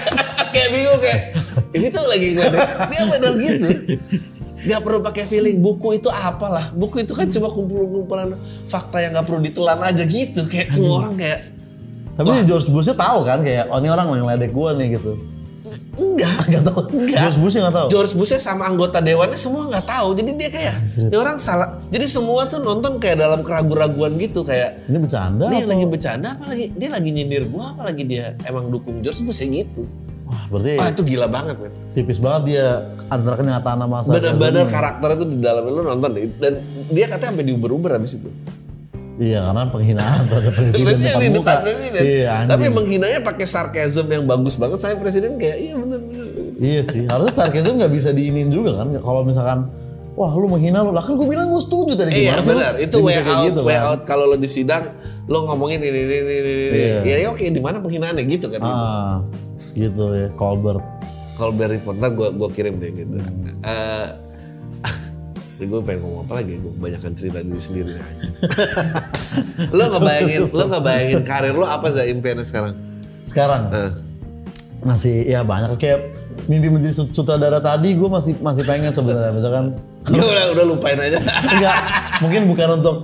kayak 0.51 0.69
bingung 0.75 0.99
kayak 0.99 1.21
ini 1.79 1.87
tuh 1.87 2.03
lagi 2.11 2.27
ngeliat 2.35 2.69
dia 2.91 3.01
benar 3.07 3.33
gitu 3.39 3.67
nggak 4.59 4.81
perlu 4.81 4.99
pakai 5.01 5.23
feeling 5.23 5.59
buku 5.59 5.95
itu 5.95 6.07
apalah 6.07 6.71
buku 6.71 7.01
itu 7.01 7.13
kan 7.13 7.27
cuma 7.27 7.47
kumpulan-kumpulan 7.47 8.35
fakta 8.65 8.99
yang 8.99 9.15
nggak 9.15 9.25
perlu 9.25 9.39
ditelan 9.39 9.79
aja 9.79 10.03
gitu 10.03 10.43
kayak 10.45 10.69
semua 10.69 10.95
orang 11.01 11.15
kayak 11.15 11.39
Tapi 12.13 12.27
si 12.29 12.43
George 12.43 12.67
Bush-nya 12.67 12.95
tahu 12.95 13.19
kan 13.23 13.39
kayak 13.39 13.71
oh 13.71 13.79
ini 13.79 13.87
orang 13.87 14.11
yang 14.11 14.27
ngeledek 14.27 14.51
gua 14.51 14.75
nih 14.75 14.99
gitu. 14.99 15.15
enggak 15.95 16.49
Enggak 16.49 16.63
tahu. 16.67 16.81
Enggak. 16.91 17.19
George 17.21 17.37
Bush 17.37 17.55
nggak 17.55 17.71
tahu. 17.71 17.87
George 17.87 18.13
Bush 18.13 18.33
sama 18.35 18.63
anggota 18.65 18.97
dewannya 18.99 19.37
semua 19.37 19.63
nggak 19.69 19.85
tahu. 19.85 20.07
Jadi 20.17 20.31
dia 20.35 20.49
kayak 20.49 20.75
ini 20.97 21.15
orang 21.15 21.37
salah. 21.37 21.79
Jadi 21.87 22.05
semua 22.09 22.43
tuh 22.43 22.59
nonton 22.59 22.97
kayak 22.97 23.21
dalam 23.21 23.39
keraguan-raguan 23.39 24.17
gitu 24.17 24.41
kayak 24.41 24.83
Ini 24.85 24.97
bercanda 24.97 25.47
dia 25.47 25.61
atau? 25.61 25.69
lagi 25.69 25.85
bercanda 25.85 26.27
apa 26.33 26.43
lagi 26.49 26.65
dia 26.73 26.89
lagi 26.89 27.09
nyindir 27.09 27.43
gua 27.47 27.71
apa 27.71 27.87
lagi 27.87 28.03
dia 28.03 28.35
emang 28.43 28.67
dukung 28.67 28.99
George 28.99 29.21
Bush 29.21 29.39
ya 29.39 29.47
gitu. 29.47 29.87
Wah, 30.29 30.43
berarti 30.47 30.77
Wah 30.77 30.87
itu 30.87 31.01
gila 31.03 31.25
banget 31.25 31.55
men. 31.57 31.73
tipis 31.91 32.17
banget 32.17 32.41
dia 32.47 32.65
antara 33.07 33.35
kenyataan 33.35 33.77
sama 33.79 33.97
sarkasm. 33.99 34.13
Bener-bener 34.13 34.65
karakter 34.69 35.09
itu 35.17 35.25
di 35.25 35.37
dalamnya 35.39 35.71
lu 35.71 35.81
nonton 35.83 36.09
deh. 36.13 36.29
Dan 36.37 36.53
dia 36.87 37.05
katanya 37.05 37.33
sampai 37.33 37.45
diuber-uber 37.45 37.97
abis 37.97 38.13
itu. 38.15 38.29
Iya, 39.19 39.43
karena 39.43 39.67
penghinaan 39.67 40.21
terhadap 40.25 40.53
presiden 40.55 40.95
depan 40.95 41.19
di 41.19 41.27
muka. 41.27 41.35
depan 41.35 41.57
presiden. 41.59 42.01
Iya, 42.05 42.27
anjing. 42.31 42.49
Tapi 42.55 42.65
menghinanya 42.71 43.19
pakai 43.19 43.45
sarcasm 43.45 44.05
yang 44.07 44.23
bagus 44.23 44.55
banget. 44.55 44.79
Saya 44.79 44.95
presiden 44.95 45.35
kayak 45.35 45.57
iya 45.59 45.73
bener-bener. 45.75 46.25
Iya 46.55 46.81
sih, 46.87 47.03
harusnya 47.03 47.33
sarkasm 47.35 47.73
nggak 47.75 47.91
bisa 47.91 48.09
diinin 48.13 48.47
juga 48.47 48.79
kan. 48.79 48.95
Kalau 48.95 49.27
misalkan, 49.27 49.67
wah 50.13 50.31
lu 50.31 50.47
menghina 50.47 50.79
lu, 50.81 50.91
lah 50.91 51.01
kan 51.01 51.17
gue 51.17 51.25
bilang 51.25 51.49
gue 51.49 51.59
setuju 51.59 51.95
tadi 51.95 52.13
Iya 52.13 52.37
gimana 52.37 52.39
lu? 52.39 52.47
benar, 52.47 52.73
itu 52.77 52.95
way 52.99 53.17
out, 53.17 53.43
gitu 53.43 53.61
way 53.61 53.75
kan. 53.75 53.87
out 53.89 54.01
kalau 54.03 54.23
lo 54.25 54.35
di 54.35 54.47
sidang 54.47 54.87
lo 55.25 55.45
ngomongin 55.45 55.79
ini 55.79 55.99
ini 55.99 56.15
ini 56.15 56.33
ini. 56.33 56.51
ini. 56.53 56.79
Iya. 56.79 56.97
Ya, 57.03 57.15
ya 57.19 57.27
oke 57.29 57.43
di 57.43 57.59
mana 57.59 57.79
penghinaannya 57.79 58.23
gitu 58.23 58.47
kan. 58.47 58.59
Ah, 58.59 58.69
gitu 58.69 58.79
ya, 59.81 60.27
Colbert. 60.35 60.83
Colbert 61.33 61.71
Report 61.71 61.95
ntar 61.95 62.11
gue 62.11 62.27
gue 62.35 62.49
kirim 62.51 62.75
deh 62.77 62.91
gitu. 62.91 63.15
Eh, 63.63 64.07
gue 65.71 65.81
pengen 65.81 65.99
ngomong 66.03 66.21
apa 66.25 66.33
lagi? 66.39 66.59
Gue 66.59 66.71
kebanyakan 66.73 67.11
cerita 67.15 67.39
diri 67.39 67.61
sendiri. 67.61 67.91
lo 69.75 69.83
nggak 69.85 70.03
bayangin, 70.03 70.41
lo 70.49 70.63
nggak 70.65 70.83
bayangin 70.83 71.19
karir 71.23 71.55
lo 71.55 71.63
apa 71.63 71.87
sih 71.89 72.07
impiannya 72.07 72.43
sekarang? 72.43 72.73
Sekarang 73.23 73.61
Eh, 73.71 73.91
masih 74.79 75.27
ya 75.27 75.43
banyak 75.43 75.75
kayak 75.75 76.15
mimpi 76.47 76.71
menjadi 76.71 76.95
sut- 76.95 77.11
sutradara 77.11 77.59
tadi 77.59 77.91
gue 77.93 78.07
masih 78.07 78.31
masih 78.39 78.63
pengen 78.63 78.95
sebenarnya 78.95 79.35
misalkan 79.35 79.75
ya 80.15 80.23
udah 80.23 80.45
udah 80.55 80.65
lupain 80.65 80.95
aja. 80.95 81.19
enggak 81.45 81.75
mungkin 82.19 82.41
bukan 82.47 82.69
untuk 82.79 82.95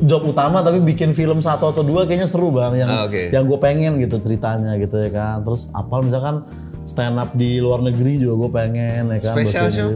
job 0.00 0.22
utama 0.24 0.60
tapi 0.60 0.78
bikin 0.78 1.10
film 1.10 1.38
satu 1.38 1.68
atau 1.68 1.82
dua 1.82 2.04
kayaknya 2.04 2.24
seru 2.24 2.48
bang 2.48 2.74
yang 2.76 2.88
Ah, 2.88 3.02
oke. 3.04 3.28
yang 3.28 3.44
gue 3.44 3.58
pengen 3.58 3.98
gitu 3.98 4.18
ceritanya 4.18 4.74
gitu 4.74 4.94
ya 4.96 5.10
kan 5.10 5.42
terus 5.42 5.66
apal 5.70 6.00
misalkan 6.00 6.46
stand 6.84 7.16
up 7.16 7.30
di 7.32 7.58
luar 7.58 7.80
negeri 7.80 8.16
juga 8.16 8.34
gue 8.38 8.50
pengen 8.52 9.02
ya 9.08 9.18
kan 9.18 9.34
Special 9.34 9.66
show? 9.68 9.90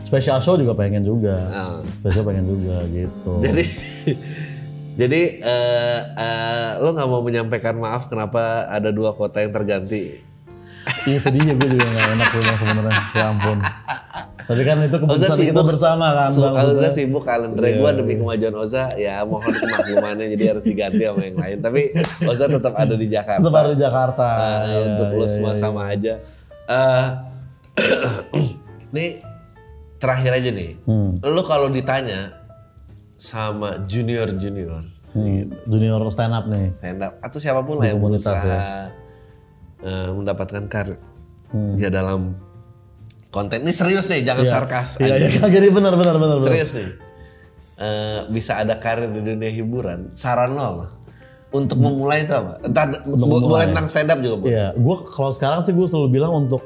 Special 0.00 0.38
show 0.38 0.54
juga 0.54 0.72
pengen 0.72 1.02
juga 1.02 1.36
Ah. 1.48 1.78
special 1.98 2.24
pengen 2.24 2.46
juga 2.46 2.76
gitu 2.86 3.32
Jadi 3.40 3.64
jadi 5.00 5.20
eh, 5.38 5.98
eh, 6.16 6.70
lo 6.78 6.90
nggak 6.90 7.06
mau 7.06 7.20
menyampaikan 7.20 7.74
maaf 7.74 8.06
kenapa 8.06 8.66
ada 8.66 8.90
dua 8.90 9.10
kota 9.12 9.38
yang 9.38 9.50
terganti? 9.52 10.22
Iya, 11.04 11.18
itu 11.18 11.28
dia 11.30 11.52
gue 11.52 11.68
juga 11.68 11.84
gak 11.86 12.08
enak 12.14 12.28
bilang 12.32 12.56
sebenarnya 12.56 12.94
ya 13.12 13.24
ampun 13.28 13.58
tapi 14.48 14.64
kan 14.64 14.80
itu 14.80 14.96
keputusan 14.96 15.28
sibuk. 15.30 15.46
kita 15.46 15.60
bersama 15.62 16.06
kan 16.10 16.30
So, 16.32 16.40
Bang. 16.42 16.56
Oza 16.72 16.88
sibuk 16.90 17.20
kalender 17.22 17.60
gue 17.60 17.90
demi 17.94 18.16
kemajuan 18.16 18.54
Oza 18.56 18.96
ya 18.96 19.20
mohon 19.22 19.52
kemaklumannya 19.52 20.32
jadi 20.32 20.44
harus 20.50 20.64
diganti 20.64 21.04
sama 21.04 21.20
yang 21.20 21.36
lain 21.36 21.58
tapi 21.60 21.92
Oza 22.24 22.48
tetap 22.48 22.72
ada 22.72 22.94
di 22.94 23.06
Jakarta 23.06 23.38
tetap 23.38 23.60
ada 23.60 23.70
di 23.70 23.78
Jakarta 23.78 24.28
Nah, 24.30 24.58
Iya, 24.64 24.78
untuk 24.88 25.08
lo 25.12 25.20
iya, 25.20 25.28
semua 25.28 25.52
iya, 25.52 25.60
sama 25.60 25.82
aja 25.86 26.14
Eh, 26.66 27.06
nih 28.90 29.08
terakhir 29.96 30.32
aja 30.34 30.50
nih 30.50 30.70
Hmm. 30.82 31.20
lo 31.20 31.42
kalau 31.42 31.68
ditanya 31.68 32.32
sama 33.14 33.84
junior 33.84 34.32
junior 34.32 34.80
Nih, 35.10 35.44
junior 35.64 36.00
stand 36.08 36.32
up 36.32 36.44
nih 36.46 36.68
stand 36.70 37.00
up 37.00 37.16
atau 37.18 37.36
siapa 37.36 37.60
pun 37.60 37.76
lah 37.76 37.86
yang 37.86 37.98
berusaha 37.98 38.44
ya. 38.44 38.60
eh, 39.80 40.08
mendapatkan 40.10 40.64
karir 40.66 40.96
Hmm. 41.48 41.74
dia 41.74 41.88
dalam 41.88 42.36
konten 43.38 43.58
ini 43.60 43.70
serius 43.70 44.06
nih 44.06 44.20
jangan 44.20 44.44
sarkas 44.44 44.98
Iya, 44.98 45.14
aja. 45.14 45.26
iya, 45.28 45.38
kagak 45.38 45.70
benar 45.70 45.94
benar 45.94 46.16
benar. 46.16 46.36
benar. 46.36 46.48
serius 46.48 46.70
nih 46.72 46.88
Eh, 47.78 48.20
bisa 48.28 48.58
ada 48.58 48.74
karir 48.74 49.06
di 49.06 49.22
dunia 49.22 49.48
hiburan 49.48 50.10
saran 50.10 50.50
lo 50.50 50.62
apa 50.64 50.86
untuk 51.48 51.78
memulai 51.78 52.26
itu 52.26 52.34
apa 52.34 52.58
entah 52.60 52.90
bo- 53.06 53.38
boleh 53.40 53.70
tentang 53.70 53.86
stand 53.86 54.10
up 54.10 54.18
juga 54.18 54.36
bu 54.36 54.44
Iya, 54.46 54.66
gue 54.74 54.96
kalau 55.06 55.30
sekarang 55.30 55.62
sih 55.62 55.70
gue 55.70 55.86
selalu 55.86 56.08
bilang 56.12 56.34
untuk 56.36 56.58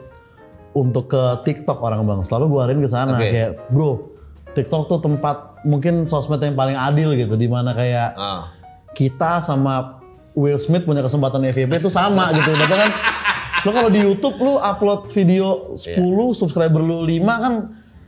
untuk 0.72 1.06
ke 1.06 1.22
TikTok 1.44 1.78
orang 1.78 2.00
bang, 2.02 2.24
selalu 2.24 2.44
gue 2.48 2.60
arahin 2.62 2.80
ke 2.80 2.88
sana 2.88 3.12
Oke. 3.12 3.28
kayak 3.28 3.60
bro, 3.68 4.08
TikTok 4.50 4.88
tuh 4.88 5.04
tempat 5.04 5.36
mungkin 5.62 6.08
sosmed 6.08 6.40
yang 6.40 6.56
paling 6.56 6.72
adil 6.74 7.12
gitu, 7.12 7.36
di 7.36 7.44
mana 7.44 7.70
kayak 7.72 8.16
Ah. 8.16 8.48
kita 8.90 9.38
sama 9.38 10.00
Will 10.32 10.56
Smith 10.56 10.82
punya 10.82 11.04
kesempatan 11.04 11.44
FYP 11.44 11.76
itu 11.76 11.92
sama 11.92 12.32
gitu, 12.32 12.48
Berarti 12.50 12.72
kan 12.74 12.90
lo 13.62 13.70
kalau 13.70 13.90
di 13.90 14.00
YouTube 14.00 14.36
lu 14.38 14.58
upload 14.58 15.10
video 15.10 15.74
10, 15.74 15.98
subscriber 16.34 16.80
lu 16.80 17.04
5 17.04 17.22
kan 17.24 17.54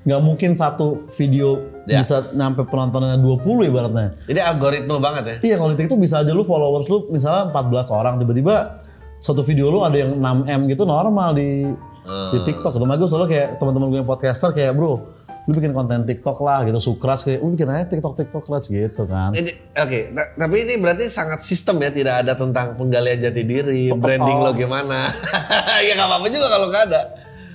nggak 0.05 0.21
mungkin 0.21 0.51
satu 0.53 1.09
video 1.17 1.73
Iya. 1.85 2.01
bisa 2.01 2.33
nyampe 2.33 2.65
penontonnya 2.65 3.21
20 3.21 3.69
ibaratnya. 3.69 4.17
jadi 4.25 4.41
algoritma 4.41 4.97
banget 4.97 5.25
ya 5.25 5.37
Iya 5.53 5.55
kalau 5.61 5.71
di 5.73 5.79
TikTok 5.79 6.01
bisa 6.01 6.25
aja 6.25 6.33
lu 6.33 6.41
followers 6.41 6.89
lu 6.89 7.09
misalnya 7.13 7.53
14 7.53 7.93
orang 7.93 8.17
tiba-tiba 8.17 8.81
satu 9.21 9.45
video 9.45 9.69
lu 9.69 9.85
ada 9.85 9.97
yang 9.97 10.17
6 10.17 10.49
M 10.49 10.61
gitu 10.69 10.85
normal 10.85 11.37
di 11.37 11.69
di 12.05 12.39
TikTok. 12.45 12.77
Temen 12.77 13.01
gue 13.01 13.09
selalu 13.09 13.27
kayak 13.33 13.49
teman-teman 13.57 13.89
gue 13.89 13.99
yang 14.01 14.09
podcaster 14.09 14.53
kayak 14.53 14.77
bro 14.77 15.01
lu 15.45 15.53
bikin 15.53 15.71
konten 15.71 16.03
TikTok 16.03 16.41
lah 16.41 16.65
gitu 16.65 16.79
sukras 16.79 17.21
kayak 17.21 17.39
lu 17.39 17.53
bikin 17.53 17.69
aja 17.69 17.85
TikTok 17.87 18.17
TikTok 18.17 18.45
Raj 18.47 18.65
gitu 18.65 19.05
kan. 19.05 19.37
Oke, 19.77 20.09
ta- 20.09 20.33
tapi 20.35 20.57
ini 20.59 20.75
berarti 20.77 21.05
sangat 21.07 21.41
sistem 21.41 21.79
ya, 21.79 21.91
tidak 21.91 22.25
ada 22.25 22.33
tentang 22.33 22.73
penggalian 22.75 23.21
jati 23.21 23.43
diri, 23.43 23.93
branding 23.93 24.41
lo 24.41 24.51
gimana. 24.53 25.13
ya 25.85 25.93
nggak 25.93 26.09
apa-apa 26.09 26.27
juga 26.27 26.47
kalau 26.49 26.67
nggak 26.67 26.85
ada. 26.89 27.03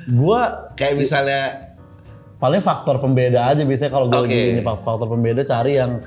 Gua 0.07 0.41
Kayak 0.73 0.95
misalnya, 0.95 1.41
paling 2.37 2.61
faktor 2.61 2.97
pembeda 2.97 3.47
aja 3.47 3.61
biasanya 3.61 3.91
kalau 3.91 4.05
gue 4.07 4.21
lagi 4.21 4.39
ini 4.53 4.61
fak- 4.61 4.79
faktor 4.79 5.07
pembeda 5.07 5.41
cari 5.43 5.75
yang 5.75 5.99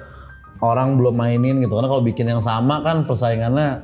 orang 0.58 0.94
belum 0.94 1.12
mainin 1.12 1.58
gitu 1.58 1.72
karena 1.72 1.86
kalau 1.86 2.00
bikin 2.00 2.24
yang 2.24 2.40
sama 2.40 2.80
kan 2.80 3.02
persaingannya 3.02 3.82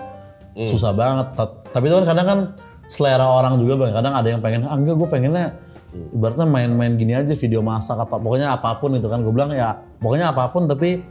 Hmm. 0.50 0.64
susah 0.64 0.90
banget 0.90 1.34
Ta- 1.34 1.54
tapi 1.68 1.86
itu 1.86 1.94
kan 1.94 2.06
kadang 2.08 2.26
kan 2.26 2.38
selera 2.86 3.22
orang 3.22 3.58
juga 3.58 3.78
bang 3.78 3.92
kadang 3.92 4.10
ada 4.12 4.26
yang 4.26 4.40
pengen 4.40 4.64
ah 4.64 4.74
enggak 4.74 4.96
gue 4.96 5.08
pengennya. 5.08 5.46
Ibaratnya 5.92 6.44
main-main 6.44 7.00
gini 7.00 7.16
aja 7.16 7.32
video 7.32 7.64
masak 7.64 7.96
atau 7.96 8.20
pokoknya 8.20 8.52
apa 8.52 8.76
pun 8.76 8.94
itu 8.96 9.08
kan. 9.08 9.24
Gue 9.24 9.32
bilang 9.32 9.52
ya 9.52 9.80
pokoknya 10.02 10.32
apa 10.32 10.52
pun 10.52 10.68
tapi 10.68 11.02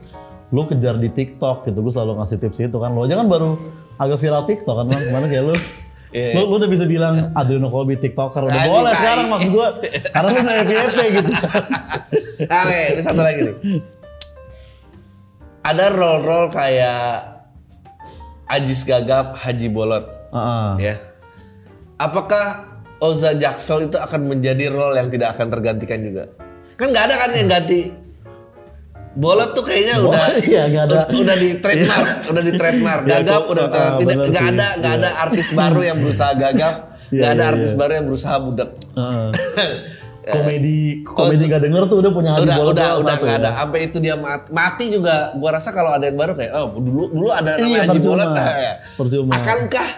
lu 0.53 0.63
kejar 0.69 1.01
di 1.01 1.09
TikTok 1.09 1.67
gitu. 1.67 1.81
Gue 1.81 1.93
selalu 1.93 2.21
ngasih 2.21 2.37
tips 2.37 2.59
itu 2.61 2.77
kan. 2.77 2.93
Lo 2.93 3.05
aja 3.05 3.17
kan 3.17 3.27
baru 3.27 3.57
agak 3.97 4.21
viral 4.21 4.43
TikTok 4.45 4.75
kan 4.77 4.85
bang 4.85 5.01
ke 5.01 5.11
mana 5.11 5.25
kayak 5.27 5.45
lu? 5.49 5.55
Iya. 6.07 6.39
lu, 6.39 6.41
lu 6.47 6.55
udah 6.63 6.69
bisa 6.71 6.87
bilang 6.87 7.35
Adriano 7.35 7.67
Colby 7.67 7.99
TikToker. 7.99 8.47
Udah 8.47 8.55
Tadi, 8.55 8.71
boleh 8.71 8.93
sekarang 8.95 9.27
maksud 9.27 9.51
gue 9.51 9.67
karena 10.15 10.27
lu 10.31 10.39
udah 10.39 10.55
FYP 10.63 10.99
gitu. 11.19 11.31
Ah, 12.47 12.63
oke, 12.69 12.81
ini 12.93 13.01
satu 13.01 13.21
lagi 13.25 13.39
nih. 13.43 13.55
Ada 15.67 15.85
role-role 15.91 16.47
kayak 16.53 17.03
Ajis 18.47 18.87
Gagap, 18.87 19.35
Haji 19.35 19.67
Bolot, 19.67 20.07
Heeh. 20.31 20.69
ya. 20.79 20.95
Apakah 21.99 22.76
Oza 22.97 23.37
Jaksel 23.37 23.87
itu 23.87 23.97
akan 23.97 24.25
menjadi 24.25 24.73
role 24.73 24.97
yang 24.97 25.09
tidak 25.13 25.37
akan 25.37 25.53
tergantikan 25.53 26.01
juga? 26.01 26.23
Kan 26.73 26.89
nggak 26.89 27.03
ada 27.09 27.15
kan 27.17 27.29
yang 27.37 27.49
ganti. 27.49 27.81
Bolot 29.17 29.57
tuh 29.57 29.65
kayaknya 29.65 29.97
Bolot, 29.97 30.13
udah 30.13 30.25
iya, 30.49 30.63
nggak 30.69 30.83
ada. 30.85 30.93
udah, 30.93 31.05
udah 31.09 31.35
di 31.37 31.49
trademark, 31.57 32.07
udah 32.29 32.43
di 32.45 32.53
trademark. 32.53 33.01
Iya, 33.01 33.13
Gagap 33.21 33.41
kok, 33.41 33.51
udah 33.53 33.65
ah, 33.65 33.89
tidak 33.97 34.15
nggak 34.29 34.45
ada 34.53 34.67
nggak 34.77 34.93
Iya. 34.93 35.01
ada 35.01 35.09
artis 35.25 35.47
baru 35.53 35.81
yang 35.81 35.97
berusaha 35.97 36.31
gagap, 36.37 36.75
Iya, 37.09 37.17
nggak 37.17 37.31
ada 37.33 37.41
iya, 37.41 37.51
artis 37.53 37.71
iya. 37.73 37.77
baru 37.77 37.91
yang 37.97 38.05
berusaha 38.05 38.35
budak. 38.37 38.69
Heeh. 38.93 39.29
komedi 40.27 41.07
komedi 41.07 41.43
Oh, 41.47 41.51
gak 41.55 41.61
denger 41.63 41.83
tuh 41.87 41.97
udah 42.03 42.11
punya 42.11 42.31
Hadi 42.35 42.43
udah 42.43 42.57
Bolot 42.59 42.73
udah 42.75 42.89
udah 42.99 43.15
nggak 43.15 43.31
ya. 43.31 43.39
ada 43.39 43.49
sampai 43.63 43.79
itu 43.87 43.97
dia 44.03 44.15
mati, 44.19 44.47
mati 44.51 44.85
juga 44.91 45.31
gua 45.39 45.55
rasa 45.55 45.69
kalau 45.71 45.95
ada 45.95 46.03
yang 46.03 46.19
baru 46.19 46.35
kayak 46.35 46.51
oh 46.51 46.67
dulu 46.75 47.03
dulu 47.15 47.29
ada 47.31 47.55
namanya 47.55 47.63
Iya, 47.63 47.83
Haji. 47.87 47.99
Bolot 48.03 48.29
nah, 48.35 48.47
ya. 48.59 48.73
Percuma. 48.99 49.31
akankah 49.39 49.89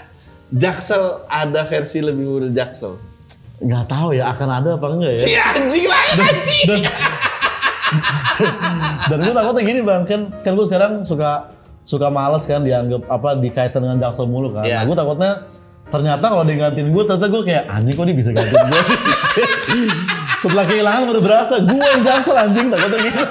Jaksel 0.50 1.30
ada 1.30 1.62
versi 1.66 2.02
lebih 2.02 2.26
muda 2.26 2.50
Jaksel? 2.50 2.98
Nggak 3.60 3.86
tahu 3.92 4.18
ya 4.18 4.32
akan 4.34 4.50
ada 4.50 4.70
apa 4.80 4.86
enggak 4.90 5.12
ya? 5.18 5.22
Si 5.22 5.32
anjing 5.36 5.86
lah 5.86 6.04
anjing! 6.16 6.84
dan 9.10 9.18
gue 9.20 9.34
takutnya 9.34 9.64
gini 9.66 9.82
bang. 9.86 10.02
Kan 10.10 10.22
kan 10.42 10.52
gue 10.58 10.66
sekarang 10.66 10.92
suka 11.06 11.54
suka 11.86 12.08
males 12.10 12.46
kan 12.46 12.62
dianggap 12.66 13.06
apa 13.10 13.38
dikaitan 13.38 13.82
dengan 13.86 13.98
Jaksel 14.02 14.26
mulu 14.26 14.50
kan. 14.54 14.66
Iya. 14.66 14.82
nah, 14.82 14.84
gue 14.90 14.96
takutnya 14.98 15.32
ternyata 15.90 16.26
kalau 16.30 16.44
dia 16.46 16.58
gantiin 16.58 16.90
gue 16.94 17.04
ternyata 17.06 17.28
gue 17.30 17.42
kayak 17.46 17.64
anjing 17.66 17.96
kok 17.98 18.06
dia 18.06 18.18
bisa 18.18 18.30
gantiin 18.30 18.66
gue 18.70 18.84
setelah 20.40 20.64
kehilangan 20.64 21.04
baru 21.06 21.20
berasa 21.20 21.56
gue 21.60 21.86
yang 21.86 22.02
Jaksel 22.02 22.34
anjing 22.34 22.68
takutnya 22.68 23.00
gitu. 23.02 23.24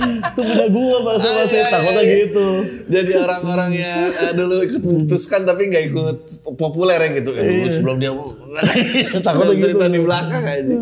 Itu 0.00 0.40
punya 0.40 0.66
gue 0.66 0.96
bahasa 1.02 1.26
bahasa 1.28 1.48
Iya, 1.50 1.58
iya, 1.58 1.68
takutnya 1.68 2.02
iya. 2.02 2.14
gitu. 2.22 2.46
Jadi 2.86 3.12
orang-orang 3.14 3.70
yang 3.72 3.98
eh, 4.10 4.32
dulu 4.32 4.56
ikut 4.62 4.82
memutuskan 4.82 5.40
tapi 5.42 5.62
nggak 5.66 5.84
ikut 5.86 6.18
populer 6.54 6.98
ya 6.98 7.08
gitu. 7.14 7.30
Ya 7.30 7.42
dulu 7.42 7.66
sebelum 7.68 7.96
dia 7.96 8.12
Takutnya 9.26 9.54
gitu. 9.54 9.64
cerita 9.66 9.86
di 9.86 10.00
belakang 10.00 10.42
aja 10.42 10.76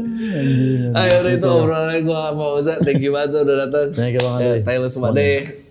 ayo 0.91 1.14
udah 1.20 1.32
itu 1.32 1.47
obrolannya 1.47 2.01
gua 2.03 2.20
sama 2.28 2.45
Oza 2.55 2.74
thank 2.80 2.99
you 2.99 3.11
banget 3.11 3.43
udah 3.43 3.57
datang. 3.62 3.86
Thank 3.93 4.14
you 4.16 4.22
banget, 4.22 4.41
Eh. 4.41 4.57
Taylor 4.62 4.89
semua 4.89 5.11
deh 5.11 5.68